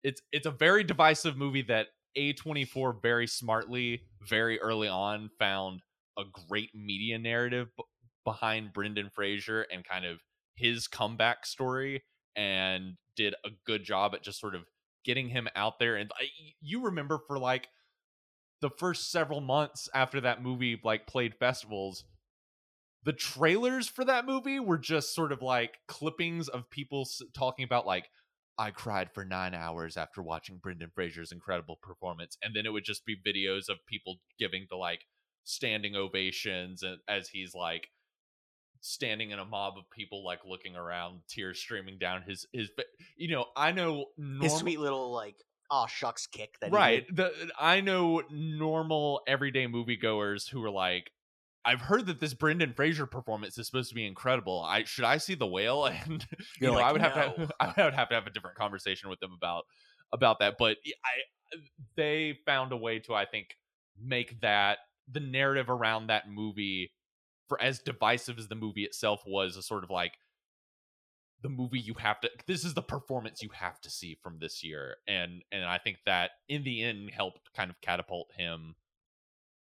it's 0.05 0.23
it's 0.31 0.47
a 0.47 0.51
very 0.51 0.85
divisive 0.85 1.37
movie 1.37 1.63
that 1.63 1.89
A24 2.17 3.01
very 3.03 3.27
smartly 3.27 4.03
very 4.29 4.61
early 4.61 4.89
on 4.89 5.31
found 5.39 5.81
a 6.19 6.23
great 6.49 6.71
media 6.75 7.19
narrative 7.19 7.69
b- 7.77 7.85
behind 8.25 8.73
Brendan 8.73 9.11
Fraser 9.11 9.67
and 9.73 9.85
kind 9.87 10.05
of 10.05 10.19
his 10.57 10.89
comeback 10.89 11.47
story 11.47 12.03
and 12.37 12.97
did 13.17 13.35
a 13.45 13.51
good 13.65 13.85
job 13.85 14.15
at 14.15 14.23
just 14.23 14.41
sort 14.41 14.55
of 14.55 14.63
getting 15.05 15.29
him 15.29 15.49
out 15.57 15.79
there 15.79 15.97
and 15.97 16.11
I, 16.21 16.27
you 16.61 16.83
remember 16.83 17.19
for 17.27 17.39
like 17.39 17.69
the 18.61 18.71
first 18.71 19.11
several 19.11 19.41
months 19.41 19.89
after 19.95 20.21
that 20.21 20.43
movie 20.43 20.81
like 20.83 21.07
played 21.07 21.35
festivals 21.35 22.05
the 23.05 23.13
trailers 23.13 23.89
for 23.89 24.05
that 24.05 24.27
movie 24.27 24.61
were 24.61 24.79
just 24.79 25.15
sort 25.15 25.33
of 25.33 25.41
like 25.41 25.79
clippings 25.87 26.49
of 26.49 26.69
people 26.71 27.07
talking 27.35 27.65
about 27.65 27.87
like 27.87 28.09
I 28.61 28.73
cried 28.73 29.11
for 29.15 29.25
9 29.25 29.55
hours 29.55 29.97
after 29.97 30.21
watching 30.21 30.59
Brendan 30.59 30.91
Fraser's 30.93 31.31
incredible 31.31 31.79
performance 31.81 32.37
and 32.43 32.55
then 32.55 32.67
it 32.67 32.73
would 32.73 32.85
just 32.85 33.07
be 33.07 33.17
videos 33.17 33.69
of 33.69 33.79
people 33.87 34.17
giving 34.39 34.67
the 34.69 34.77
like 34.77 35.03
standing 35.45 35.95
ovations 35.95 36.83
and 36.83 36.99
as 37.09 37.29
he's 37.29 37.55
like 37.55 37.89
standing 38.81 39.31
in 39.31 39.39
a 39.39 39.45
mob 39.45 39.75
of 39.77 39.89
people 39.91 40.25
like 40.25 40.41
looking 40.45 40.77
around 40.77 41.21
tears 41.29 41.59
streaming 41.59 41.99
down 41.99 42.23
his 42.23 42.47
his 42.53 42.71
you 43.17 43.31
know 43.31 43.47
I 43.57 43.73
know 43.73 44.07
his 44.41 44.55
sweet 44.55 44.79
little 44.79 45.13
like 45.13 45.37
oh 45.71 45.87
shucks 45.87 46.27
kick 46.27 46.59
that 46.61 46.73
right 46.73 47.05
the 47.15 47.33
i 47.59 47.81
know 47.81 48.23
normal 48.31 49.21
everyday 49.27 49.67
moviegoers 49.67 50.49
who 50.49 50.63
are 50.65 50.71
like 50.71 51.11
i've 51.65 51.81
heard 51.81 52.07
that 52.07 52.21
this 52.21 52.35
brendan 52.35 52.73
fraser 52.73 53.07
performance 53.07 53.59
is 53.59 53.67
supposed 53.67 53.89
to 53.89 53.95
be 53.95 54.07
incredible. 54.07 54.65
I 54.67 54.85
should 54.85 55.05
i 55.05 55.19
see 55.19 55.35
the 55.35 55.47
whale? 55.47 55.85
And 56.07 56.27
you 56.61 56.69
know 56.69 56.75
like, 56.75 56.85
i 56.85 56.93
would 56.93 57.01
have 57.01 57.15
to 57.15 57.21
have, 57.21 57.53
i 57.61 57.85
would 57.85 57.95
have 57.95 58.09
to 58.09 58.15
have 58.15 58.27
a 58.27 58.31
different 58.31 58.57
conversation 58.57 59.11
with 59.11 59.21
them 59.21 59.33
about 59.37 59.65
about 60.13 60.39
that 60.41 60.55
but 60.59 60.77
i 61.05 61.57
they 61.97 62.39
found 62.47 62.73
a 62.73 62.77
way 62.77 62.99
to 63.01 63.15
i 63.15 63.25
think 63.25 63.57
make 64.01 64.41
that 64.41 64.79
the 65.11 65.21
narrative 65.21 65.71
around 65.71 66.09
that 66.09 66.31
movie 66.31 66.93
for 67.49 67.61
as 67.61 67.79
divisive 67.79 68.39
as 68.39 68.49
the 68.49 68.55
movie 68.55 68.85
itself 68.85 69.23
was 69.27 69.57
a 69.57 69.63
sort 69.63 69.83
of 69.83 69.91
like 69.91 70.13
the 71.43 71.49
movie 71.49 71.79
you 71.79 71.95
have 71.95 72.21
to 72.21 72.31
this 72.47 72.65
is 72.65 72.75
the 72.75 72.83
performance 72.83 73.43
you 73.43 73.51
have 73.53 73.81
to 73.81 73.91
see 73.91 74.17
from 74.23 74.39
this 74.41 74.65
year. 74.65 74.97
And 75.07 75.43
and 75.53 75.65
i 75.65 75.79
think 75.79 75.99
that 76.07 76.33
in 76.49 76.65
the 76.65 76.83
end 76.83 77.11
helped 77.11 77.53
kind 77.55 77.71
of 77.71 77.81
catapult 77.81 78.31
him 78.37 78.75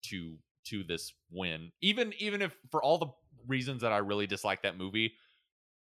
to 0.04 0.38
to 0.66 0.84
this 0.84 1.12
win. 1.30 1.72
Even 1.80 2.12
even 2.18 2.42
if 2.42 2.56
for 2.70 2.82
all 2.82 2.98
the 2.98 3.08
reasons 3.46 3.82
that 3.82 3.92
i 3.92 3.98
really 3.98 4.26
dislike 4.26 4.62
that 4.62 4.76
movie 4.76 5.14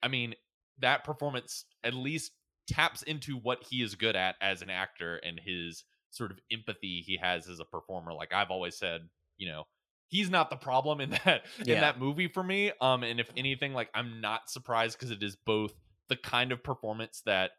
i 0.02 0.08
mean 0.08 0.34
that 0.78 1.04
performance 1.04 1.64
at 1.84 1.92
least 1.92 2.32
taps 2.68 3.02
into 3.02 3.36
what 3.36 3.62
he 3.68 3.82
is 3.82 3.94
good 3.94 4.14
at 4.14 4.36
as 4.40 4.62
an 4.62 4.70
actor 4.70 5.16
and 5.16 5.40
his 5.44 5.84
sort 6.10 6.30
of 6.30 6.38
empathy 6.50 7.02
he 7.04 7.18
has 7.20 7.48
as 7.48 7.60
a 7.60 7.64
performer. 7.64 8.12
Like 8.12 8.32
i've 8.32 8.50
always 8.50 8.76
said 8.76 9.08
you 9.36 9.48
know 9.48 9.64
he's 10.08 10.30
not 10.30 10.50
the 10.50 10.56
problem 10.56 11.00
in 11.00 11.10
that 11.24 11.42
in 11.58 11.80
that 11.80 11.98
movie 11.98 12.28
for 12.28 12.42
me 12.42 12.72
um 12.80 13.02
and 13.02 13.20
if 13.20 13.30
anything 13.36 13.72
like 13.72 13.88
i'm 13.94 14.20
not 14.20 14.50
surprised 14.50 14.98
because 14.98 15.10
it 15.10 15.22
is 15.22 15.36
both 15.36 15.72
the 16.08 16.16
kind 16.16 16.52
of 16.52 16.62
performance 16.62 17.22
that 17.26 17.50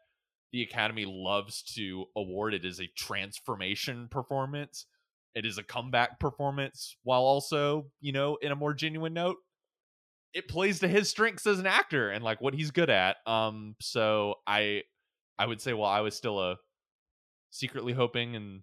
the 0.52 0.62
academy 0.62 1.04
loves 1.06 1.62
to 1.74 2.06
award. 2.16 2.54
It 2.54 2.64
is 2.64 2.80
a 2.80 2.88
transformation 2.96 4.08
performance. 4.10 4.86
It 5.34 5.46
is 5.46 5.58
a 5.58 5.62
comeback 5.62 6.18
performance 6.18 6.96
while 7.04 7.22
also 7.22 7.86
you 8.00 8.10
know 8.12 8.36
in 8.42 8.50
a 8.50 8.56
more 8.56 8.74
genuine 8.74 9.14
note 9.14 9.36
it 10.32 10.48
plays 10.48 10.80
to 10.80 10.88
his 10.88 11.08
strengths 11.08 11.46
as 11.46 11.60
an 11.60 11.66
actor 11.66 12.10
and 12.10 12.24
like 12.24 12.40
what 12.40 12.54
he's 12.54 12.72
good 12.72 12.90
at 12.90 13.16
um 13.26 13.76
so 13.80 14.34
i 14.44 14.82
i 15.38 15.46
would 15.46 15.60
say 15.60 15.72
well 15.72 15.88
i 15.88 16.00
was 16.00 16.16
still 16.16 16.40
a 16.40 16.56
secretly 17.50 17.92
hoping 17.92 18.34
in 18.34 18.62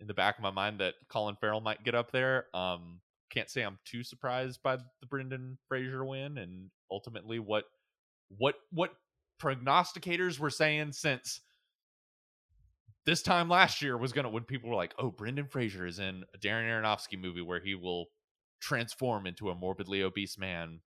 in 0.00 0.06
the 0.06 0.14
back 0.14 0.38
of 0.38 0.42
my 0.42 0.50
mind 0.50 0.80
that 0.80 0.94
colin 1.10 1.36
farrell 1.38 1.60
might 1.60 1.84
get 1.84 1.94
up 1.94 2.10
there 2.12 2.46
um 2.54 3.00
can't 3.30 3.50
say 3.50 3.62
i'm 3.62 3.78
too 3.84 4.02
surprised 4.02 4.60
by 4.62 4.76
the 4.76 5.06
brendan 5.08 5.58
fraser 5.68 6.04
win 6.04 6.38
and 6.38 6.70
ultimately 6.90 7.38
what 7.38 7.64
what 8.38 8.54
what 8.70 8.92
prognosticators 9.40 10.38
were 10.38 10.50
saying 10.50 10.92
since 10.92 11.40
this 13.04 13.22
time 13.22 13.48
last 13.48 13.80
year 13.80 13.96
was 13.96 14.12
gonna 14.12 14.28
when 14.28 14.42
people 14.42 14.68
were 14.68 14.76
like, 14.76 14.94
"Oh, 14.98 15.10
Brendan 15.10 15.46
Fraser 15.46 15.86
is 15.86 15.98
in 15.98 16.24
a 16.34 16.38
Darren 16.38 16.68
Aronofsky 16.68 17.18
movie 17.18 17.40
where 17.40 17.60
he 17.60 17.74
will 17.74 18.06
transform 18.60 19.26
into 19.26 19.48
a 19.48 19.54
morbidly 19.54 20.02
obese 20.02 20.36
man." 20.36 20.80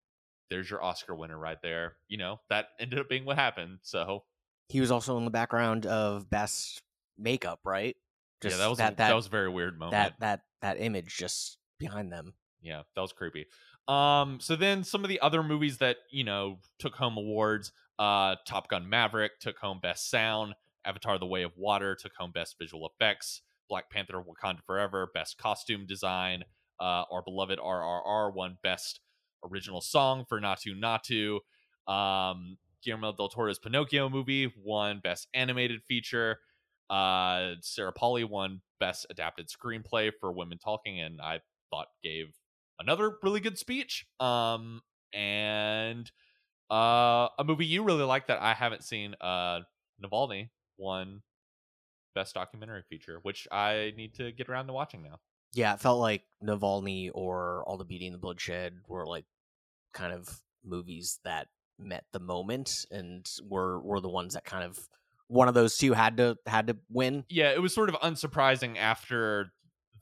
There's 0.50 0.68
your 0.68 0.82
Oscar 0.82 1.14
winner 1.14 1.38
right 1.38 1.60
there. 1.62 1.96
You 2.08 2.18
know 2.18 2.40
that 2.50 2.68
ended 2.78 2.98
up 2.98 3.08
being 3.08 3.24
what 3.24 3.38
happened. 3.38 3.78
So 3.82 4.24
He 4.68 4.80
was 4.80 4.90
also 4.90 5.16
in 5.16 5.24
the 5.24 5.30
background 5.30 5.86
of 5.86 6.28
best 6.28 6.82
makeup, 7.16 7.60
right? 7.64 7.96
yeah, 8.42 8.56
that 8.56 8.68
was 8.68 8.78
that 8.78 8.92
a, 8.92 8.96
that 8.96 9.08
that 9.08 9.16
was 9.16 9.26
a 9.26 9.30
very 9.30 9.48
weird 9.48 9.78
moment. 9.78 9.92
that 9.92 10.20
that 10.20 10.40
that 10.60 10.80
image 10.80 11.16
just 11.16 11.58
behind 11.80 12.12
them. 12.12 12.34
yeah 12.62 12.82
that 12.94 13.00
was 13.00 13.12
creepy. 13.12 13.46
Um 13.88 14.38
so 14.40 14.54
then 14.54 14.84
some 14.84 15.02
of 15.02 15.08
the 15.08 15.18
other 15.20 15.42
movies 15.42 15.78
that 15.78 15.96
you 16.12 16.22
know 16.22 16.58
took 16.78 16.94
home 16.94 17.16
awards 17.16 17.72
uh 17.98 18.36
top 18.46 18.68
gun 18.68 18.88
maverick 18.88 19.40
took 19.40 19.58
home 19.58 19.80
best 19.82 20.08
sound 20.08 20.54
avatar 20.84 21.18
the 21.18 21.26
way 21.26 21.42
of 21.42 21.52
water 21.56 21.96
took 22.00 22.12
home 22.16 22.30
best 22.32 22.54
visual 22.58 22.88
effects 22.88 23.42
black 23.68 23.90
panther 23.90 24.22
wakanda 24.22 24.60
forever 24.64 25.08
best 25.12 25.38
costume 25.38 25.86
design 25.86 26.44
uh 26.78 27.04
our 27.10 27.22
beloved 27.24 27.58
rrr 27.58 28.32
won 28.34 28.56
best 28.62 29.00
original 29.50 29.80
song 29.80 30.24
for 30.28 30.40
naatu 30.40 30.72
naatu. 30.78 31.38
Um 31.92 32.58
guillermo 32.84 33.12
del 33.12 33.28
toro's 33.28 33.58
pinocchio 33.58 34.08
movie 34.08 34.52
won 34.56 35.00
best 35.02 35.28
animated 35.34 35.80
feature. 35.88 36.38
Uh 36.88 37.54
sarah 37.60 37.92
Polley 37.92 38.24
won 38.24 38.60
best 38.78 39.06
adapted 39.10 39.48
screenplay 39.48 40.10
for 40.20 40.32
women 40.32 40.58
talking 40.58 41.00
and 41.00 41.20
i 41.20 41.40
thought 41.70 41.88
gave 42.02 42.34
another 42.78 43.16
really 43.22 43.40
good 43.40 43.58
speech. 43.58 44.06
Um, 44.18 44.82
and 45.12 46.10
uh, 46.70 47.28
a 47.38 47.44
movie 47.44 47.66
you 47.66 47.82
really 47.82 48.04
like 48.04 48.28
that 48.28 48.40
I 48.40 48.54
haven't 48.54 48.84
seen, 48.84 49.14
uh, 49.20 49.60
Navalny 50.02 50.50
won 50.78 51.22
best 52.14 52.34
documentary 52.34 52.82
feature, 52.88 53.18
which 53.22 53.46
I 53.50 53.92
need 53.96 54.14
to 54.14 54.32
get 54.32 54.48
around 54.48 54.66
to 54.66 54.72
watching 54.72 55.02
now. 55.02 55.20
Yeah, 55.52 55.74
it 55.74 55.80
felt 55.80 56.00
like 56.00 56.22
Navalny 56.44 57.10
or 57.12 57.64
All 57.66 57.76
the 57.76 57.84
Beauty 57.84 58.06
and 58.06 58.14
the 58.14 58.18
Bloodshed 58.18 58.78
were 58.88 59.06
like 59.06 59.24
kind 59.92 60.12
of 60.12 60.28
movies 60.64 61.18
that 61.24 61.48
met 61.78 62.04
the 62.12 62.20
moment 62.20 62.86
and 62.90 63.28
were 63.48 63.80
were 63.80 64.00
the 64.00 64.08
ones 64.08 64.34
that 64.34 64.44
kind 64.44 64.64
of 64.64 64.78
one 65.26 65.48
of 65.48 65.54
those 65.54 65.76
two 65.76 65.92
had 65.92 66.16
to 66.18 66.36
had 66.46 66.68
to 66.68 66.76
win. 66.88 67.24
Yeah, 67.28 67.50
it 67.50 67.62
was 67.62 67.74
sort 67.74 67.88
of 67.88 67.96
unsurprising 67.96 68.76
after 68.76 69.52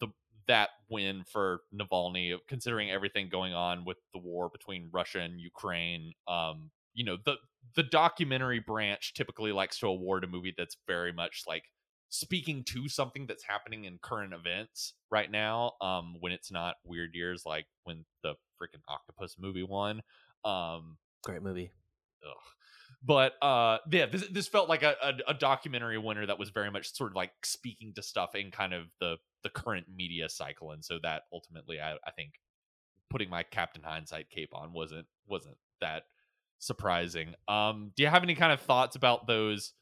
the 0.01 0.09
that 0.49 0.71
win 0.89 1.25
for 1.25 1.61
Navalny, 1.75 2.37
considering 2.47 2.91
everything 2.91 3.29
going 3.29 3.55
on 3.55 3.85
with 3.85 3.99
the 4.13 4.19
war 4.19 4.49
between 4.49 4.89
Russia 4.93 5.21
and 5.21 5.41
Ukraine. 5.41 6.13
Um, 6.27 6.71
you 6.95 7.05
know, 7.05 7.17
the 7.25 7.37
the 7.77 7.83
documentary 7.83 8.61
branch 8.61 9.15
typically 9.15 9.53
likes 9.53 9.79
to 9.81 9.87
award 9.87 10.25
a 10.25 10.27
movie 10.27 10.55
that's 10.57 10.77
very 10.87 11.13
much 11.13 11.45
like 11.47 11.65
speaking 12.09 12.65
to 12.65 12.89
something 12.89 13.27
that's 13.27 13.45
happening 13.45 13.85
in 13.85 13.99
current 14.03 14.33
events 14.33 14.95
right 15.11 15.31
now. 15.31 15.73
Um, 15.81 16.17
when 16.21 16.33
it's 16.33 16.51
not 16.51 16.77
weird 16.85 17.15
years 17.15 17.43
like 17.45 17.67
when 17.85 18.05
the 18.23 18.35
freaking 18.61 18.83
octopus 18.89 19.37
movie 19.39 19.63
won. 19.63 20.03
Um, 20.45 20.97
Great 21.23 21.43
movie. 21.43 21.71
ugh. 22.25 22.37
But 23.03 23.35
uh, 23.43 23.79
yeah, 23.91 24.07
this 24.07 24.27
this 24.29 24.49
felt 24.49 24.69
like 24.69 24.83
a, 24.83 24.97
a, 25.03 25.15
a 25.29 25.35
documentary 25.35 25.99
winner 25.99 26.27
that 26.27 26.39
was 26.39 26.51
very 26.51 26.71
much 26.71 26.93
sort 26.95 27.13
of 27.13 27.17
like 27.17 27.31
speaking 27.45 27.93
to 27.95 28.03
stuff 28.03 28.35
in 28.35 28.51
kind 28.51 28.75
of 28.75 28.87
the 29.01 29.17
the 29.45 29.51
current 29.51 29.87
media 29.95 30.29
cycle, 30.29 30.73
and 30.73 30.85
so 30.85 30.99
that 31.03 31.23
ultimately, 31.33 31.81
I, 31.81 31.93
I 31.93 32.11
think, 32.17 32.33
putting 33.09 33.31
my 33.31 33.45
Captain 33.45 33.83
Hindsight 33.85 34.31
cape 34.31 34.51
on 34.53 34.73
wasn't 34.73 35.07
wasn't 35.27 35.57
that 35.81 36.05
surprising. 36.59 37.35
Um, 37.47 37.93
do 37.97 38.03
you 38.03 38.09
have 38.09 38.25
any 38.25 38.35
kind 38.35 38.53
of 38.53 38.61
thoughts 38.61 38.97
about 38.97 39.27
those 39.29 39.75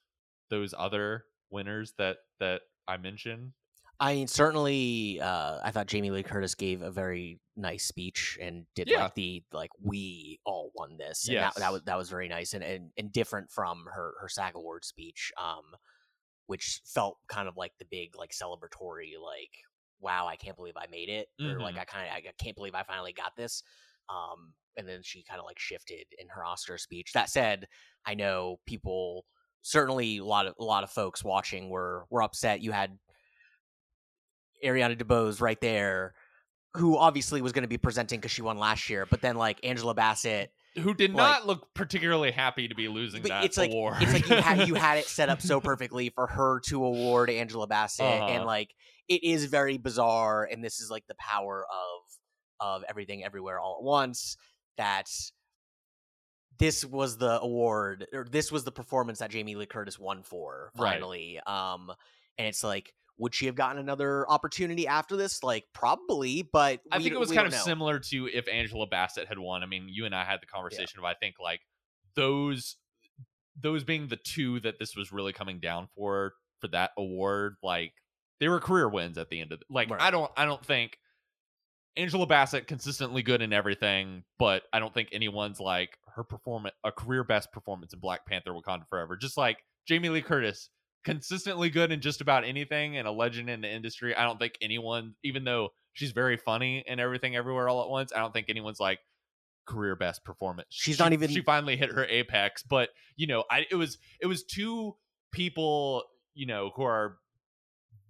those 0.50 0.74
other 0.76 1.24
winners 1.50 1.94
that 1.98 2.18
that 2.38 2.62
I 2.86 2.98
mentioned? 2.98 3.52
I 3.98 4.14
mean, 4.14 4.26
certainly, 4.28 5.20
uh, 5.20 5.60
I 5.62 5.70
thought 5.70 5.86
Jamie 5.86 6.10
Lee 6.10 6.22
Curtis 6.22 6.54
gave 6.54 6.82
a 6.82 6.90
very 6.90 7.40
nice 7.56 7.86
speech 7.86 8.36
and 8.40 8.66
did 8.74 8.90
Yeah. 8.90 8.98
like 9.04 9.14
the 9.14 9.42
like 9.52 9.70
we 9.82 10.38
all 10.44 10.70
won 10.74 10.98
this, 10.98 11.28
and 11.28 11.34
Yes. 11.34 11.54
that, 11.54 11.54
that 11.56 11.72
was 11.72 11.82
that 11.84 11.96
was 11.96 12.10
very 12.10 12.28
nice 12.28 12.52
and, 12.52 12.62
and 12.62 12.92
and 12.98 13.10
different 13.10 13.50
from 13.50 13.86
her 13.86 14.14
her 14.20 14.28
SAG 14.28 14.54
award 14.54 14.84
speech, 14.84 15.32
um, 15.38 15.74
which 16.46 16.82
felt 16.86 17.18
kind 17.28 17.48
of 17.48 17.56
like 17.56 17.72
the 17.78 17.86
big 17.86 18.16
like 18.16 18.32
celebratory 18.32 19.12
like 19.22 19.50
wow 20.00 20.26
I 20.26 20.36
can't 20.36 20.56
believe 20.56 20.76
I 20.76 20.86
made 20.88 21.08
it 21.08 21.28
or 21.44 21.60
like 21.60 21.76
Mhm. 21.76 21.78
I 21.78 21.84
kind 21.86 22.08
of 22.08 22.14
I 22.16 22.32
can't 22.42 22.56
believe 22.56 22.74
I 22.74 22.82
finally 22.84 23.12
got 23.14 23.36
this, 23.36 23.62
um, 24.08 24.54
and 24.76 24.88
then 24.88 25.02
she 25.02 25.24
kind 25.24 25.40
of 25.40 25.46
like 25.46 25.58
shifted 25.58 26.06
in 26.18 26.28
her 26.28 26.44
Oscar 26.44 26.78
speech. 26.78 27.12
That 27.14 27.30
said, 27.30 27.66
I 28.06 28.14
know 28.14 28.58
people 28.66 29.26
certainly 29.62 30.18
a 30.18 30.24
lot 30.24 30.46
of 30.46 30.54
a 30.60 30.64
lot 30.64 30.84
of 30.84 30.90
folks 30.90 31.24
watching 31.24 31.70
were 31.70 32.06
were 32.10 32.22
upset. 32.22 32.60
You 32.62 32.72
had 32.72 32.98
Ariana 34.66 34.96
DeBose 35.00 35.40
right 35.40 35.60
there, 35.60 36.14
who 36.74 36.98
obviously 36.98 37.40
was 37.40 37.52
going 37.52 37.62
to 37.62 37.68
be 37.68 37.78
presenting 37.78 38.20
because 38.20 38.32
she 38.32 38.42
won 38.42 38.58
last 38.58 38.90
year, 38.90 39.06
but 39.06 39.20
then 39.22 39.36
like 39.36 39.58
Angela 39.64 39.94
Bassett, 39.94 40.50
Who 40.76 40.92
did 40.92 41.12
Like- 41.14 41.40
not 41.40 41.46
look 41.46 41.72
particularly 41.74 42.30
happy 42.32 42.68
to 42.68 42.74
be 42.74 42.88
losing 42.88 43.22
but 43.22 43.28
that 43.30 43.44
it's 43.44 43.56
like 43.56 43.70
award? 43.70 43.96
it's 44.02 44.12
like 44.12 44.28
you 44.28 44.36
had 44.36 44.68
you 44.68 44.74
had 44.74 44.98
it 44.98 45.06
set 45.06 45.30
up 45.30 45.40
so 45.40 45.58
perfectly 45.70 46.10
for 46.10 46.26
her 46.26 46.60
to 46.66 46.84
award 46.84 47.30
Angela 47.30 47.66
Bassett, 47.66 48.04
Uh-huh. 48.04 48.26
and 48.28 48.44
like 48.44 48.74
it 49.08 49.22
is 49.24 49.46
very 49.46 49.78
bizarre, 49.78 50.44
and 50.44 50.62
this 50.62 50.80
is 50.80 50.90
like 50.90 51.06
the 51.06 51.14
power 51.18 51.64
of 51.64 52.02
of 52.60 52.84
everything 52.88 53.24
everywhere 53.24 53.58
all 53.60 53.76
at 53.80 53.84
once 53.84 54.36
that 54.76 55.08
this 56.58 56.84
was 56.84 57.18
the 57.18 57.40
award 57.40 58.06
or 58.12 58.24
this 58.30 58.50
was 58.50 58.64
the 58.64 58.72
performance 58.72 59.18
that 59.18 59.30
Jamie 59.30 59.54
Lee 59.56 59.66
Curtis 59.66 59.98
won 59.98 60.22
for 60.22 60.70
Right. 60.76 60.92
finally. 60.94 61.40
Um 61.46 61.92
and 62.38 62.46
it's 62.46 62.64
like 62.64 62.92
would 63.18 63.34
she 63.34 63.46
have 63.46 63.54
gotten 63.54 63.78
another 63.78 64.28
opportunity 64.28 64.86
after 64.86 65.16
this? 65.16 65.42
Like 65.42 65.64
probably, 65.72 66.42
but 66.42 66.80
I 66.90 66.98
think 66.98 67.12
it 67.12 67.18
was 67.18 67.32
kind 67.32 67.46
of 67.46 67.52
know. 67.52 67.58
similar 67.58 67.98
to 67.98 68.28
if 68.32 68.48
Angela 68.48 68.86
Bassett 68.86 69.28
had 69.28 69.38
won. 69.38 69.62
I 69.62 69.66
mean, 69.66 69.88
you 69.88 70.04
and 70.04 70.14
I 70.14 70.24
had 70.24 70.40
the 70.40 70.46
conversation 70.46 70.98
of 70.98 71.04
I 71.04 71.14
think 71.14 71.36
like 71.40 71.60
those 72.14 72.76
those 73.60 73.84
being 73.84 74.08
the 74.08 74.16
two 74.16 74.60
that 74.60 74.78
this 74.78 74.94
was 74.96 75.12
really 75.12 75.32
coming 75.32 75.60
down 75.60 75.88
for 75.94 76.34
for 76.60 76.68
that 76.68 76.90
award, 76.98 77.56
like 77.62 77.92
they 78.40 78.48
were 78.48 78.60
career 78.60 78.88
wins 78.88 79.18
at 79.18 79.30
the 79.30 79.40
end 79.40 79.52
of 79.52 79.60
the, 79.60 79.64
like 79.70 79.90
Right. 79.90 80.00
I 80.00 80.10
don't 80.10 80.30
I 80.36 80.44
don't 80.44 80.64
think 80.64 80.98
Angela 81.96 82.26
Bassett 82.26 82.66
consistently 82.66 83.22
good 83.22 83.40
in 83.40 83.52
everything, 83.52 84.24
but 84.38 84.64
I 84.72 84.78
don't 84.78 84.92
think 84.92 85.08
anyone's 85.12 85.60
like 85.60 85.96
her 86.14 86.24
performance 86.24 86.74
a 86.84 86.92
career 86.92 87.24
best 87.24 87.52
performance 87.52 87.94
in 87.94 88.00
Black 88.00 88.26
Panther 88.26 88.52
Wakanda 88.52 88.86
Forever. 88.88 89.16
Just 89.16 89.38
like 89.38 89.58
Jamie 89.86 90.10
Lee 90.10 90.22
Curtis 90.22 90.68
consistently 91.06 91.70
good 91.70 91.92
in 91.92 92.00
just 92.00 92.20
about 92.20 92.44
anything 92.44 92.96
and 92.96 93.06
a 93.06 93.12
legend 93.12 93.48
in 93.48 93.60
the 93.60 93.70
industry. 93.70 94.14
I 94.14 94.24
don't 94.24 94.38
think 94.38 94.58
anyone, 94.60 95.14
even 95.22 95.44
though 95.44 95.70
she's 95.92 96.10
very 96.10 96.36
funny 96.36 96.84
and 96.86 97.00
everything 97.00 97.36
everywhere 97.36 97.68
all 97.68 97.80
at 97.82 97.88
once, 97.88 98.12
I 98.12 98.18
don't 98.18 98.32
think 98.32 98.48
anyone's 98.50 98.80
like 98.80 98.98
career 99.66 99.94
best 99.94 100.24
performance. 100.24 100.66
She's 100.70 100.96
She- 100.96 101.02
not 101.02 101.12
even- 101.12 101.30
She 101.30 101.42
finally 101.42 101.76
hit 101.76 101.90
her 101.92 102.04
apex, 102.04 102.62
but 102.64 102.90
you 103.14 103.28
know, 103.28 103.44
I 103.50 103.66
it 103.70 103.76
was 103.76 103.98
it 104.20 104.26
was 104.26 104.42
two 104.44 104.96
people, 105.32 106.02
you 106.34 106.46
know, 106.46 106.72
who 106.74 106.82
are 106.82 107.18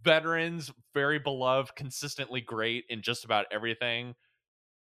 veterans, 0.03 0.73
very 0.95 1.19
beloved, 1.19 1.75
consistently 1.77 2.41
great 2.41 2.85
in 2.89 3.03
just 3.03 3.25
about 3.25 3.45
everything, 3.51 4.15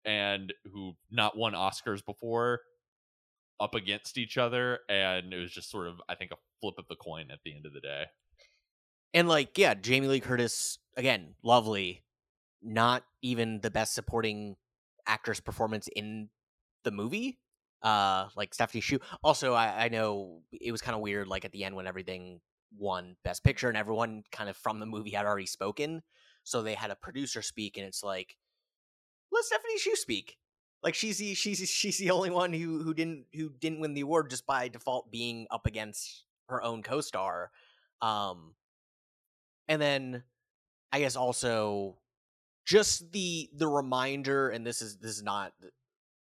and 0.04 0.52
who 0.72 0.92
not 1.10 1.36
won 1.36 1.52
Oscars 1.54 2.04
before 2.04 2.60
up 3.60 3.74
against 3.74 4.18
each 4.18 4.36
other, 4.36 4.80
and 4.88 5.32
it 5.32 5.38
was 5.38 5.52
just 5.52 5.70
sort 5.70 5.88
of, 5.88 6.00
I 6.08 6.14
think, 6.14 6.32
a 6.32 6.36
flip 6.60 6.74
of 6.78 6.88
the 6.88 6.96
coin 6.96 7.30
at 7.30 7.40
the 7.44 7.54
end 7.54 7.66
of 7.66 7.72
the 7.72 7.80
day. 7.80 8.04
And 9.12 9.28
like, 9.28 9.56
yeah, 9.58 9.74
Jamie 9.74 10.08
Lee 10.08 10.20
Curtis 10.20 10.78
again, 10.96 11.34
lovely. 11.42 12.02
Not 12.62 13.04
even 13.22 13.60
the 13.60 13.70
best 13.70 13.94
supporting 13.94 14.56
actress 15.06 15.38
performance 15.38 15.88
in 15.94 16.30
the 16.82 16.90
movie. 16.90 17.38
Uh, 17.82 18.28
like 18.34 18.54
Stephanie 18.54 18.80
Hsu. 18.80 18.98
Also, 19.22 19.52
I, 19.52 19.84
I 19.84 19.88
know 19.90 20.40
it 20.50 20.72
was 20.72 20.80
kind 20.80 20.94
of 20.94 21.02
weird, 21.02 21.28
like 21.28 21.44
at 21.44 21.52
the 21.52 21.64
end 21.64 21.76
when 21.76 21.86
everything 21.86 22.40
won 22.78 23.16
Best 23.24 23.44
Picture 23.44 23.68
and 23.68 23.76
everyone 23.76 24.22
kind 24.32 24.48
of 24.48 24.56
from 24.56 24.80
the 24.80 24.86
movie 24.86 25.10
had 25.10 25.26
already 25.26 25.46
spoken, 25.46 26.02
so 26.42 26.62
they 26.62 26.74
had 26.74 26.90
a 26.90 26.96
producer 26.96 27.42
speak, 27.42 27.76
and 27.76 27.86
it's 27.86 28.02
like, 28.02 28.36
let 29.30 29.44
Stephanie 29.44 29.78
Hsu 29.78 29.96
speak. 29.96 30.38
Like 30.84 30.94
she's 30.94 31.16
the 31.18 31.34
she's 31.34 31.68
she's 31.68 31.96
the 31.96 32.10
only 32.10 32.30
one 32.30 32.52
who 32.52 32.82
who 32.82 32.92
didn't 32.92 33.24
who 33.34 33.48
didn't 33.48 33.80
win 33.80 33.94
the 33.94 34.02
award 34.02 34.28
just 34.28 34.46
by 34.46 34.68
default 34.68 35.10
being 35.10 35.46
up 35.50 35.66
against 35.66 36.24
her 36.50 36.62
own 36.62 36.82
co-star. 36.82 37.50
Um, 38.02 38.54
and 39.66 39.80
then 39.80 40.22
I 40.92 41.00
guess 41.00 41.16
also 41.16 41.96
just 42.66 43.10
the 43.12 43.48
the 43.56 43.66
reminder, 43.66 44.50
and 44.50 44.66
this 44.66 44.82
is 44.82 44.98
this 44.98 45.12
is 45.12 45.22
not 45.22 45.54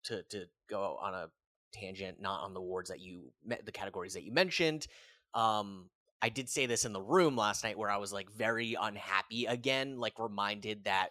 to 0.05 0.24
to 0.24 0.45
go 0.70 0.97
on 1.01 1.14
a 1.14 1.30
tangent, 1.72 2.22
not 2.22 2.41
on 2.41 2.53
the 2.53 2.60
awards 2.60 2.89
that 2.89 2.99
you 2.99 3.32
met 3.45 3.66
the 3.66 3.72
categories 3.72 4.14
that 4.14 4.24
you 4.24 4.34
mentioned. 4.34 4.88
Um, 5.34 5.89
I 6.22 6.30
did 6.30 6.49
say 6.49 6.66
this 6.66 6.84
in 6.84 6.91
the 6.91 7.01
room 7.01 7.38
last 7.38 7.64
night 7.64 7.78
where 7.78 7.89
I 7.89 7.97
was 7.97 8.12
like 8.12 8.30
very 8.32 8.76
unhappy 8.80 9.45
again, 9.45 9.99
like 9.99 10.20
reminded 10.20 10.84
that 10.84 11.10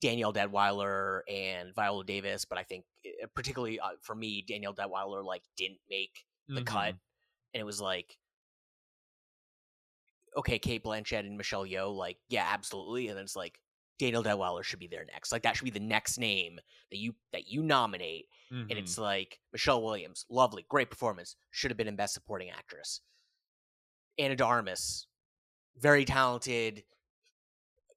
Danielle 0.00 0.32
Deadwyler 0.32 1.20
and 1.28 1.74
Viola 1.74 2.04
Davis, 2.04 2.44
but 2.44 2.58
I 2.58 2.62
think 2.64 2.84
eh, 3.04 3.26
particularly 3.34 3.80
uh, 3.80 3.90
for 4.02 4.14
me, 4.14 4.42
Danielle 4.46 4.74
Deadwyler 4.74 5.24
like 5.24 5.42
didn't 5.56 5.80
make 5.88 6.26
the 6.48 6.62
cut, 6.62 6.94
Mhm. 6.94 6.98
and 7.54 7.60
it 7.60 7.64
was 7.64 7.80
like, 7.80 8.18
okay, 10.36 10.58
Cate 10.58 10.84
Blanchett 10.84 11.20
and 11.20 11.36
Michelle 11.36 11.64
Yeoh, 11.66 11.94
like, 11.96 12.18
yeah, 12.28 12.46
absolutely, 12.52 13.08
and 13.08 13.16
then 13.16 13.24
it's 13.24 13.36
like 13.36 13.58
Danielle 13.98 14.22
Deadwyler 14.22 14.62
should 14.62 14.78
be 14.78 14.86
there 14.86 15.06
next, 15.06 15.32
like 15.32 15.42
that 15.42 15.56
should 15.56 15.64
be 15.64 15.70
the 15.70 15.80
next 15.80 16.18
name 16.18 16.60
that 16.90 16.98
you 16.98 17.14
that 17.32 17.48
you 17.48 17.62
nominate, 17.62 18.28
and 18.50 18.70
Mhm. 18.70 18.76
it's 18.78 18.98
like 18.98 19.40
Michelle 19.52 19.82
Williams, 19.82 20.26
lovely, 20.28 20.64
great 20.68 20.90
performance, 20.90 21.36
should 21.50 21.70
have 21.70 21.78
been 21.78 21.88
in 21.88 21.96
Best 21.96 22.12
Supporting 22.14 22.50
Actress. 22.50 23.00
Ana 24.18 24.36
de 24.36 24.44
Armas, 24.44 25.08
very 25.76 26.04
talented, 26.04 26.84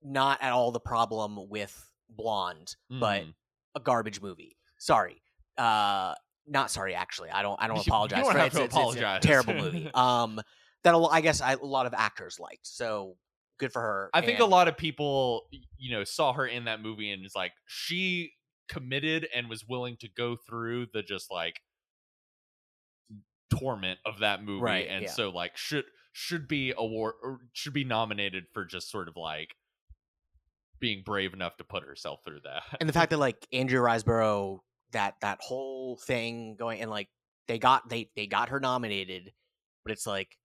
not 0.02 0.42
at 0.42 0.54
all 0.54 0.72
the 0.72 0.80
problem 0.80 1.50
with 1.50 1.89
Blonde, 2.10 2.76
but 2.90 3.24
Mhm. 3.24 3.34
a 3.76 3.80
garbage 3.80 4.22
movie. 4.22 4.58
Sorry. 4.78 5.22
Uh 5.58 6.16
not 6.48 6.72
sorry 6.72 6.96
actually. 6.96 7.30
I 7.30 7.42
don't 7.44 7.62
I 7.62 7.68
don't 7.68 7.78
You- 7.78 7.84
you 7.88 7.92
apologize 7.92 8.24
don't 8.24 8.32
for 8.34 8.38
have 8.40 8.48
it. 8.48 8.58
to 8.58 8.64
It's, 8.64 8.76
it's- 8.76 8.96
it's 8.96 9.26
a 9.26 9.28
terrible 9.28 9.54
movie. 9.64 9.92
Um 9.94 10.40
that 10.84 10.96
a 10.96 10.98
I 11.00 11.22
guess 11.22 11.42
I, 11.42 11.54
a 11.54 11.58
lot 11.58 11.86
of 11.86 11.94
actors 11.94 12.40
liked. 12.40 12.66
So 12.66 13.18
good 13.60 13.72
for 13.74 13.82
her. 13.82 14.10
I 14.14 14.22
think 14.22 14.40
a 14.40 14.46
lot 14.46 14.68
of 14.70 14.78
people, 14.78 15.48
you 15.78 15.92
know, 15.92 16.04
saw 16.06 16.32
her 16.34 16.46
in 16.48 16.66
that 16.66 16.82
movie 16.82 17.12
and 17.12 17.26
it's 17.26 17.36
like 17.36 17.52
she 17.68 18.32
committed 18.70 19.28
and 19.36 19.50
was 19.50 19.66
willing 19.68 19.98
to 19.98 20.08
go 20.08 20.38
through 20.48 20.88
the 20.94 21.04
just 21.04 21.30
like 21.30 21.60
torment 23.60 24.00
of 24.06 24.20
that 24.20 24.44
movie, 24.44 24.62
Right, 24.62 24.88
and 24.88 25.04
yeah. 25.04 25.10
so 25.12 25.30
like 25.30 25.58
should 25.58 25.86
should 26.14 26.48
be 26.48 26.74
award 26.78 27.16
or 27.24 27.40
should 27.54 27.74
be 27.74 27.84
nominated 27.84 28.46
for 28.54 28.64
just 28.66 28.90
sort 28.90 29.08
of 29.08 29.16
like 29.18 29.56
being 30.80 31.04
brave 31.04 31.34
enough 31.34 31.58
to 31.58 31.64
put 31.64 31.84
herself 31.84 32.22
through 32.26 32.42
that. 32.44 32.64
and 32.80 32.88
the 32.88 32.94
fact 32.94 33.12
that 33.12 33.18
like 33.20 33.48
Andrea 33.54 33.82
Riseborough 33.82 34.60
that 34.92 35.16
that 35.22 35.40
whole 35.42 35.98
thing 35.98 36.56
going 36.58 36.82
and 36.82 36.90
like 36.90 37.10
they 37.48 37.60
got 37.60 37.90
they 37.90 38.10
they 38.16 38.28
got 38.28 38.50
her 38.50 38.60
nominated, 38.60 39.32
but 39.84 39.92
it's 39.92 40.08
like 40.08 40.38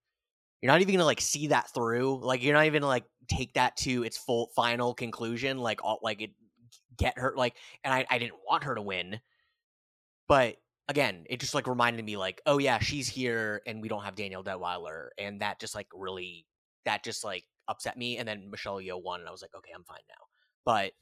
you're 0.61 0.71
not 0.71 0.81
even 0.81 0.95
gonna 0.95 1.05
like 1.05 1.21
see 1.21 1.47
that 1.47 1.69
through. 1.73 2.19
Like 2.21 2.43
you're 2.43 2.53
not 2.53 2.65
even 2.65 2.81
gonna 2.81 2.89
like 2.89 3.05
take 3.27 3.53
that 3.53 3.77
to 3.77 4.03
its 4.03 4.17
full 4.17 4.51
final 4.55 4.93
conclusion. 4.93 5.57
Like 5.57 5.83
all 5.83 5.99
like 6.01 6.21
it 6.21 6.31
get 6.97 7.17
her 7.17 7.33
like 7.35 7.55
and 7.83 7.93
I 7.93 8.05
I 8.09 8.17
didn't 8.17 8.35
want 8.47 8.63
her 8.63 8.75
to 8.75 8.81
win, 8.81 9.19
but 10.27 10.57
again 10.87 11.25
it 11.29 11.39
just 11.39 11.55
like 11.55 11.67
reminded 11.67 12.05
me 12.05 12.15
like 12.15 12.41
oh 12.45 12.59
yeah 12.59 12.77
she's 12.77 13.07
here 13.07 13.61
and 13.65 13.81
we 13.81 13.87
don't 13.87 14.03
have 14.03 14.15
Daniel 14.15 14.43
Deadwyler 14.43 15.07
and 15.17 15.41
that 15.41 15.59
just 15.59 15.73
like 15.73 15.87
really 15.93 16.45
that 16.85 17.03
just 17.03 17.23
like 17.23 17.43
upset 17.67 17.97
me 17.97 18.17
and 18.17 18.27
then 18.27 18.49
Michelle 18.49 18.77
Yeoh 18.77 19.01
won 19.01 19.19
and 19.19 19.29
I 19.29 19.31
was 19.31 19.41
like 19.41 19.55
okay 19.55 19.71
I'm 19.75 19.83
fine 19.83 19.99
now. 20.09 20.25
But 20.65 20.93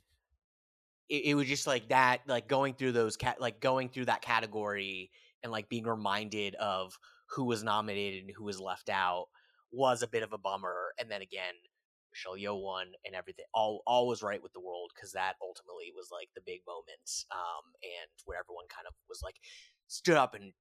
it, 1.10 1.26
it 1.26 1.36
was 1.36 1.48
just 1.48 1.68
like 1.68 1.90
that 1.90 2.22
like 2.28 2.48
going 2.48 2.74
through 2.74 2.94
those 2.94 3.18
cat 3.18 3.40
like 3.40 3.60
going 3.60 3.90
through 3.90 4.06
that 4.06 4.22
category 4.22 5.12
and 5.44 5.52
like 5.52 5.70
being 5.70 5.86
reminded 5.86 6.56
of 6.56 6.98
who 7.30 7.46
was 7.46 7.64
nominated 7.64 8.24
and 8.24 8.32
who 8.36 8.44
was 8.44 8.60
left 8.60 8.90
out 8.90 9.26
was 9.72 10.02
a 10.02 10.08
bit 10.08 10.24
of 10.24 10.34
a 10.34 10.38
bummer 10.38 10.94
and 11.00 11.10
then 11.10 11.22
again 11.22 11.54
Michelle 12.12 12.38
Yeoh 12.38 12.62
won 12.62 12.88
and 13.06 13.16
everything 13.16 13.46
all 13.54 13.82
all 13.88 14.08
was 14.08 14.22
right 14.22 14.42
with 14.42 14.54
the 14.54 14.62
world 14.62 14.92
because 14.96 15.12
that 15.14 15.34
ultimately 15.42 15.92
was 15.96 16.10
like 16.12 16.30
the 16.36 16.46
big 16.46 16.62
moment 16.68 17.26
um 17.32 17.74
and 17.82 18.10
where 18.26 18.40
everyone 18.40 18.66
kind 18.70 18.88
of 18.88 18.94
was 19.10 19.22
like 19.24 19.36
stood 19.88 20.16
up 20.16 20.36
and 20.36 20.54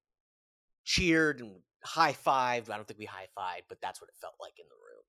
cheered 0.84 1.40
and 1.40 1.60
high 1.84 2.12
fived 2.14 2.70
I 2.70 2.76
don't 2.76 2.88
think 2.88 2.98
we 2.98 3.06
high 3.06 3.28
fived 3.38 3.68
but 3.68 3.78
that's 3.80 4.00
what 4.00 4.08
it 4.08 4.20
felt 4.20 4.34
like 4.40 4.58
in 4.58 4.66
the 4.68 4.80
room 4.80 5.01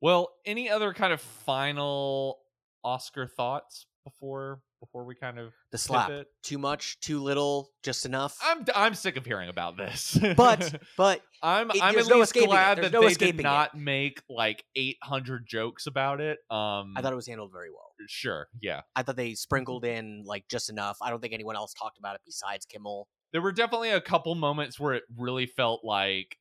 well, 0.00 0.30
any 0.44 0.70
other 0.70 0.92
kind 0.92 1.12
of 1.12 1.20
final 1.20 2.38
Oscar 2.82 3.26
thoughts 3.26 3.86
before 4.04 4.60
before 4.80 5.04
we 5.06 5.14
kind 5.14 5.38
of 5.38 5.54
the 5.72 5.78
slap 5.78 6.08
pivot? 6.08 6.26
too 6.42 6.58
much 6.58 7.00
too 7.00 7.22
little 7.22 7.70
just 7.82 8.04
enough 8.04 8.36
I'm 8.44 8.66
I'm 8.76 8.92
sick 8.94 9.16
of 9.16 9.24
hearing 9.24 9.48
about 9.48 9.78
this. 9.78 10.18
but 10.36 10.74
but 10.98 11.22
I'm 11.42 11.70
It- 11.70 11.82
I'm 11.82 11.96
at 11.98 12.06
no 12.08 12.18
least 12.18 12.34
glad 12.34 12.82
that 12.82 12.92
no 12.92 13.00
they 13.00 13.14
did 13.14 13.40
it. 13.40 13.42
not 13.42 13.74
make 13.74 14.22
like 14.28 14.62
800 14.76 15.46
jokes 15.46 15.86
about 15.86 16.20
it. 16.20 16.38
Um, 16.50 16.92
I 16.96 17.00
thought 17.00 17.14
it 17.14 17.16
was 17.16 17.26
handled 17.26 17.50
very 17.50 17.70
well. 17.70 17.92
sure, 18.06 18.48
yeah. 18.60 18.82
I 18.94 19.02
thought 19.02 19.16
they 19.16 19.34
sprinkled 19.34 19.86
in 19.86 20.22
like 20.26 20.44
just 20.50 20.68
enough. 20.68 20.98
I 21.00 21.08
don't 21.08 21.22
think 21.22 21.32
anyone 21.32 21.56
else 21.56 21.72
talked 21.72 21.98
about 21.98 22.14
it 22.16 22.20
besides 22.26 22.66
Kimmel. 22.66 23.08
There 23.32 23.40
were 23.40 23.52
definitely 23.52 23.90
a 23.90 24.02
couple 24.02 24.34
moments 24.34 24.78
where 24.78 24.92
it 24.92 25.04
really 25.16 25.46
felt 25.46 25.82
like 25.82 26.36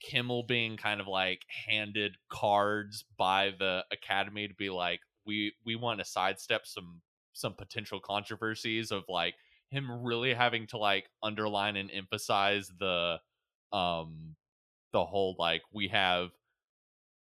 Kimmel 0.00 0.44
being 0.44 0.76
kind 0.76 1.00
of 1.00 1.06
like 1.06 1.42
handed 1.68 2.16
cards 2.28 3.04
by 3.16 3.52
the 3.58 3.84
Academy 3.92 4.48
to 4.48 4.54
be 4.54 4.70
like, 4.70 5.00
we 5.26 5.52
we 5.64 5.76
want 5.76 5.98
to 5.98 6.04
sidestep 6.04 6.66
some 6.66 7.00
some 7.32 7.54
potential 7.54 8.00
controversies 8.00 8.90
of 8.90 9.04
like 9.08 9.34
him 9.70 9.90
really 10.04 10.32
having 10.32 10.66
to 10.68 10.78
like 10.78 11.06
underline 11.22 11.76
and 11.76 11.90
emphasize 11.92 12.70
the 12.78 13.18
um 13.72 14.36
the 14.92 15.04
whole 15.04 15.34
like 15.38 15.62
we 15.72 15.88
have 15.88 16.30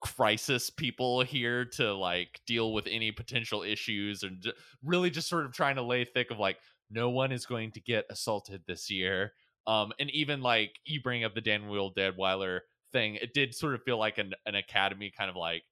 crisis 0.01 0.68
people 0.68 1.22
here 1.22 1.64
to 1.64 1.95
like 1.95 2.39
deal 2.47 2.75
with 2.75 2.87
any 2.87 3.11
potential 3.11 3.62
issues 3.62 4.22
and 4.22 4.53
really 4.85 5.09
just 5.09 5.29
sort 5.29 5.47
of 5.47 5.53
trying 5.53 5.77
to 5.77 5.83
lay 5.83 6.05
thick 6.05 6.31
of 6.31 6.39
like 6.39 6.59
no 6.91 7.09
one 7.09 7.33
is 7.33 7.47
going 7.47 7.72
to 7.72 7.81
get 7.81 8.05
assaulted 8.11 8.62
this 8.66 8.91
year 8.91 9.33
um 9.66 9.92
and 9.98 10.10
even 10.10 10.42
like 10.42 10.78
you 10.84 11.00
bring 11.00 11.24
up 11.24 11.34
the 11.34 11.40
Dan 11.40 11.62
daniel 11.62 11.92
deadwyler 11.92 12.60
thing 12.92 13.16
it 13.16 13.34
did 13.34 13.54
sort 13.54 13.74
of 13.74 13.82
feel 13.82 13.98
like 13.98 14.18
an, 14.18 14.32
an 14.46 14.54
academy 14.54 15.12
kind 15.16 15.30
of 15.30 15.36
like 15.36 15.62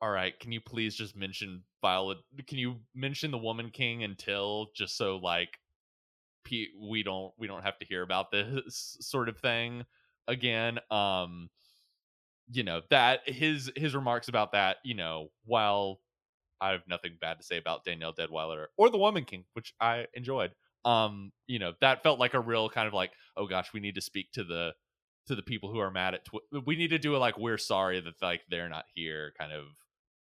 all 0.00 0.10
right 0.10 0.38
can 0.40 0.52
you 0.52 0.60
please 0.60 0.94
just 0.94 1.16
mention 1.16 1.62
Viola 1.82 2.16
can 2.46 2.58
you 2.58 2.76
mention 2.94 3.30
the 3.30 3.38
woman 3.38 3.70
king 3.70 4.02
until 4.02 4.68
just 4.74 4.96
so 4.96 5.16
like 5.16 5.58
we 6.80 7.02
don't 7.02 7.32
we 7.38 7.46
don't 7.46 7.64
have 7.64 7.78
to 7.78 7.86
hear 7.86 8.02
about 8.02 8.30
this 8.30 8.96
sort 9.00 9.28
of 9.28 9.36
thing 9.38 9.84
again. 10.28 10.78
Um 10.90 11.50
you 12.50 12.62
know 12.62 12.80
that 12.90 13.28
his 13.28 13.70
his 13.76 13.94
remarks 13.94 14.28
about 14.28 14.52
that 14.52 14.76
you 14.84 14.94
know 14.94 15.28
while 15.44 16.00
i 16.60 16.70
have 16.70 16.82
nothing 16.88 17.12
bad 17.20 17.38
to 17.38 17.44
say 17.44 17.58
about 17.58 17.84
danielle 17.84 18.14
deadwyler 18.14 18.66
or 18.76 18.88
the 18.90 18.98
woman 18.98 19.24
king 19.24 19.44
which 19.54 19.74
i 19.80 20.06
enjoyed 20.14 20.52
um 20.86 21.32
you 21.46 21.58
know 21.58 21.72
that 21.80 22.02
felt 22.02 22.18
like 22.18 22.32
a 22.32 22.40
real 22.40 22.70
kind 22.70 22.86
of 22.86 22.94
like 22.94 23.10
oh 23.36 23.46
gosh 23.46 23.72
we 23.74 23.80
need 23.80 23.96
to 23.96 24.00
speak 24.00 24.30
to 24.32 24.44
the 24.44 24.72
to 25.26 25.34
the 25.34 25.42
people 25.42 25.70
who 25.70 25.80
are 25.80 25.90
mad 25.90 26.14
at 26.14 26.24
Twi- 26.24 26.60
we 26.64 26.76
need 26.76 26.90
to 26.90 26.98
do 26.98 27.16
a 27.16 27.18
like 27.18 27.36
we're 27.36 27.58
sorry 27.58 28.00
that 28.00 28.14
like 28.22 28.42
they're 28.48 28.68
not 28.68 28.84
here 28.94 29.32
kind 29.38 29.52
of 29.52 29.64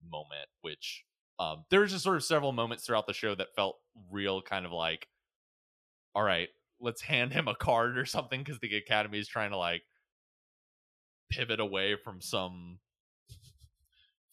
moment 0.10 0.48
which 0.62 1.04
um 1.40 1.66
there 1.70 1.82
was 1.82 1.92
just 1.92 2.04
sort 2.04 2.16
of 2.16 2.24
several 2.24 2.54
moments 2.54 2.86
throughout 2.86 3.06
the 3.06 3.14
show 3.14 3.36
that 3.36 3.54
felt 3.56 3.76
real 4.10 4.42
kind 4.42 4.66
of 4.66 4.72
like 4.72 5.08
all 6.16 6.24
right 6.24 6.50
let's 6.80 7.02
hand 7.02 7.34
him 7.34 7.48
a 7.50 7.56
card 7.56 7.98
or 7.98 8.06
something 8.06 8.42
because 8.42 8.60
the 8.60 8.78
academy 8.78 9.20
is 9.20 9.28
trying 9.28 9.52
to 9.52 9.58
like 9.58 9.82
pivot 11.30 11.60
away 11.60 11.96
from 12.02 12.22
some 12.22 12.80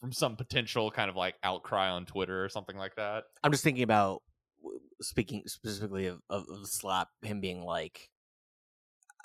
from 0.01 0.13
some 0.13 0.37
potential 0.37 0.91
kind 0.91 1.09
of 1.09 1.17
like 1.17 1.35
outcry 1.43 1.89
on 1.89 2.05
Twitter 2.05 2.45
or 2.45 2.49
something 2.49 2.77
like 2.77 2.97
that. 2.97 3.25
I'm 3.45 3.53
just 3.53 3.63
thinking 3.63 3.85
about 3.85 4.21
speaking 5.03 5.43
specifically 5.47 6.07
of, 6.07 6.21
of, 6.31 6.45
of 6.49 6.67
slap 6.67 7.09
him 7.23 7.41
being 7.41 7.63
like 7.65 8.09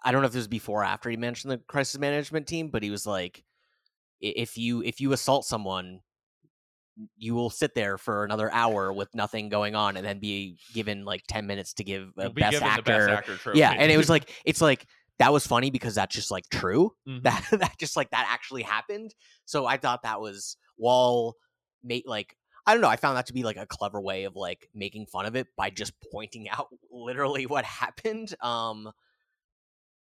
I 0.03 0.11
don't 0.11 0.21
know 0.21 0.27
if 0.27 0.33
this 0.33 0.41
was 0.41 0.47
before 0.47 0.81
or 0.81 0.85
after 0.85 1.09
he 1.09 1.17
mentioned 1.17 1.51
the 1.51 1.57
crisis 1.57 1.99
management 1.99 2.47
team, 2.47 2.69
but 2.69 2.83
he 2.83 2.89
was 2.91 3.05
like 3.05 3.43
if 4.21 4.57
you 4.57 4.81
if 4.83 5.01
you 5.01 5.11
assault 5.13 5.45
someone 5.45 5.99
you 7.17 7.35
will 7.35 7.49
sit 7.49 7.75
there 7.75 7.97
for 7.97 8.23
another 8.25 8.51
hour 8.51 8.91
with 8.91 9.13
nothing 9.13 9.49
going 9.49 9.75
on 9.75 9.97
and 9.97 10.05
then 10.05 10.19
be 10.19 10.57
given 10.73 11.05
like 11.05 11.23
10 11.27 11.45
minutes 11.45 11.73
to 11.73 11.83
give 11.83 12.09
a 12.17 12.29
be 12.29 12.41
best 12.41 12.61
actor. 12.61 12.81
best 12.81 13.09
actor 13.09 13.35
trophy. 13.37 13.59
yeah, 13.59 13.71
and 13.71 13.91
it 13.91 13.97
was 13.97 14.09
like 14.15 14.31
it's 14.45 14.61
like 14.61 14.85
that 15.19 15.33
was 15.33 15.45
funny 15.47 15.71
because 15.71 15.95
that's 15.95 16.15
just 16.15 16.31
like 16.31 16.47
true. 16.49 16.91
Mhm. 17.07 17.23
That 17.23 17.45
that 17.51 17.77
just 17.79 17.95
like 17.97 18.09
that 18.11 18.27
actually 18.29 18.63
happened. 18.63 19.13
So 19.45 19.65
I 19.65 19.77
thought 19.77 20.03
that 20.03 20.21
was 20.21 20.57
while 20.75 21.35
mate 21.83 22.07
like 22.07 22.35
I 22.67 22.73
don't 22.73 22.81
know, 22.81 22.89
I 22.89 22.97
found 22.97 23.17
that 23.17 23.27
to 23.27 23.33
be 23.33 23.43
like 23.43 23.57
a 23.57 23.65
clever 23.65 23.99
way 24.01 24.25
of 24.25 24.35
like 24.35 24.69
making 24.75 25.07
fun 25.07 25.25
of 25.25 25.35
it 25.35 25.47
by 25.55 25.69
just 25.69 25.93
pointing 26.11 26.49
out 26.49 26.67
literally 26.91 27.45
what 27.45 27.65
happened. 27.65 28.35
Um 28.41 28.91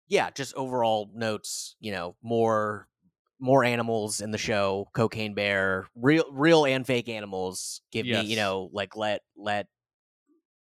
yeah, 0.08 0.30
just 0.30 0.54
overall 0.56 1.10
notes, 1.14 1.76
you 1.80 1.92
know, 1.92 2.16
more 2.24 2.88
more 3.40 3.64
animals 3.66 4.22
in 4.22 4.32
the 4.32 4.38
show, 4.38 4.88
cocaine 4.94 5.34
bear, 5.34 5.88
real 5.96 6.26
real 6.32 6.66
and 6.66 6.88
fake 6.88 7.10
animals. 7.10 7.82
Give 7.92 8.06
me, 8.06 8.22
you 8.24 8.36
know, 8.38 8.70
like 8.72 8.96
let 8.96 9.22
let 9.36 9.68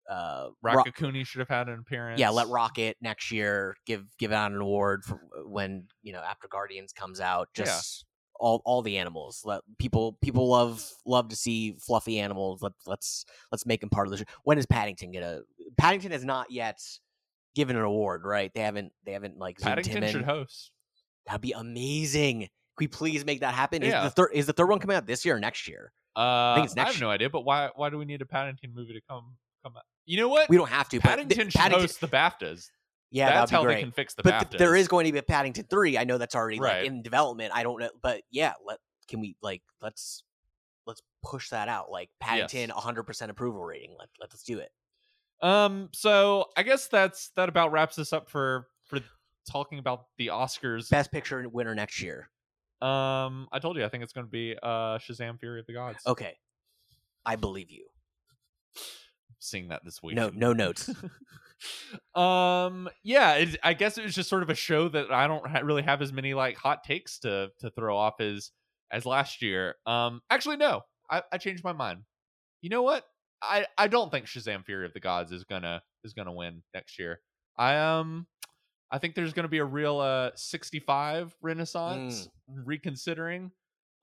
uh 0.10 0.50
Ro- 0.62 0.84
Rakakuni 0.84 1.26
should 1.26 1.39
have 1.39 1.48
had 1.50 1.70
an 1.70 1.80
appearance. 1.80 2.20
yeah, 2.20 2.30
let 2.30 2.48
Rocket 2.48 2.98
next 3.02 3.32
year 3.32 3.76
give 3.86 4.06
give 4.18 4.32
out 4.32 4.52
an 4.52 4.62
award 4.62 5.04
for 5.04 5.22
when 5.46 5.88
you 6.04 6.14
know 6.14 6.20
after 6.22 6.48
Guardians 6.48 6.94
comes 6.94 7.20
out. 7.20 7.50
Just 7.54 8.06
all 8.42 8.62
all 8.66 8.82
the 8.82 8.98
animals. 8.98 9.44
Let 9.46 9.62
people 9.78 10.18
people 10.22 10.50
love 10.50 10.84
love 11.06 11.30
to 11.30 11.36
see 11.36 11.78
fluffy 11.80 12.20
animals. 12.20 12.62
Let 12.62 12.74
let's 12.86 13.26
let's 13.52 13.66
make 13.66 13.80
them 13.80 13.89
part 13.89 14.08
of 14.08 14.12
the 14.12 14.18
show. 14.18 14.24
When 14.44 14.58
is 14.58 14.66
Paddington 14.66 15.12
gonna? 15.12 15.42
Paddington 15.78 16.12
has 16.12 16.26
not 16.26 16.52
yet 16.52 16.82
given 17.56 17.76
an 17.76 17.84
award, 17.84 18.24
right? 18.26 18.52
They 18.54 18.62
haven't 18.62 18.92
they 19.06 19.14
haven't 19.14 19.38
like 19.38 19.60
Paddington 19.60 20.04
in. 20.04 20.12
should 20.12 20.24
host. 20.24 20.72
That'd 21.28 21.42
be 21.42 21.52
amazing. 21.52 22.42
Can 22.42 22.50
we 22.80 22.88
please 22.88 23.24
make 23.24 23.42
that 23.42 23.54
happen? 23.54 23.82
Yeah. 23.84 24.00
Is 24.00 24.04
the 24.06 24.16
third 24.16 24.30
is 24.34 24.46
the 24.48 24.54
third 24.54 24.70
one 24.70 24.80
coming 24.80 24.98
out 24.98 25.06
this 25.06 25.24
year 25.24 25.36
or 25.36 25.39
next 25.39 25.68
year? 25.68 25.94
Uh, 26.16 26.56
think 26.56 26.66
it's 26.66 26.76
I 26.78 26.84
next 26.84 26.94
have 26.96 27.02
no 27.02 27.10
idea, 27.10 27.30
but 27.30 27.46
why 27.46 27.70
why 27.76 27.89
do 27.89 27.98
we 27.98 28.06
need 28.06 28.22
a 28.22 28.26
Paddington 28.26 28.74
movie 28.74 28.94
to 28.94 29.02
come 29.10 29.36
come 29.64 29.78
out? 29.78 29.84
You 30.06 30.18
know 30.18 30.30
what? 30.30 30.50
We 30.50 30.58
don't 30.58 30.70
have 30.70 30.89
to. 30.89 31.00
but 31.00 31.04
th- 31.16 31.18
Paddington 31.20 31.50
should 31.52 31.60
Paddington, 31.60 31.82
host 31.82 32.02
the 32.02 32.08
BAFTAs. 32.08 32.70
Yeah, 33.12 33.30
That's 33.34 33.51
how 33.51 33.64
great. 33.64 33.76
they 33.76 33.82
can 33.82 33.91
fix 33.91 34.14
the 34.14 34.24
but 34.24 34.51
there 34.51 34.76
is 34.76 34.88
going 34.88 35.05
to 35.05 35.12
be 35.12 35.20
a 35.20 35.24
Paddington 35.24 35.66
three. 35.70 35.97
I 35.97 36.03
know 36.05 36.18
that's 36.18 36.34
already 36.36 36.59
Right. 36.59 36.80
like 36.80 36.88
in 36.88 37.01
development. 37.03 37.51
I 37.53 37.64
don't 37.64 37.80
know, 37.80 37.89
but 38.01 38.22
yeah, 38.32 38.53
let 38.66 38.80
can 39.07 39.20
we 39.20 39.36
like 39.41 39.62
let's 39.82 40.24
let's 40.88 41.01
push 41.24 41.49
that 41.49 41.68
out. 41.68 41.91
Like 41.91 42.09
Paddington, 42.20 42.70
Yes. 42.70 42.84
hundred 42.84 43.03
percent 43.03 43.30
approval 43.32 43.64
rating. 43.64 43.95
Let 43.99 44.09
let's 44.20 44.41
do 44.43 44.59
it. 44.59 44.72
Um, 45.41 45.89
so 45.91 46.45
I 46.55 46.64
guess 46.64 46.88
that's 46.88 47.30
that 47.36 47.49
about 47.49 47.72
wraps 47.72 47.99
us 47.99 48.14
up 48.14 48.30
for 48.30 48.68
for 48.86 48.99
talking 49.49 49.80
about 49.80 50.05
the 50.18 50.28
Oscars. 50.28 50.89
Best 50.89 51.12
picture 51.12 51.47
winner 51.49 51.76
next 51.76 52.01
year. 52.01 52.30
Um, 52.82 53.47
I 53.51 53.59
told 53.59 53.76
you 53.78 53.84
I 53.86 53.89
think 53.89 54.03
it's 54.03 54.14
going 54.14 54.26
to 54.28 54.32
be 54.32 54.55
uh 54.62 54.97
Shazam: 54.99 55.39
Fury 55.39 55.59
of 55.59 55.66
the 55.68 55.74
Gods. 55.74 55.99
Okay, 56.07 56.38
I 57.26 57.36
believe 57.36 57.70
you. 57.70 57.88
seeing 59.39 59.70
that 59.70 59.84
this 59.84 60.01
week. 60.01 60.16
No 60.16 60.30
no 60.34 60.53
notes. 60.53 60.89
um, 62.16 62.89
yeah, 63.03 63.36
it, 63.36 63.57
I 63.64 63.74
guess 63.74 63.97
it 63.97 64.03
was 64.03 64.16
just 64.16 64.30
sort 64.30 64.43
of 64.43 64.49
a 64.49 64.55
show 64.55 64.88
that 64.89 65.12
I 65.12 65.28
don't 65.28 65.45
ha- 65.47 65.59
really 65.59 65.84
have 65.84 66.01
as 66.01 66.12
many 66.12 66.34
like 66.34 66.57
hot 66.57 66.84
takes 66.84 67.20
to 67.20 67.49
to 67.59 67.70
throw 67.72 67.97
off 67.97 68.20
as 68.20 68.51
as 68.91 69.05
last 69.05 69.41
year. 69.41 69.76
Um, 69.86 70.22
actually, 70.30 70.57
no, 70.57 70.82
I, 71.09 71.24
I 71.32 71.38
changed 71.38 71.64
my 71.64 71.74
mind. 71.74 72.01
You 72.62 72.70
know 72.70 72.84
what? 72.84 73.05
I 73.41 73.66
I 73.78 73.88
don't 73.88 74.12
think 74.12 74.26
Shazam: 74.26 74.66
Fury 74.66 74.86
of 74.86 74.93
the 74.93 74.99
Gods 74.99 75.32
is 75.32 75.43
gonna 75.43 75.82
is 76.03 76.14
gonna 76.14 76.34
win 76.34 76.64
next 76.74 76.99
year. 76.99 77.20
I 77.57 77.78
um. 77.78 78.28
I 78.93 78.97
think 78.97 79.16
there's 79.16 79.32
going 79.32 79.45
to 79.45 79.49
be 79.49 79.59
a 79.59 79.66
real 79.66 80.01
uh 80.01 80.32
65 80.36 81.34
renaissance 81.41 82.28
reconsidering 82.66 83.51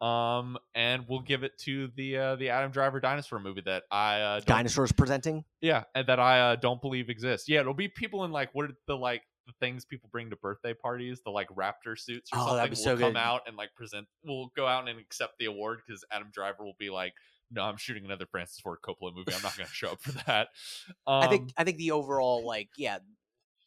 um 0.01 0.57
and 0.75 1.05
we'll 1.09 1.23
give 1.23 1.43
it 1.43 1.59
to 1.59 1.89
the 1.97 2.17
uh 2.17 2.37
the 2.37 2.51
Adam 2.51 2.71
Driver 2.71 3.01
dinosaur 3.01 3.41
movie 3.41 3.63
that 3.63 3.83
I 3.91 4.21
uh 4.21 4.41
Dinosaurs 4.41 4.93
presenting. 4.93 5.45
yeah, 5.61 5.85
and 5.95 6.07
that 6.07 6.21
I 6.21 6.53
uh, 6.53 6.57
don't 6.57 6.81
believe 6.81 7.11
exists. 7.11 7.49
Yeah, 7.49 7.61
it'll 7.61 7.75
be 7.75 7.89
people 7.89 8.25
in 8.25 8.31
like 8.33 8.51
what 8.55 8.67
are 8.67 8.75
the 8.87 8.97
like 8.97 9.23
the 9.47 9.53
things 9.61 9.85
people 9.87 10.09
bring 10.13 10.29
to 10.31 10.37
birthday 10.37 10.75
parties, 10.75 11.23
the 11.25 11.31
like 11.31 11.49
raptor 11.49 11.99
suits 11.99 12.31
or 12.33 12.39
Oh, 12.39 12.55
that'd 12.57 12.77
something. 12.77 12.97
be 12.99 13.03
will 13.05 13.09
so 13.09 13.13
come 13.13 13.17
out 13.17 13.43
and 13.47 13.57
like 13.57 13.75
present. 13.75 14.07
We'll 14.23 14.53
go 14.55 14.67
out 14.67 14.87
and 14.89 14.99
accept 15.01 15.33
the 15.39 15.47
award 15.47 15.81
because 15.87 16.05
Adam 16.13 16.29
Driver 16.35 16.65
will 16.65 16.77
be 16.79 16.91
like, 16.91 17.15
"No, 17.51 17.63
I'm 17.63 17.79
shooting 17.79 18.05
another 18.05 18.27
Francis 18.31 18.61
Ford 18.61 18.79
Coppola 18.85 19.15
movie. 19.15 19.33
I'm 19.35 19.43
not 19.43 19.57
going 19.57 19.67
to 19.67 19.75
show 19.75 19.93
up 19.93 20.03
for 20.03 20.13
that." 20.27 20.49
Um, 21.07 21.23
I 21.25 21.29
think 21.29 21.51
I 21.57 21.65
think 21.65 21.79
the 21.79 21.93
overall 21.93 22.47
like 22.47 22.69
yeah, 22.77 22.99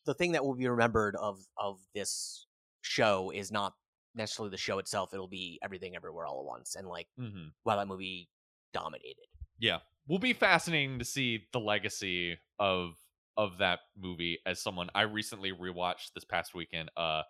the 0.06 0.14
thing 0.14 0.34
that 0.34 0.46
will 0.46 0.56
be 0.56 0.68
remembered 0.68 1.16
of 1.16 1.40
of 1.58 1.80
this 1.96 2.46
show 2.84 3.32
is 3.34 3.52
not 3.52 3.74
necessarily 4.16 4.52
the 4.52 4.58
show 4.58 4.80
itself. 4.80 5.14
It'll 5.14 5.28
be 5.28 5.60
everything 5.64 5.96
everywhere 5.96 6.26
all 6.26 6.40
at 6.40 6.46
once, 6.46 6.76
and 6.76 6.88
like 6.88 7.08
mhm. 7.20 7.52
wow, 7.66 7.78
that 7.78 7.88
movie 7.88 8.30
dominated. 8.74 9.28
yeah, 9.60 9.80
will 10.08 10.20
be 10.20 10.34
fascinating 10.34 11.00
to 11.00 11.06
see 11.06 11.46
the 11.54 11.60
legacy 11.60 12.38
of 12.60 12.96
of 13.38 13.58
that 13.60 13.80
movie 13.98 14.40
as 14.46 14.62
someone 14.62 14.90
I 14.94 15.04
recently 15.04 15.52
rewatched 15.52 16.14
this 16.14 16.26
past 16.26 16.54
weekend. 16.54 16.90
Uh, 16.98 17.24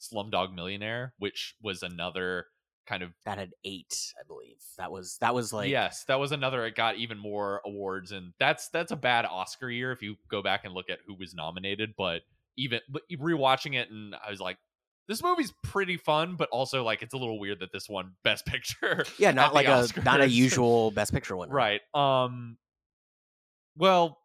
Slumdog 0.00 0.54
Millionaire, 0.54 1.12
which 1.18 1.56
was 1.60 1.82
another 1.82 2.46
kind 2.86 3.02
of 3.02 3.10
That 3.24 3.38
had 3.38 3.52
eight, 3.64 4.14
I 4.18 4.26
believe. 4.26 4.62
That 4.78 4.90
was 4.90 5.18
that 5.20 5.34
was 5.34 5.52
like 5.52 5.70
yes, 5.70 6.04
that 6.04 6.18
was 6.18 6.32
another. 6.32 6.64
It 6.64 6.74
got 6.74 6.96
even 6.96 7.18
more 7.18 7.60
awards, 7.64 8.12
and 8.12 8.32
that's 8.38 8.68
that's 8.68 8.92
a 8.92 8.96
bad 8.96 9.26
Oscar 9.26 9.70
year 9.70 9.92
if 9.92 10.02
you 10.02 10.16
go 10.30 10.42
back 10.42 10.64
and 10.64 10.74
look 10.74 10.90
at 10.90 10.98
who 11.06 11.14
was 11.14 11.34
nominated. 11.34 11.94
But 11.96 12.22
even 12.56 12.80
but 12.88 13.02
rewatching 13.12 13.74
it, 13.74 13.90
and 13.90 14.14
I 14.14 14.30
was 14.30 14.40
like, 14.40 14.58
this 15.08 15.22
movie's 15.22 15.52
pretty 15.64 15.96
fun, 15.96 16.36
but 16.36 16.48
also 16.50 16.84
like 16.84 17.02
it's 17.02 17.14
a 17.14 17.16
little 17.16 17.40
weird 17.40 17.60
that 17.60 17.72
this 17.72 17.88
one 17.88 18.12
Best 18.22 18.46
Picture. 18.46 19.04
yeah, 19.18 19.30
not 19.32 19.54
like 19.54 19.66
a 19.66 19.88
not 20.04 20.20
a 20.20 20.28
usual 20.28 20.90
Best 20.90 21.12
Picture 21.12 21.36
winner. 21.36 21.52
right. 21.52 21.80
Um. 21.94 22.58
Well, 23.76 24.18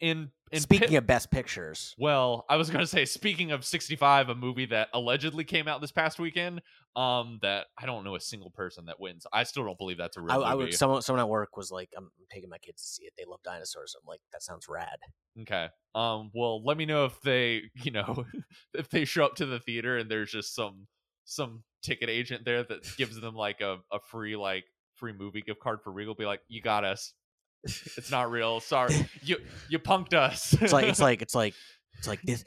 in 0.00 0.30
in 0.52 0.60
Speaking 0.60 0.88
Pit- 0.88 0.98
of 0.98 1.06
Best 1.06 1.30
Pictures, 1.30 1.94
well, 1.96 2.44
I 2.48 2.56
was 2.56 2.70
going 2.70 2.80
to 2.80 2.86
say, 2.86 3.04
speaking 3.04 3.52
of 3.52 3.64
65, 3.64 4.28
a 4.28 4.34
movie 4.34 4.66
that 4.66 4.88
allegedly 4.92 5.44
came 5.44 5.68
out 5.68 5.80
this 5.80 5.92
past 5.92 6.18
weekend, 6.18 6.60
um, 6.96 7.38
that 7.42 7.66
I 7.78 7.86
don't 7.86 8.04
know 8.04 8.16
a 8.16 8.20
single 8.20 8.50
person 8.50 8.86
that 8.86 8.98
wins. 8.98 9.26
I 9.32 9.44
still 9.44 9.64
don't 9.64 9.78
believe 9.78 9.98
that's 9.98 10.16
a 10.16 10.20
real 10.20 10.32
I, 10.32 10.36
movie. 10.36 10.46
I 10.46 10.54
would 10.54 10.74
someone 10.74 11.02
someone 11.02 11.20
at 11.20 11.28
work 11.28 11.56
was 11.56 11.70
like, 11.70 11.90
I'm, 11.96 12.10
taking 12.32 12.50
my 12.50 12.58
kids 12.58 12.82
to 12.82 12.88
see 12.88 13.04
it. 13.04 13.12
They 13.16 13.24
love 13.26 13.40
dinosaurs. 13.44 13.94
I'm 13.96 14.06
like, 14.06 14.20
that 14.32 14.42
sounds 14.42 14.66
rad. 14.68 14.98
Okay. 15.40 15.68
Um. 15.94 16.30
Well, 16.34 16.64
let 16.64 16.76
me 16.76 16.86
know 16.86 17.04
if 17.04 17.20
they, 17.22 17.62
you 17.74 17.92
know, 17.92 18.24
if 18.74 18.88
they 18.90 19.04
show 19.04 19.24
up 19.24 19.36
to 19.36 19.46
the 19.46 19.60
theater 19.60 19.96
and 19.96 20.10
there's 20.10 20.30
just 20.30 20.54
some 20.54 20.86
some 21.24 21.62
ticket 21.82 22.10
agent 22.10 22.44
there 22.44 22.64
that 22.64 22.96
gives 22.96 23.20
them 23.20 23.34
like 23.34 23.60
a, 23.60 23.78
a 23.92 24.00
free 24.10 24.36
like 24.36 24.64
free 24.96 25.12
movie 25.12 25.42
gift 25.42 25.60
card 25.60 25.80
for 25.82 25.92
Regal. 25.92 26.14
Be 26.14 26.26
like, 26.26 26.40
you 26.48 26.60
got 26.60 26.84
us. 26.84 27.14
It's 27.62 28.10
not 28.10 28.30
real. 28.30 28.60
Sorry, 28.60 29.08
you 29.22 29.36
you 29.68 29.78
punked 29.78 30.14
us. 30.14 30.54
It's 30.60 30.72
like 30.72 30.86
it's 30.86 31.00
like 31.00 31.22
it's 31.22 31.34
like 31.34 31.54
it's 31.98 32.08
like 32.08 32.22
this 32.22 32.44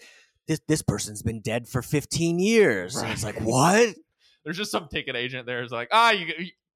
this 0.47 0.59
this 0.67 0.81
person's 0.81 1.21
been 1.21 1.41
dead 1.41 1.67
for 1.67 1.81
15 1.81 2.39
years. 2.39 2.95
And 2.95 3.11
it's 3.11 3.23
like, 3.23 3.39
what? 3.41 3.95
There's 4.43 4.57
just 4.57 4.71
some 4.71 4.87
ticket 4.87 5.15
agent 5.15 5.45
there 5.45 5.61
who's 5.61 5.71
like, 5.71 5.89
ah, 5.91 6.11
you 6.11 6.27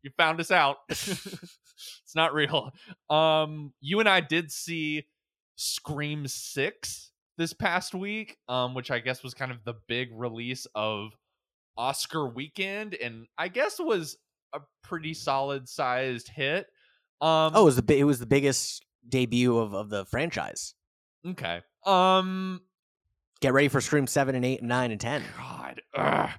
you 0.03 0.11
found 0.17 0.39
us 0.39 0.51
out. 0.51 0.77
it's 0.89 2.15
not 2.15 2.33
real. 2.33 2.71
Um, 3.09 3.73
you 3.81 3.99
and 3.99 4.07
I 4.07 4.21
did 4.21 4.51
see 4.51 5.05
Scream 5.55 6.27
Six 6.27 7.11
this 7.37 7.53
past 7.53 7.93
week, 7.93 8.37
um, 8.47 8.73
which 8.73 8.89
I 8.91 8.99
guess 8.99 9.23
was 9.23 9.33
kind 9.33 9.51
of 9.51 9.63
the 9.63 9.75
big 9.87 10.09
release 10.13 10.65
of 10.75 11.11
Oscar 11.77 12.27
weekend, 12.27 12.95
and 12.95 13.27
I 13.37 13.47
guess 13.49 13.79
was 13.79 14.17
a 14.53 14.59
pretty 14.83 15.13
solid 15.13 15.67
sized 15.67 16.29
hit. 16.29 16.67
Um, 17.21 17.51
Oh, 17.55 17.61
it 17.61 17.65
was 17.65 17.75
the 17.81 17.97
it 17.99 18.03
was 18.05 18.19
the 18.19 18.25
biggest 18.25 18.83
debut 19.09 19.57
of, 19.57 19.73
of 19.73 19.89
the 19.89 20.05
franchise. 20.05 20.73
okay. 21.27 21.61
Um, 21.85 22.61
Get 23.39 23.53
ready 23.53 23.67
for 23.67 23.81
Scream 23.81 24.07
7 24.07 24.33
and 24.35 24.43
8 24.43 24.59
and 24.61 24.69
9 24.69 24.91
and 24.91 24.99
10. 24.99 25.23
God. 25.37 25.81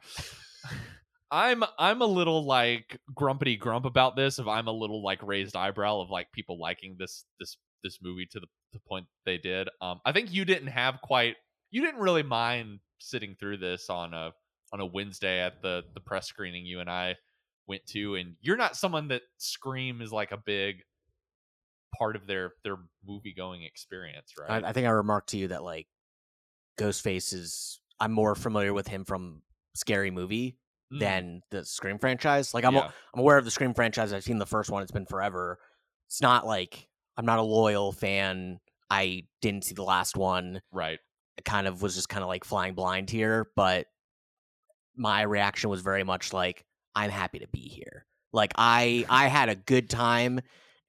I'm 1.30 1.62
I'm 1.78 2.00
a 2.00 2.06
little 2.06 2.46
like 2.46 2.98
grumpity 3.14 3.58
grump 3.58 3.84
about 3.84 4.16
this. 4.16 4.38
If 4.38 4.46
I'm 4.46 4.66
a 4.66 4.72
little 4.72 5.02
like 5.02 5.22
raised 5.22 5.56
eyebrow 5.56 6.00
of 6.00 6.10
like 6.10 6.32
people 6.32 6.58
liking 6.58 6.96
this 6.98 7.24
this 7.38 7.56
this 7.84 7.98
movie 8.02 8.26
to 8.32 8.40
the, 8.40 8.46
the 8.72 8.80
point 8.88 9.06
they 9.24 9.38
did. 9.38 9.68
Um, 9.80 10.00
I 10.04 10.12
think 10.12 10.32
you 10.32 10.44
didn't 10.44 10.68
have 10.68 11.00
quite 11.02 11.36
you 11.70 11.82
didn't 11.82 12.00
really 12.00 12.22
mind 12.22 12.80
sitting 12.98 13.36
through 13.38 13.58
this 13.58 13.90
on 13.90 14.14
a 14.14 14.32
on 14.72 14.80
a 14.80 14.86
Wednesday 14.86 15.40
at 15.40 15.62
the 15.62 15.84
the 15.94 16.00
press 16.00 16.26
screening 16.26 16.64
you 16.64 16.80
and 16.80 16.90
I 16.90 17.16
went 17.66 17.84
to, 17.88 18.14
and 18.14 18.34
you're 18.40 18.56
not 18.56 18.76
someone 18.76 19.08
that 19.08 19.22
Scream 19.36 20.00
is 20.00 20.10
like 20.10 20.32
a 20.32 20.38
big 20.38 20.82
part 21.98 22.16
of 22.16 22.26
their 22.26 22.52
their 22.64 22.76
movie 23.06 23.34
going 23.34 23.62
experience, 23.62 24.32
right? 24.38 24.64
I, 24.64 24.70
I 24.70 24.72
think 24.72 24.86
I 24.86 24.90
remarked 24.90 25.30
to 25.30 25.38
you 25.38 25.48
that 25.48 25.62
like 25.62 25.86
Ghostface 26.78 27.34
is 27.34 27.80
I'm 28.00 28.12
more 28.12 28.34
familiar 28.34 28.72
with 28.72 28.88
him 28.88 29.04
from 29.04 29.42
Scary 29.74 30.10
Movie 30.10 30.56
Mm. 30.93 31.01
than 31.01 31.43
the 31.51 31.64
Scream 31.64 31.99
franchise. 31.99 32.55
Like 32.55 32.64
I'm 32.64 32.74
Yeah. 32.74 32.91
I'm 33.12 33.20
aware 33.20 33.36
of 33.36 33.45
the 33.45 33.51
Scream 33.51 33.74
franchise. 33.74 34.12
I've 34.12 34.24
seen 34.24 34.39
the 34.39 34.47
first 34.47 34.70
one. 34.70 34.82
It's 34.82 34.93
been 34.93 35.07
forever. 35.07 35.59
It's 36.07 36.22
not 36.22 36.47
like 36.47 36.89
I'm 37.16 37.26
not 37.26 37.39
a 37.39 37.43
loyal 37.43 37.93
fan. 37.93 38.59
I 38.91 39.24
didn't 39.43 39.64
see 39.64 39.74
the 39.74 39.82
last 39.84 40.16
one. 40.16 40.62
right. 40.72 40.99
I 41.39 41.43
kind 41.43 41.66
of 41.66 41.82
was 41.82 41.95
just 41.95 42.09
kind 42.09 42.22
of 42.22 42.28
like 42.28 42.43
flying 42.45 42.74
blind 42.74 43.11
here, 43.11 43.51
but 43.55 43.86
my 44.97 45.22
reaction 45.22 45.70
was 45.70 45.82
very 45.82 46.03
much 46.05 46.32
like 46.32 46.64
I'm 46.95 47.11
happy 47.11 47.39
to 47.41 47.49
be 47.49 47.61
here. 47.61 48.07
Like 48.32 48.53
I 48.57 49.05
I 49.09 49.28
had 49.28 49.49
a 49.49 49.55
good 49.55 49.89
time 49.89 50.41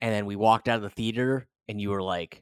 and 0.02 0.14
then 0.14 0.26
we 0.26 0.36
walked 0.36 0.68
out 0.68 0.78
of 0.78 0.82
the 0.82 0.90
theater 0.90 1.48
and 1.68 1.80
you 1.80 1.90
were 1.90 2.02
like 2.02 2.42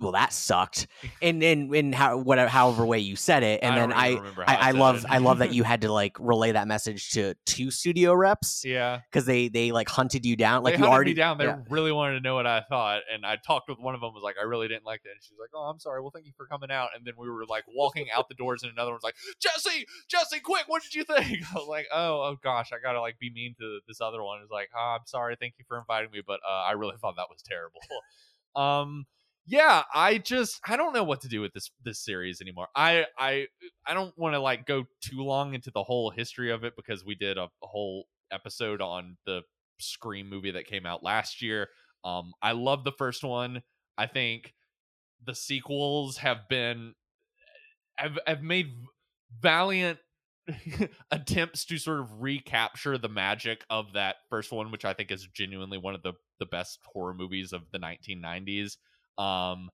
well 0.00 0.12
that 0.12 0.32
sucked 0.32 0.86
and 1.22 1.42
and 1.42 1.74
and 1.74 1.94
how 1.94 2.16
whatever 2.16 2.48
however 2.48 2.86
way 2.86 2.98
you 2.98 3.16
said 3.16 3.42
it 3.42 3.60
and 3.62 3.74
I 3.74 3.78
then 3.78 3.92
I 3.92 4.06
even 4.10 4.18
remember 4.18 4.44
how 4.46 4.54
I, 4.54 4.68
I 4.68 4.70
love. 4.72 5.06
I 5.08 5.18
love 5.18 5.38
that 5.38 5.52
you 5.54 5.62
had 5.62 5.82
to 5.82 5.92
like 5.92 6.16
relay 6.18 6.52
that 6.52 6.66
message 6.66 7.10
to 7.10 7.34
two 7.46 7.70
studio 7.70 8.14
reps 8.14 8.64
Yeah. 8.64 9.00
because 9.10 9.26
they 9.26 9.48
they 9.48 9.72
like 9.72 9.88
hunted 9.88 10.24
you 10.24 10.36
down 10.36 10.62
like 10.62 10.74
they 10.74 10.80
you 10.80 10.86
already 10.86 11.10
me 11.10 11.14
down. 11.14 11.38
They 11.38 11.44
yeah. 11.44 11.58
really 11.68 11.92
wanted 11.92 12.14
to 12.14 12.20
know 12.20 12.34
what 12.34 12.46
I 12.46 12.62
thought, 12.68 13.02
and 13.12 13.24
I 13.24 13.36
talked 13.36 13.68
with 13.68 13.78
one 13.78 13.94
of 13.94 14.00
them. 14.00 14.12
Was 14.14 14.22
like, 14.22 14.36
I 14.40 14.44
really 14.44 14.68
didn't 14.68 14.84
like 14.84 15.02
that, 15.02 15.10
and 15.10 15.22
she 15.22 15.32
was 15.34 15.40
like, 15.40 15.50
Oh, 15.54 15.68
I'm 15.68 15.78
sorry. 15.78 16.00
Well, 16.00 16.10
thank 16.10 16.26
you 16.26 16.32
for 16.36 16.46
coming 16.46 16.70
out. 16.70 16.90
And 16.94 17.04
then 17.04 17.14
we 17.18 17.28
were 17.30 17.44
like 17.46 17.64
walking 17.68 18.08
out 18.14 18.28
the 18.28 18.34
doors, 18.34 18.62
and 18.62 18.72
another 18.72 18.90
one's 18.90 19.02
like, 19.02 19.16
Jesse, 19.40 19.86
Jesse, 20.08 20.40
quick, 20.40 20.64
what 20.66 20.82
did 20.82 20.94
you 20.94 21.04
think? 21.04 21.42
I 21.54 21.54
was 21.54 21.68
like, 21.68 21.86
Oh, 21.92 22.22
oh 22.22 22.36
gosh, 22.42 22.70
I 22.72 22.76
gotta 22.82 23.00
like 23.00 23.18
be 23.18 23.30
mean 23.30 23.54
to 23.58 23.80
this 23.86 24.00
other 24.00 24.22
one. 24.22 24.40
It's 24.42 24.50
like, 24.50 24.70
Oh, 24.76 24.96
I'm 24.98 25.06
sorry. 25.06 25.36
Thank 25.38 25.54
you 25.58 25.64
for 25.68 25.78
inviting 25.78 26.10
me, 26.10 26.22
but 26.26 26.40
uh, 26.48 26.62
I 26.62 26.72
really 26.72 26.96
thought 27.00 27.16
that 27.16 27.28
was 27.30 27.42
terrible. 27.42 27.80
um. 28.56 29.06
Yeah, 29.50 29.82
I 29.92 30.18
just 30.18 30.60
I 30.68 30.76
don't 30.76 30.92
know 30.92 31.02
what 31.02 31.20
to 31.22 31.28
do 31.28 31.40
with 31.40 31.52
this 31.52 31.70
this 31.84 31.98
series 32.04 32.40
anymore. 32.40 32.68
I 32.76 33.06
I 33.18 33.48
I 33.84 33.94
don't 33.94 34.16
want 34.16 34.34
to 34.34 34.38
like 34.40 34.64
go 34.64 34.84
too 35.00 35.22
long 35.22 35.54
into 35.54 35.72
the 35.72 35.82
whole 35.82 36.10
history 36.10 36.52
of 36.52 36.62
it 36.62 36.74
because 36.76 37.04
we 37.04 37.16
did 37.16 37.36
a, 37.36 37.44
a 37.44 37.66
whole 37.66 38.06
episode 38.30 38.80
on 38.80 39.16
the 39.26 39.42
Scream 39.80 40.28
movie 40.28 40.52
that 40.52 40.66
came 40.66 40.86
out 40.86 41.02
last 41.02 41.42
year. 41.42 41.68
Um, 42.04 42.32
I 42.40 42.52
love 42.52 42.84
the 42.84 42.92
first 42.92 43.24
one. 43.24 43.62
I 43.98 44.06
think 44.06 44.54
the 45.26 45.34
sequels 45.34 46.18
have 46.18 46.48
been 46.48 46.94
have 47.96 48.18
have 48.26 48.42
made 48.42 48.74
valiant 49.40 49.98
attempts 51.10 51.64
to 51.66 51.78
sort 51.78 52.00
of 52.00 52.20
recapture 52.20 52.98
the 52.98 53.08
magic 53.08 53.64
of 53.70 53.92
that 53.92 54.16
first 54.28 54.52
one, 54.52 54.70
which 54.70 54.84
I 54.84 54.94
think 54.94 55.10
is 55.10 55.26
genuinely 55.34 55.78
one 55.78 55.94
of 55.94 56.02
the 56.02 56.14
the 56.38 56.46
best 56.46 56.78
horror 56.92 57.14
movies 57.14 57.52
of 57.52 57.62
the 57.72 57.78
1990s. 57.78 58.78
Um, 59.20 59.68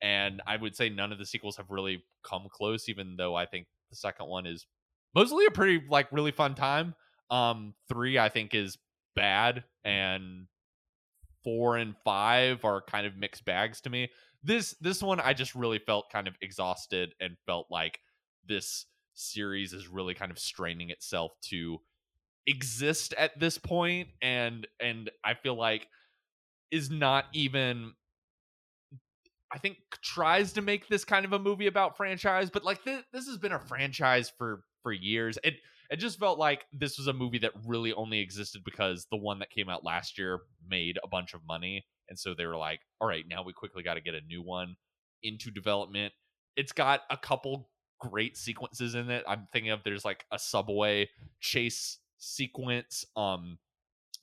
and 0.00 0.40
I 0.46 0.56
would 0.56 0.76
say 0.76 0.88
none 0.88 1.12
of 1.12 1.18
the 1.18 1.26
sequels 1.26 1.56
have 1.56 1.70
really 1.70 2.04
come 2.24 2.46
close, 2.50 2.88
even 2.88 3.16
though 3.16 3.34
I 3.34 3.46
think 3.46 3.66
the 3.90 3.96
second 3.96 4.26
one 4.26 4.46
is 4.46 4.66
mostly 5.14 5.46
a 5.46 5.50
pretty 5.50 5.82
like 5.88 6.10
really 6.12 6.32
fun 6.32 6.54
time. 6.54 6.94
Um, 7.30 7.74
three 7.88 8.18
I 8.18 8.28
think 8.28 8.54
is 8.54 8.78
bad, 9.14 9.64
and 9.84 10.46
four 11.44 11.76
and 11.76 11.94
five 12.04 12.64
are 12.64 12.82
kind 12.82 13.06
of 13.06 13.16
mixed 13.16 13.44
bags 13.44 13.80
to 13.82 13.90
me. 13.90 14.10
This 14.42 14.74
this 14.80 15.02
one 15.02 15.20
I 15.20 15.34
just 15.34 15.54
really 15.54 15.78
felt 15.78 16.10
kind 16.10 16.28
of 16.28 16.34
exhausted 16.40 17.14
and 17.20 17.36
felt 17.46 17.66
like 17.70 18.00
this 18.46 18.86
series 19.14 19.72
is 19.72 19.88
really 19.88 20.14
kind 20.14 20.30
of 20.30 20.38
straining 20.38 20.90
itself 20.90 21.32
to 21.42 21.78
exist 22.46 23.14
at 23.18 23.38
this 23.38 23.56
point 23.56 24.08
and 24.20 24.66
and 24.80 25.10
I 25.22 25.34
feel 25.34 25.54
like 25.54 25.86
is 26.72 26.90
not 26.90 27.26
even 27.32 27.92
I 29.52 29.58
think 29.58 29.78
tries 30.00 30.52
to 30.54 30.62
make 30.62 30.88
this 30.88 31.04
kind 31.04 31.24
of 31.24 31.32
a 31.32 31.38
movie 31.38 31.66
about 31.66 31.96
franchise, 31.96 32.48
but 32.50 32.64
like 32.64 32.82
this, 32.84 33.02
this 33.12 33.26
has 33.26 33.36
been 33.36 33.52
a 33.52 33.58
franchise 33.58 34.32
for 34.36 34.64
for 34.82 34.92
years. 34.92 35.38
It 35.44 35.54
it 35.90 35.96
just 35.96 36.18
felt 36.18 36.38
like 36.38 36.64
this 36.72 36.96
was 36.96 37.06
a 37.06 37.12
movie 37.12 37.38
that 37.38 37.52
really 37.66 37.92
only 37.92 38.20
existed 38.20 38.62
because 38.64 39.06
the 39.10 39.18
one 39.18 39.38
that 39.40 39.50
came 39.50 39.68
out 39.68 39.84
last 39.84 40.16
year 40.16 40.40
made 40.66 40.98
a 41.04 41.08
bunch 41.08 41.34
of 41.34 41.40
money, 41.46 41.84
and 42.08 42.18
so 42.18 42.34
they 42.34 42.46
were 42.46 42.56
like, 42.56 42.80
"All 43.00 43.06
right, 43.08 43.24
now 43.28 43.42
we 43.42 43.52
quickly 43.52 43.82
got 43.82 43.94
to 43.94 44.00
get 44.00 44.14
a 44.14 44.22
new 44.22 44.42
one 44.42 44.76
into 45.22 45.50
development." 45.50 46.14
It's 46.56 46.72
got 46.72 47.02
a 47.10 47.16
couple 47.16 47.68
great 48.00 48.36
sequences 48.36 48.94
in 48.94 49.10
it. 49.10 49.24
I'm 49.28 49.48
thinking 49.52 49.70
of 49.70 49.84
there's 49.84 50.04
like 50.04 50.24
a 50.32 50.38
subway 50.38 51.08
chase 51.40 51.98
sequence 52.18 53.04
um 53.16 53.58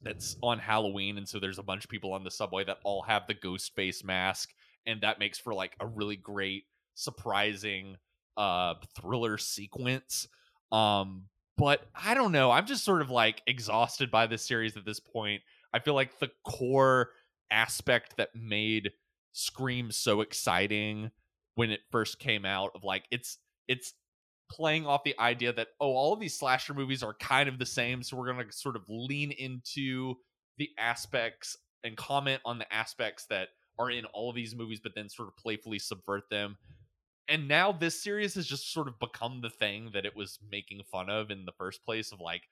that's 0.01 0.37
on 0.41 0.57
Halloween 0.57 1.17
and 1.17 1.27
so 1.27 1.37
there's 1.37 1.59
a 1.59 1.63
bunch 1.63 1.83
of 1.83 1.89
people 1.89 2.13
on 2.13 2.23
the 2.23 2.31
subway 2.31 2.63
that 2.63 2.77
all 2.85 3.01
have 3.01 3.27
the 3.27 3.33
ghost 3.33 3.75
face 3.75 4.03
mask 4.03 4.51
and 4.85 5.01
that 5.01 5.19
makes 5.19 5.37
for 5.37 5.53
like 5.53 5.75
a 5.79 5.87
really 5.87 6.15
great 6.15 6.63
surprising 6.95 7.95
uh 8.37 8.73
thriller 8.99 9.37
sequence 9.37 10.27
um 10.71 11.23
but 11.57 11.85
i 11.95 12.13
don't 12.13 12.31
know 12.31 12.51
i'm 12.51 12.65
just 12.65 12.83
sort 12.83 13.01
of 13.01 13.09
like 13.09 13.41
exhausted 13.47 14.11
by 14.11 14.27
this 14.27 14.45
series 14.45 14.77
at 14.77 14.85
this 14.85 14.99
point. 14.99 15.41
I 15.73 15.79
feel 15.79 15.93
like 15.93 16.19
the 16.19 16.31
core 16.43 17.11
aspect 17.51 18.17
that 18.17 18.29
made 18.35 18.91
scream 19.31 19.91
so 19.91 20.21
exciting 20.21 21.11
when 21.55 21.71
it 21.71 21.81
first 21.91 22.19
came 22.19 22.45
out 22.45 22.71
of 22.75 22.83
like 22.83 23.05
it's 23.11 23.37
it's 23.67 23.93
playing 24.49 24.87
off 24.87 25.03
the 25.03 25.19
idea 25.19 25.53
that 25.53 25.67
oh 25.79 25.91
all 25.91 26.13
of 26.13 26.19
these 26.19 26.37
slasher 26.37 26.73
movies 26.73 27.03
are 27.03 27.13
kind 27.15 27.47
of 27.47 27.59
the 27.59 27.65
same 27.65 28.01
so 28.01 28.17
we're 28.17 28.31
going 28.31 28.43
to 28.43 28.51
sort 28.51 28.75
of 28.75 28.83
lean 28.87 29.31
into 29.31 30.15
the 30.57 30.69
aspects 30.77 31.57
and 31.83 31.95
comment 31.95 32.41
on 32.45 32.57
the 32.57 32.73
aspects 32.73 33.25
that 33.29 33.49
are 33.79 33.89
in 33.89 34.05
all 34.05 34.29
of 34.29 34.35
these 34.35 34.53
movies, 34.53 34.79
but 34.81 34.93
then 34.93 35.09
sort 35.09 35.29
of 35.29 35.37
playfully 35.37 35.79
subvert 35.79 36.29
them. 36.29 36.57
And 37.27 37.47
now 37.47 37.71
this 37.71 38.01
series 38.01 38.35
has 38.35 38.45
just 38.45 38.73
sort 38.73 38.87
of 38.87 38.99
become 38.99 39.41
the 39.41 39.49
thing 39.49 39.91
that 39.93 40.05
it 40.05 40.15
was 40.15 40.39
making 40.51 40.81
fun 40.91 41.09
of 41.09 41.31
in 41.31 41.45
the 41.45 41.51
first 41.53 41.85
place 41.85 42.11
of 42.11 42.19
like 42.19 42.43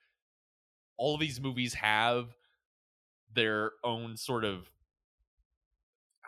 all 0.96 1.14
of 1.14 1.20
these 1.20 1.40
movies 1.40 1.74
have 1.74 2.28
their 3.34 3.72
own 3.84 4.16
sort 4.16 4.44
of 4.44 4.70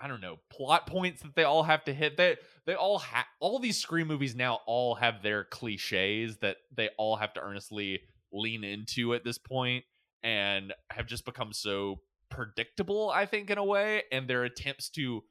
I 0.03 0.09
don't 0.09 0.23
know, 0.23 0.39
plot 0.49 0.87
points 0.87 1.21
that 1.23 1.35
they 1.35 1.45
all 1.45 1.63
have 1.63 1.85
to 1.85 1.93
hit. 1.93 2.17
They 2.17 2.37
they 2.65 2.75
all 2.75 2.99
have 2.99 3.27
all 3.39 3.59
these 3.59 3.77
Scream 3.77 4.07
movies 4.07 4.35
now 4.35 4.61
all 4.67 4.95
have 4.95 5.23
their 5.23 5.45
cliches 5.45 6.39
that 6.39 6.57
they 6.75 6.89
all 6.97 7.17
have 7.17 7.35
to 7.35 7.41
earnestly 7.41 8.01
lean 8.33 8.65
into 8.65 9.13
at 9.13 9.25
this 9.25 9.37
point 9.37 9.85
and 10.23 10.73
have 10.91 11.07
just 11.07 11.27
become 11.27 11.53
so 11.53 12.01
predictable, 12.31 13.11
I 13.11 13.27
think, 13.27 13.51
in 13.51 13.59
a 13.59 13.65
way, 13.65 14.05
and 14.11 14.29
their 14.29 14.45
attempts 14.45 14.89
to 14.91 15.25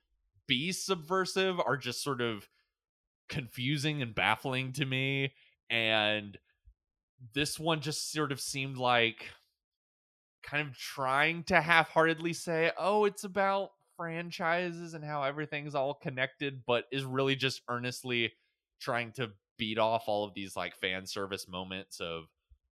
be 0.48 0.72
subversive 0.72 1.60
are 1.60 1.78
just 1.78 2.04
sort 2.04 2.22
of 2.22 2.48
confusing 3.30 4.02
and 4.02 4.14
baffling 4.14 4.74
to 4.74 4.86
me. 4.86 5.34
And 5.70 6.38
this 7.34 7.60
one 7.60 7.82
just 7.82 8.12
sort 8.12 8.32
of 8.32 8.42
seemed 8.42 8.78
like 8.78 9.30
kind 10.44 10.68
of 10.68 10.78
trying 10.78 11.44
to 11.44 11.62
half 11.62 11.90
heartedly 11.90 12.34
say, 12.34 12.72
oh, 12.78 13.06
it's 13.06 13.24
about 13.24 13.72
franchises 13.98 14.94
and 14.94 15.04
how 15.04 15.24
everything's 15.24 15.76
all 15.76 15.94
connected, 15.94 16.64
but 16.66 16.86
is 16.92 17.04
really 17.04 17.36
just 17.36 17.62
earnestly 17.70 18.32
trying 18.80 19.12
to 19.12 19.30
beat 19.58 19.78
off 19.78 20.06
all 20.08 20.24
of 20.24 20.34
these 20.34 20.56
like 20.56 20.76
fan 20.76 21.06
service 21.06 21.48
moments 21.48 22.00
of 22.00 22.24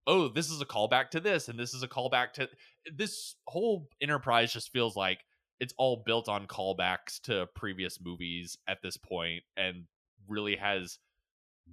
oh, 0.07 0.29
this 0.29 0.49
is 0.49 0.61
a 0.61 0.65
callback 0.65 1.09
to 1.11 1.19
this, 1.19 1.49
and 1.49 1.59
this 1.59 1.73
is 1.73 1.83
a 1.83 1.87
callback 1.87 2.31
to 2.33 2.49
this 2.95 3.35
whole 3.45 3.89
enterprise 4.01 4.53
just 4.53 4.71
feels 4.71 4.95
like 4.95 5.19
it's 5.59 5.73
all 5.77 6.03
built 6.05 6.29
on 6.29 6.47
callbacks 6.47 7.19
to 7.21 7.47
previous 7.53 7.99
movies 8.01 8.57
at 8.67 8.81
this 8.81 8.95
point 8.95 9.43
and 9.57 9.83
really 10.27 10.55
has 10.55 10.97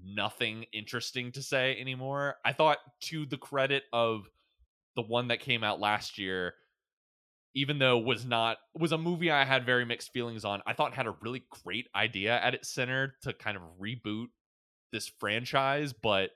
nothing 0.02 0.64
interesting 0.72 1.30
to 1.32 1.42
say 1.42 1.76
anymore. 1.80 2.36
I 2.44 2.52
thought 2.52 2.78
to 3.02 3.26
the 3.26 3.36
credit 3.36 3.84
of 3.92 4.28
the 4.96 5.02
one 5.02 5.28
that 5.28 5.40
came 5.40 5.62
out 5.62 5.80
last 5.80 6.18
year, 6.18 6.54
even 7.54 7.78
though 7.78 7.98
was 7.98 8.24
not 8.24 8.56
was 8.74 8.90
a 8.90 8.98
movie 8.98 9.30
I 9.30 9.44
had 9.44 9.64
very 9.64 9.84
mixed 9.84 10.12
feelings 10.12 10.44
on, 10.44 10.62
I 10.66 10.72
thought 10.72 10.94
had 10.94 11.06
a 11.06 11.14
really 11.20 11.44
great 11.64 11.86
idea 11.94 12.36
at 12.40 12.54
its 12.54 12.68
center 12.68 13.14
to 13.22 13.32
kind 13.32 13.56
of 13.56 13.62
reboot 13.80 14.26
this 14.92 15.06
franchise, 15.06 15.92
but 15.92 16.30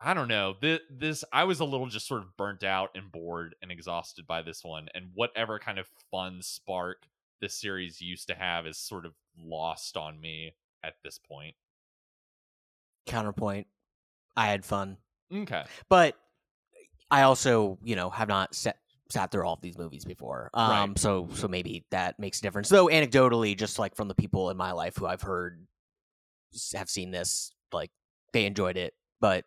I 0.00 0.14
don't 0.14 0.28
know. 0.28 0.54
This, 0.60 0.80
this 0.90 1.24
I 1.32 1.44
was 1.44 1.60
a 1.60 1.64
little 1.64 1.86
just 1.88 2.06
sort 2.06 2.22
of 2.22 2.36
burnt 2.36 2.62
out 2.62 2.90
and 2.94 3.10
bored 3.10 3.56
and 3.62 3.70
exhausted 3.72 4.26
by 4.26 4.42
this 4.42 4.62
one, 4.64 4.88
and 4.94 5.10
whatever 5.14 5.58
kind 5.58 5.78
of 5.78 5.88
fun 6.10 6.40
spark 6.42 7.06
this 7.40 7.54
series 7.60 8.00
used 8.00 8.28
to 8.28 8.34
have 8.34 8.66
is 8.66 8.78
sort 8.78 9.06
of 9.06 9.14
lost 9.40 9.96
on 9.96 10.20
me 10.20 10.54
at 10.84 10.94
this 11.02 11.18
point. 11.18 11.54
Counterpoint. 13.06 13.66
I 14.36 14.46
had 14.48 14.64
fun, 14.64 14.98
Okay. 15.34 15.64
but 15.88 16.14
I 17.10 17.22
also, 17.22 17.78
you 17.82 17.96
know, 17.96 18.10
have 18.10 18.28
not 18.28 18.54
sat 18.54 18.76
sat 19.10 19.32
through 19.32 19.46
all 19.46 19.54
of 19.54 19.60
these 19.62 19.78
movies 19.78 20.04
before. 20.04 20.50
Um, 20.54 20.90
Right. 20.90 20.98
so 20.98 21.28
so 21.32 21.48
maybe 21.48 21.84
that 21.90 22.18
makes 22.20 22.38
a 22.38 22.42
difference. 22.42 22.68
Though 22.68 22.86
anecdotally, 22.86 23.56
just 23.56 23.78
like 23.80 23.96
from 23.96 24.06
the 24.06 24.14
people 24.14 24.50
in 24.50 24.56
my 24.56 24.70
life 24.72 24.96
who 24.96 25.06
I've 25.06 25.22
heard 25.22 25.66
have 26.74 26.88
seen 26.90 27.10
this, 27.10 27.52
like 27.72 27.90
they 28.32 28.44
enjoyed 28.46 28.76
it, 28.76 28.94
but 29.20 29.44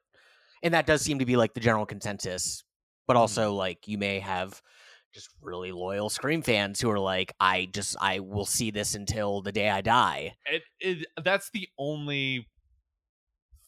and 0.63 0.73
that 0.73 0.85
does 0.85 1.01
seem 1.01 1.19
to 1.19 1.25
be 1.25 1.37
like 1.37 1.53
the 1.53 1.59
general 1.59 1.85
consensus. 1.85 2.63
But 3.07 3.13
mm-hmm. 3.13 3.21
also, 3.21 3.53
like 3.53 3.87
you 3.87 3.97
may 3.97 4.19
have 4.19 4.61
just 5.13 5.29
really 5.41 5.71
loyal 5.71 6.09
Scream 6.09 6.41
fans 6.41 6.79
who 6.79 6.89
are 6.89 6.99
like, 6.99 7.33
I 7.39 7.67
just 7.73 7.95
I 7.99 8.19
will 8.19 8.45
see 8.45 8.71
this 8.71 8.95
until 8.95 9.41
the 9.41 9.51
day 9.51 9.69
I 9.69 9.81
die. 9.81 10.35
It, 10.45 10.63
it 10.79 11.07
that's 11.23 11.49
the 11.51 11.67
only 11.77 12.47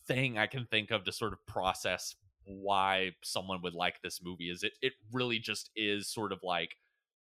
thing 0.07 0.37
I 0.37 0.47
can 0.47 0.65
think 0.65 0.91
of 0.91 1.03
to 1.05 1.11
sort 1.11 1.33
of 1.33 1.45
process 1.45 2.15
why 2.45 3.11
someone 3.23 3.61
would 3.61 3.73
like 3.73 4.01
this 4.01 4.19
movie 4.21 4.49
is 4.49 4.63
it 4.63 4.73
it 4.81 4.93
really 5.11 5.39
just 5.39 5.69
is 5.75 6.11
sort 6.11 6.31
of 6.31 6.39
like 6.43 6.75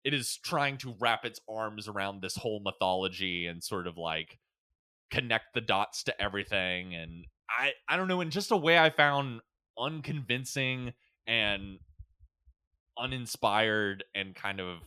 it 0.05 0.13
is 0.13 0.39
trying 0.45 0.77
to 0.79 0.95
wrap 1.01 1.25
its 1.25 1.41
arms 1.49 1.89
around 1.89 2.23
this 2.23 2.37
whole 2.37 2.61
mythology 2.65 3.47
and 3.47 3.63
sort 3.63 3.87
of 3.87 3.97
like 3.97 4.39
connect 5.11 5.55
the 5.55 5.61
dots 5.61 6.03
to 6.03 6.21
everything 6.21 6.95
and 6.95 7.25
i 7.49 7.71
i 7.89 7.97
don't 7.97 8.09
know 8.09 8.21
in 8.21 8.31
just 8.31 8.51
a 8.51 8.57
way 8.57 8.79
i 8.79 8.91
found 8.91 9.41
unconvincing 9.79 10.93
and 11.27 11.79
uninspired 12.99 14.05
and 14.15 14.35
kind 14.35 14.61
of 14.61 14.79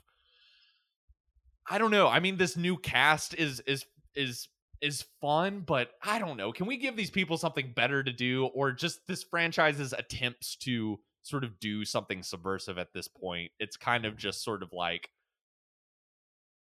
I 1.70 1.78
don't 1.78 1.92
know. 1.92 2.08
I 2.08 2.20
mean 2.20 2.38
this 2.38 2.58
new 2.58 2.78
cast 2.78 3.36
is 3.36 3.60
is 3.62 3.86
is 4.16 4.48
is 4.82 5.06
fun, 5.22 5.64
but 5.66 5.92
I 6.04 6.20
don't 6.20 6.38
know. 6.38 6.52
Can 6.52 6.66
we 6.66 6.78
give 6.78 6.96
these 6.96 7.12
people 7.12 7.38
something 7.38 7.74
better 7.76 8.04
to 8.04 8.12
do 8.12 8.46
or 8.48 8.72
just 8.72 9.06
this 9.08 9.24
franchise's 9.24 9.94
attempts 9.94 10.56
to 10.58 11.00
sort 11.22 11.44
of 11.44 11.60
do 11.60 11.86
something 11.86 12.24
subversive 12.24 12.78
at 12.78 12.94
this 12.94 13.08
point? 13.08 13.52
It's 13.60 13.78
kind 13.78 14.06
of 14.06 14.18
just 14.18 14.44
sort 14.44 14.64
of 14.64 14.72
like 14.74 15.10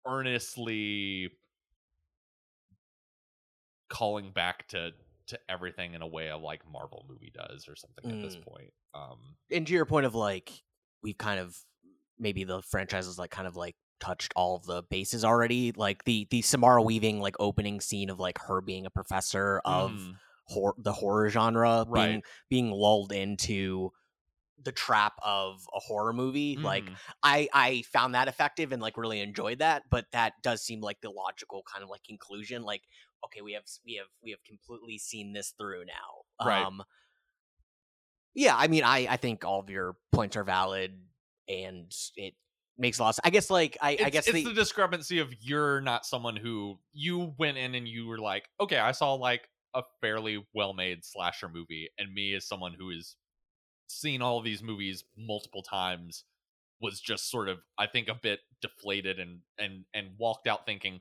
earnestly 0.07 1.31
calling 3.89 4.31
back 4.31 4.69
to 4.69 4.93
to 5.29 5.39
everything 5.49 5.95
in 5.95 6.03
a 6.03 6.07
way 6.07 6.31
of 6.31 6.43
like 6.43 6.63
Marvel 6.71 7.05
movie 7.09 7.33
does 7.35 7.69
or 7.69 7.77
something 7.77 8.11
at 8.11 8.21
this 8.23 8.37
Mm. 8.37 8.43
point. 8.47 8.73
Um 8.95 9.37
and 9.51 9.67
to 9.67 9.73
your 9.73 9.87
point 9.87 10.07
of 10.07 10.15
like 10.15 10.51
we've 11.03 11.19
kind 11.19 11.39
of 11.41 11.57
maybe 12.19 12.45
the 12.45 12.63
franchise 12.63 13.07
is 13.07 13.19
like 13.19 13.31
kind 13.31 13.47
of 13.47 13.57
like 13.57 13.77
touched 14.01 14.33
all 14.37 14.55
of 14.57 14.65
the 14.65 14.83
bases 14.91 15.25
already 15.25 15.73
like 15.73 16.05
the 16.05 16.27
the 16.31 16.41
samara 16.43 16.81
weaving 16.83 17.21
like 17.21 17.35
opening 17.41 17.81
scene 17.81 18.11
of 18.11 18.21
like 18.21 18.39
her 18.39 18.61
being 18.61 18.87
a 18.87 18.91
professor 18.91 19.61
of 19.65 19.91
mm, 19.93 20.13
hor- 20.45 20.75
the 20.79 20.93
horror 20.93 21.29
genre 21.29 21.85
being 21.85 21.95
Right. 22.17 22.23
being 22.49 22.71
lulled 22.71 23.11
into 23.13 23.93
the 24.65 24.71
trap 24.73 25.15
of 25.23 25.67
a 25.75 25.79
horror 25.81 26.13
movie 26.13 26.57
like 26.57 26.85
mhm. 26.85 26.95
i 27.23 27.49
i 27.53 27.83
found 27.93 28.15
that 28.15 28.27
effective 28.29 28.71
and 28.73 28.83
like 28.83 28.97
really 28.97 29.21
enjoyed 29.21 29.59
that 29.61 29.85
but 29.91 30.07
that 30.13 30.33
does 30.43 30.63
seem 30.63 30.81
like 30.81 31.01
the 31.01 31.11
logical 31.11 31.63
kind 31.73 31.83
of 31.85 31.91
like 31.91 32.03
conclusion 32.05 32.63
like 32.63 32.83
okay 33.25 33.41
we 33.41 33.53
have 33.53 33.65
we 33.85 33.95
have 33.95 34.07
we 34.23 34.31
have 34.31 34.43
completely 34.45 34.99
seen 34.99 35.33
this 35.33 35.55
through 35.59 35.85
now 35.85 36.45
Right. 36.47 36.65
um 36.65 36.83
yeah 38.35 38.55
i 38.57 38.69
mean 38.69 38.85
i 38.85 39.07
i 39.11 39.17
think 39.17 39.45
all 39.45 39.61
of 39.61 39.71
your 39.71 39.97
points 40.13 40.37
are 40.37 40.45
valid 40.45 40.93
and 41.49 41.93
it 42.17 42.35
makes 42.77 42.99
a 42.99 43.03
lot 43.03 43.11
of, 43.11 43.21
i 43.25 43.31
guess 43.31 43.51
like 43.51 43.77
i 43.81 43.91
i 44.05 44.11
guess 44.11 44.29
it's 44.29 44.35
the, 44.35 44.45
the 44.45 44.53
discrepancy 44.55 45.19
of 45.19 45.35
you're 45.41 45.81
not 45.81 46.07
someone 46.07 46.37
who 46.37 46.79
you 46.93 47.35
went 47.39 47.57
in 47.59 47.75
and 47.75 47.89
you 47.89 48.07
were 48.07 48.19
like, 48.19 48.49
okay, 48.61 48.79
I 48.79 48.93
saw 48.93 49.15
like 49.15 49.49
a 49.75 49.83
fairly 50.01 50.47
well 50.55 50.73
made 50.75 51.05
slasher 51.05 51.49
movie, 51.49 51.89
and 51.99 52.13
me 52.15 52.35
as 52.35 52.47
someone 52.47 52.75
who 52.79 52.91
is 52.91 53.17
has 53.89 53.97
seen 53.99 54.23
all 54.23 54.39
of 54.39 54.45
these 54.45 54.63
movies 54.63 55.05
multiple 55.17 55.63
times 55.63 56.25
was 56.81 57.01
just 57.01 57.31
sort 57.31 57.49
of 57.49 57.59
I 57.79 57.87
think 57.87 58.09
a 58.09 58.15
bit 58.15 58.41
deflated 58.63 59.19
and 59.19 59.41
and 59.59 59.85
and 59.95 60.11
walked 60.19 60.47
out 60.47 60.65
thinking 60.65 61.01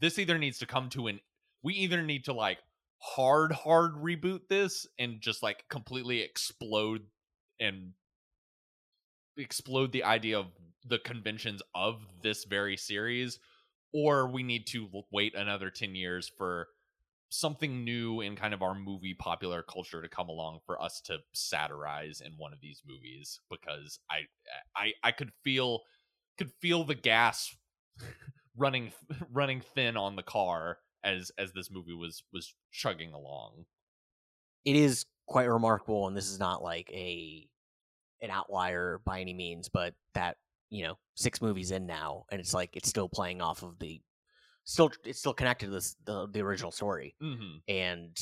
this 0.00 0.18
either 0.18 0.38
needs 0.38 0.58
to 0.58 0.66
come 0.66 0.88
to 0.90 1.08
an 1.08 1.18
we 1.62 1.74
either 1.74 2.02
need 2.02 2.24
to 2.24 2.32
like 2.32 2.58
hard 3.00 3.52
hard 3.52 3.94
reboot 3.94 4.40
this 4.48 4.86
and 4.98 5.20
just 5.20 5.42
like 5.42 5.64
completely 5.68 6.20
explode 6.20 7.02
and 7.60 7.92
explode 9.36 9.92
the 9.92 10.04
idea 10.04 10.38
of 10.38 10.46
the 10.84 10.98
conventions 10.98 11.62
of 11.74 12.00
this 12.22 12.44
very 12.44 12.76
series 12.76 13.38
or 13.92 14.28
we 14.28 14.42
need 14.42 14.66
to 14.66 14.88
wait 15.12 15.34
another 15.34 15.70
10 15.70 15.94
years 15.94 16.30
for 16.36 16.68
something 17.30 17.84
new 17.84 18.20
in 18.20 18.36
kind 18.36 18.54
of 18.54 18.62
our 18.62 18.74
movie 18.74 19.14
popular 19.14 19.62
culture 19.62 20.00
to 20.00 20.08
come 20.08 20.28
along 20.28 20.60
for 20.64 20.80
us 20.80 21.00
to 21.04 21.18
satirize 21.34 22.20
in 22.24 22.32
one 22.36 22.52
of 22.52 22.60
these 22.60 22.82
movies 22.86 23.40
because 23.50 24.00
i 24.10 24.20
i 24.76 24.92
i 25.04 25.12
could 25.12 25.30
feel 25.44 25.80
could 26.38 26.50
feel 26.60 26.84
the 26.84 26.94
gas 26.94 27.54
running 28.56 28.92
running 29.30 29.60
thin 29.74 29.96
on 29.96 30.16
the 30.16 30.22
car 30.22 30.78
as 31.04 31.30
as 31.38 31.52
this 31.52 31.70
movie 31.70 31.94
was 31.94 32.22
was 32.32 32.54
chugging 32.70 33.12
along. 33.12 33.64
It 34.64 34.76
is 34.76 35.06
quite 35.28 35.44
remarkable 35.44 36.08
and 36.08 36.16
this 36.16 36.30
is 36.30 36.38
not 36.38 36.62
like 36.62 36.90
a 36.92 37.46
an 38.22 38.30
outlier 38.30 39.00
by 39.04 39.20
any 39.20 39.34
means 39.34 39.68
but 39.68 39.94
that 40.14 40.36
you 40.70 40.82
know 40.82 40.98
six 41.14 41.40
movies 41.42 41.70
in 41.70 41.86
now 41.86 42.24
and 42.32 42.40
it's 42.40 42.54
like 42.54 42.70
it's 42.74 42.88
still 42.88 43.08
playing 43.08 43.40
off 43.40 43.62
of 43.62 43.78
the 43.78 44.00
still 44.64 44.90
it's 45.04 45.18
still 45.18 45.34
connected 45.34 45.66
to 45.66 45.72
this 45.72 45.96
the, 46.04 46.26
the 46.32 46.40
original 46.40 46.72
story 46.72 47.14
hmm 47.20 47.58
and 47.68 48.16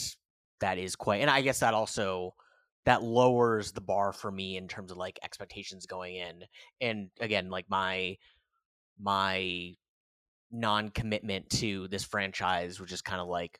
that 0.60 0.78
is 0.78 0.96
quite 0.96 1.20
and 1.20 1.30
i 1.30 1.40
guess 1.40 1.60
that 1.60 1.74
also 1.74 2.34
that 2.84 3.02
lowers 3.02 3.72
the 3.72 3.80
bar 3.80 4.12
for 4.12 4.30
me 4.30 4.56
in 4.56 4.68
terms 4.68 4.90
of 4.90 4.96
like 4.96 5.18
expectations 5.22 5.86
going 5.86 6.16
in 6.16 6.42
and 6.80 7.08
again 7.20 7.50
like 7.50 7.66
my 7.68 8.16
my 9.00 9.72
non-commitment 10.53 11.49
to 11.51 11.88
this 11.88 12.05
franchise 12.05 12.78
which 12.80 12.92
is 12.92 13.03
kind 13.03 13.20
of 13.20 13.28
like 13.28 13.59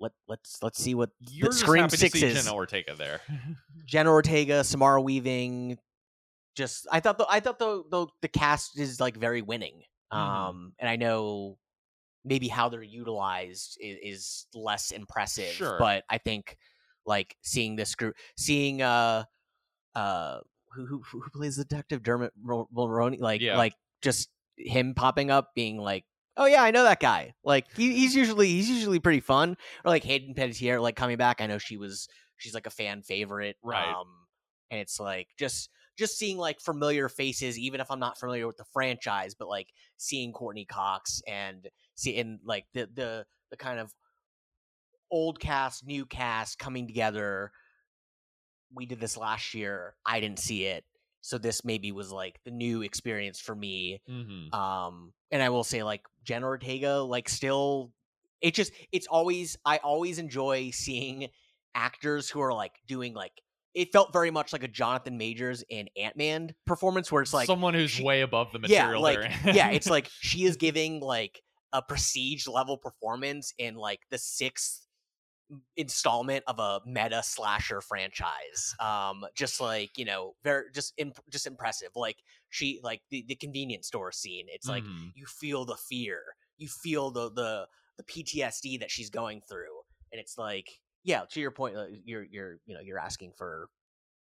let 0.00 0.12
let's 0.28 0.62
let's 0.62 0.80
see 0.82 0.94
what 0.94 1.10
you're 1.20 1.50
Scream 1.52 1.88
see 1.90 1.96
Sixes- 1.96 2.44
Jenna 2.44 2.54
Ortega 2.54 2.94
there 2.94 3.20
Jenna 3.86 4.10
Ortega, 4.10 4.62
Samara 4.62 5.00
Weaving. 5.00 5.78
Just 6.54 6.86
I 6.92 7.00
thought 7.00 7.18
the 7.18 7.26
I 7.28 7.40
thought 7.40 7.58
the 7.58 7.82
the, 7.90 8.06
the 8.22 8.28
cast 8.28 8.78
is 8.78 9.00
like 9.00 9.16
very 9.16 9.42
winning. 9.42 9.82
Mhm. 10.12 10.16
Um, 10.18 10.72
and 10.78 10.88
I 10.88 10.96
know 10.96 11.56
maybe 12.24 12.48
how 12.48 12.68
they're 12.68 12.82
utilized 12.82 13.78
is, 13.80 13.98
is 14.02 14.46
less 14.54 14.90
impressive. 14.90 15.52
Sure. 15.52 15.76
but 15.78 16.04
I 16.10 16.18
think 16.18 16.56
like 17.06 17.36
seeing 17.42 17.76
this 17.76 17.94
group, 17.94 18.14
seeing 18.36 18.82
uh 18.82 19.24
uh 19.94 20.38
who 20.74 20.86
who 20.86 21.02
who 21.20 21.30
plays 21.30 21.56
the 21.56 21.64
detective 21.64 22.02
Dermot 22.02 22.32
Mul- 22.40 22.68
Mulroney, 22.74 23.20
like 23.20 23.40
Yeah. 23.40 23.56
like 23.56 23.74
just 24.02 24.28
him 24.56 24.94
popping 24.94 25.30
up, 25.30 25.50
being 25.56 25.76
like. 25.78 26.04
Oh 26.38 26.46
yeah, 26.46 26.62
I 26.62 26.70
know 26.70 26.84
that 26.84 27.00
guy. 27.00 27.34
Like 27.44 27.66
he, 27.76 27.92
he's 27.94 28.14
usually 28.14 28.46
he's 28.48 28.70
usually 28.70 29.00
pretty 29.00 29.20
fun. 29.20 29.56
Or 29.84 29.90
like 29.90 30.04
Hayden 30.04 30.34
Panettiere, 30.34 30.80
like 30.80 30.96
coming 30.96 31.16
back. 31.16 31.40
I 31.40 31.46
know 31.46 31.58
she 31.58 31.76
was 31.76 32.08
she's 32.38 32.54
like 32.54 32.66
a 32.66 32.70
fan 32.70 33.02
favorite 33.02 33.56
Right. 33.64 33.88
um 33.88 34.06
and 34.70 34.80
it's 34.80 35.00
like 35.00 35.28
just 35.38 35.70
just 35.96 36.16
seeing 36.16 36.36
like 36.38 36.60
familiar 36.60 37.08
faces 37.08 37.58
even 37.58 37.80
if 37.80 37.90
i'm 37.90 37.98
not 37.98 38.16
familiar 38.18 38.46
with 38.46 38.56
the 38.56 38.64
franchise 38.72 39.34
but 39.34 39.48
like 39.48 39.68
seeing 39.96 40.32
courteney 40.32 40.64
cox 40.64 41.20
and 41.26 41.68
seeing 41.96 42.38
like 42.44 42.64
the 42.74 42.88
the 42.94 43.26
the 43.50 43.56
kind 43.56 43.80
of 43.80 43.92
old 45.10 45.40
cast 45.40 45.84
new 45.86 46.06
cast 46.06 46.58
coming 46.58 46.86
together 46.86 47.50
we 48.74 48.86
did 48.86 49.00
this 49.00 49.16
last 49.16 49.54
year 49.54 49.96
i 50.06 50.20
didn't 50.20 50.38
see 50.38 50.64
it 50.64 50.84
so 51.20 51.38
this 51.38 51.64
maybe 51.64 51.92
was 51.92 52.10
like 52.12 52.38
the 52.44 52.50
new 52.50 52.82
experience 52.82 53.40
for 53.40 53.54
me 53.54 54.00
hmm 54.08 54.52
um 54.52 55.12
and 55.30 55.42
i 55.42 55.48
will 55.48 55.64
say 55.64 55.82
like 55.82 56.02
jen 56.24 56.44
ortega 56.44 56.96
like 56.98 57.28
still 57.28 57.92
it 58.40 58.54
just 58.54 58.72
it's 58.92 59.06
always 59.06 59.56
i 59.64 59.78
always 59.78 60.18
enjoy 60.18 60.70
seeing 60.70 61.28
actors 61.74 62.28
who 62.30 62.40
are 62.40 62.52
like 62.52 62.72
doing 62.86 63.14
like 63.14 63.32
it 63.74 63.92
felt 63.92 64.12
very 64.12 64.30
much 64.30 64.52
like 64.52 64.62
a 64.64 64.68
jonathan 64.68 65.18
majors 65.18 65.62
in 65.68 65.88
ant-man 65.96 66.54
performance 66.66 67.12
where 67.12 67.22
it's 67.22 67.34
like 67.34 67.46
someone 67.46 67.74
who's 67.74 67.90
she- 67.90 68.04
way 68.04 68.22
above 68.22 68.48
the 68.52 68.60
yeah 68.66 68.84
material 68.84 69.02
like 69.02 69.30
yeah 69.44 69.68
it's 69.72 69.90
like 69.90 70.08
she 70.20 70.44
is 70.44 70.56
giving 70.56 71.00
like 71.00 71.42
a 71.72 71.82
prestige 71.82 72.46
level 72.46 72.78
performance 72.78 73.52
in 73.58 73.74
like 73.74 74.00
the 74.10 74.16
sixth 74.18 74.87
installment 75.76 76.44
of 76.46 76.58
a 76.58 76.80
meta 76.84 77.22
slasher 77.22 77.80
franchise 77.80 78.74
um 78.80 79.24
just 79.34 79.60
like 79.60 79.96
you 79.96 80.04
know 80.04 80.34
very 80.44 80.64
just 80.74 80.92
imp- 80.98 81.20
just 81.30 81.46
impressive 81.46 81.88
like 81.96 82.18
she 82.50 82.80
like 82.82 83.00
the, 83.10 83.24
the 83.28 83.34
convenience 83.34 83.86
store 83.86 84.12
scene 84.12 84.46
it's 84.50 84.68
like 84.68 84.84
Mhm. 84.84 85.12
you 85.14 85.24
feel 85.24 85.64
the 85.64 85.76
fear 85.76 86.22
you 86.58 86.68
feel 86.68 87.10
the 87.10 87.30
the 87.32 87.66
the 87.96 88.04
ptsd 88.04 88.78
that 88.78 88.90
she's 88.90 89.08
going 89.08 89.40
through 89.48 89.80
and 90.12 90.20
it's 90.20 90.36
like 90.36 90.80
yeah 91.02 91.24
to 91.30 91.40
your 91.40 91.50
point 91.50 91.76
uh, 91.76 91.86
you're 92.04 92.24
you're 92.24 92.58
you 92.66 92.74
know 92.74 92.80
you're 92.80 92.98
asking 92.98 93.32
for 93.32 93.70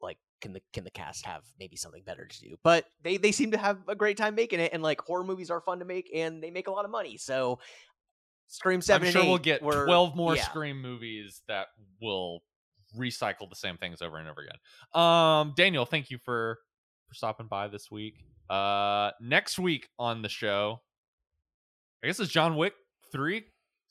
like 0.00 0.18
can 0.40 0.52
the 0.52 0.60
can 0.72 0.84
the 0.84 0.90
cast 0.90 1.24
have 1.24 1.42
maybe 1.58 1.76
something 1.76 2.02
better 2.04 2.26
to 2.26 2.40
do 2.40 2.56
but 2.62 2.84
they 3.02 3.16
they 3.16 3.32
seem 3.32 3.50
to 3.50 3.58
have 3.58 3.78
a 3.88 3.94
great 3.94 4.16
time 4.16 4.34
making 4.34 4.60
it 4.60 4.72
and 4.72 4.82
like 4.82 5.00
horror 5.00 5.24
movies 5.24 5.50
are 5.50 5.60
fun 5.62 5.78
to 5.78 5.84
make 5.84 6.10
and 6.14 6.42
they 6.42 6.50
make 6.50 6.66
a 6.68 6.70
lot 6.70 6.84
of 6.84 6.90
money 6.90 7.16
so 7.16 7.58
scream 8.48 8.80
7 8.80 9.06
I'm 9.06 9.12
sure 9.12 9.24
we'll 9.24 9.38
get 9.38 9.62
were- 9.62 9.84
12 9.86 10.16
more 10.16 10.36
yeah. 10.36 10.42
Scream 10.44 10.80
movies 10.80 11.42
that 11.48 11.66
will 12.00 12.42
recycle 12.96 13.48
the 13.48 13.56
same 13.56 13.76
things 13.76 14.00
over 14.02 14.16
and 14.16 14.28
over 14.28 14.40
again. 14.42 15.02
Um, 15.02 15.54
Daniel, 15.56 15.84
thank 15.84 16.10
you 16.10 16.18
for 16.18 16.58
for 17.08 17.14
stopping 17.14 17.46
by 17.46 17.68
this 17.68 17.90
week. 17.90 18.24
Uh, 18.50 19.10
next 19.20 19.58
week 19.58 19.88
on 19.98 20.22
the 20.22 20.28
show, 20.28 20.80
I 22.02 22.06
guess 22.06 22.20
it's 22.20 22.30
John 22.32 22.56
Wick 22.56 22.74
three, 23.12 23.44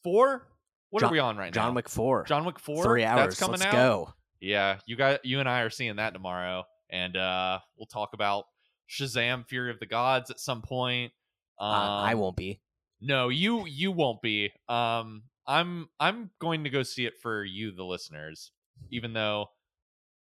four. 0.03 0.47
What 0.89 1.01
John- 1.01 1.09
are 1.09 1.13
we 1.13 1.19
on 1.19 1.37
right 1.37 1.53
john 1.53 1.61
now? 1.63 1.67
John 1.67 1.75
Wick 1.75 1.89
4 1.89 2.23
John 2.23 2.45
Wick 2.45 2.59
four. 2.59 2.83
three 2.83 3.03
hours 3.03 3.25
That's 3.25 3.39
coming 3.39 3.59
let's 3.59 3.65
out. 3.65 3.71
go 3.73 4.13
Yeah, 4.39 4.77
you 4.85 4.95
got 4.95 5.25
you 5.25 5.39
and 5.39 5.49
I 5.49 5.61
are 5.61 5.69
seeing 5.69 5.97
that 5.97 6.13
tomorrow, 6.13 6.63
and 6.89 7.17
uh, 7.17 7.59
we'll 7.77 7.87
talk 7.87 8.11
about 8.13 8.45
Shazam: 8.89 9.45
Fury 9.47 9.71
of 9.71 9.79
the 9.79 9.85
Gods 9.87 10.29
at 10.31 10.39
some 10.39 10.61
point. 10.61 11.11
Um, 11.59 11.69
uh, 11.69 12.01
i 12.01 12.15
won't 12.15 12.35
be 12.35 12.61
no, 13.01 13.29
you 13.29 13.65
you 13.65 13.91
won't 13.91 14.21
be. 14.21 14.51
Um 14.67 15.23
I'm 15.47 15.89
I'm 15.99 16.31
going 16.39 16.63
to 16.63 16.69
go 16.69 16.83
see 16.83 17.05
it 17.05 17.13
for 17.21 17.43
you 17.43 17.71
the 17.71 17.83
listeners, 17.83 18.51
even 18.91 19.13
though 19.13 19.49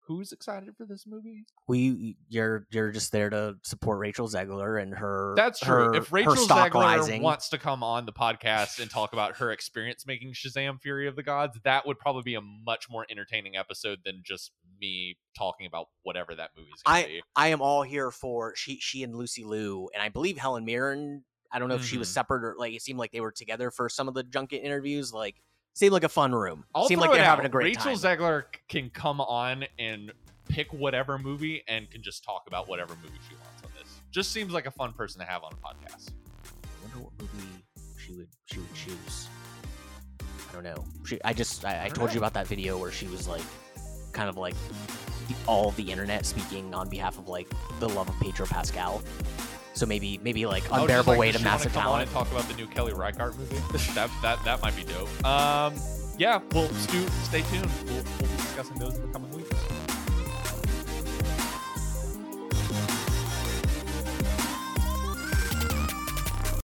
who's 0.09 0.31
excited 0.31 0.75
for 0.75 0.85
this 0.85 1.05
movie? 1.05 1.45
We 1.67 2.17
you're 2.29 2.65
you're 2.71 2.91
just 2.91 3.11
there 3.11 3.29
to 3.29 3.57
support 3.63 3.99
Rachel 3.99 4.27
Zegler 4.27 4.81
and 4.81 4.95
her. 4.95 5.33
That's 5.37 5.63
her, 5.63 5.89
true. 5.89 5.97
If 5.97 6.11
Rachel 6.11 6.35
Zegler 6.35 6.73
rising. 6.73 7.21
wants 7.21 7.49
to 7.49 7.59
come 7.59 7.83
on 7.83 8.07
the 8.07 8.11
podcast 8.11 8.79
and 8.79 8.89
talk 8.89 9.13
about 9.13 9.37
her 9.37 9.51
experience 9.51 10.05
making 10.07 10.33
Shazam: 10.33 10.81
Fury 10.81 11.07
of 11.07 11.15
the 11.15 11.23
Gods, 11.23 11.59
that 11.63 11.85
would 11.85 11.99
probably 11.99 12.23
be 12.23 12.33
a 12.33 12.41
much 12.41 12.87
more 12.89 13.05
entertaining 13.09 13.55
episode 13.55 13.99
than 14.03 14.23
just 14.25 14.51
me 14.81 15.17
talking 15.37 15.67
about 15.67 15.87
whatever 16.01 16.33
that 16.33 16.49
movie's 16.57 16.81
to 16.85 17.07
be. 17.07 17.21
I 17.35 17.47
am 17.49 17.61
all 17.61 17.83
here 17.83 18.09
for 18.09 18.53
she 18.55 18.79
she 18.81 19.03
and 19.03 19.15
Lucy 19.15 19.43
Liu 19.43 19.89
and 19.93 20.01
I 20.01 20.09
believe 20.09 20.37
Helen 20.39 20.65
Mirren. 20.65 21.23
I 21.51 21.59
don't 21.59 21.69
know 21.69 21.75
if 21.75 21.85
she 21.85 21.97
was 21.97 22.09
Mhm. 22.09 22.13
separate 22.13 22.43
or 22.43 22.55
like 22.57 22.73
it 22.73 22.81
seemed 22.81 22.99
like 22.99 23.11
they 23.11 23.21
were 23.21 23.31
together 23.31 23.71
for 23.71 23.89
some 23.89 24.07
of 24.07 24.13
the 24.13 24.23
junket 24.23 24.61
interviews. 24.63 25.13
Like 25.13 25.41
seemed 25.73 25.93
like 25.93 26.03
a 26.03 26.09
fun 26.09 26.33
room. 26.33 26.65
I'll 26.75 26.87
seemed 26.87 27.01
like 27.01 27.11
they're 27.11 27.23
having 27.23 27.45
a 27.45 27.49
great 27.49 27.77
Rachel 27.77 27.95
time. 27.95 28.17
Zegler 28.19 28.43
can 28.67 28.89
come 28.89 29.19
on 29.21 29.65
and 29.77 30.11
pick 30.49 30.71
whatever 30.73 31.17
movie 31.17 31.63
and 31.67 31.89
can 31.89 32.01
just 32.03 32.23
talk 32.23 32.43
about 32.47 32.67
whatever 32.67 32.95
movie 33.03 33.19
she 33.27 33.35
wants 33.35 33.63
on 33.63 33.69
this. 33.79 33.99
Just 34.11 34.31
seems 34.31 34.51
like 34.53 34.65
a 34.65 34.71
fun 34.71 34.93
person 34.93 35.19
to 35.21 35.25
have 35.27 35.43
on 35.43 35.51
a 35.53 35.55
podcast. 35.55 36.09
I 36.09 36.83
wonder 36.83 36.99
what 37.09 37.13
movie 37.21 37.63
she 37.97 38.13
would 38.13 38.27
she 38.45 38.59
would 38.59 38.73
choose. 38.73 39.27
I 40.49 40.53
don't 40.53 40.63
know. 40.63 40.83
She, 41.05 41.19
I 41.23 41.33
just 41.33 41.63
I, 41.65 41.81
I 41.83 41.87
don't 41.87 41.95
told 41.95 42.13
you 42.13 42.19
about 42.19 42.33
that 42.33 42.47
video 42.47 42.77
where 42.77 42.91
she 42.91 43.07
was 43.07 43.27
like, 43.27 43.43
kind 44.11 44.27
of 44.29 44.37
like 44.37 44.55
the, 45.27 45.35
all 45.45 45.71
the 45.71 45.91
internet 45.91 46.25
speaking 46.25 46.73
on 46.73 46.89
behalf 46.89 47.17
of 47.19 47.27
like 47.27 47.47
the 47.79 47.87
love 47.89 48.09
of 48.09 48.19
Pedro 48.19 48.47
Pascal. 48.47 49.03
So 49.79 49.85
maybe 49.85 50.19
maybe 50.21 50.45
like 50.45 50.65
Oh, 50.73 50.81
unbearable 50.81 51.13
like, 51.13 51.19
weight 51.21 51.35
of 51.35 51.43
massive 51.43 51.71
come 51.71 51.83
on 51.83 51.87
talent. 51.87 52.09
and 52.09 52.11
talk 52.11 52.29
about 52.31 52.45
the 52.49 52.53
new 52.55 52.67
Kelly 52.67 52.91
Reichardt 52.91 53.37
movie. 53.37 53.55
that 53.95 54.09
that 54.21 54.43
that 54.43 54.61
might 54.61 54.75
be 54.75 54.83
dope. 54.83 55.07
Um, 55.25 55.73
yeah. 56.17 56.41
Well, 56.51 56.67
Stu, 56.73 57.07
stay 57.23 57.43
tuned. 57.43 57.71
We'll, 57.85 57.95
we'll 57.95 58.03
be 58.29 58.35
discussing 58.35 58.77
those 58.77 58.97
in 58.97 59.07
the 59.07 59.13
coming 59.13 59.31
weeks. 59.31 59.49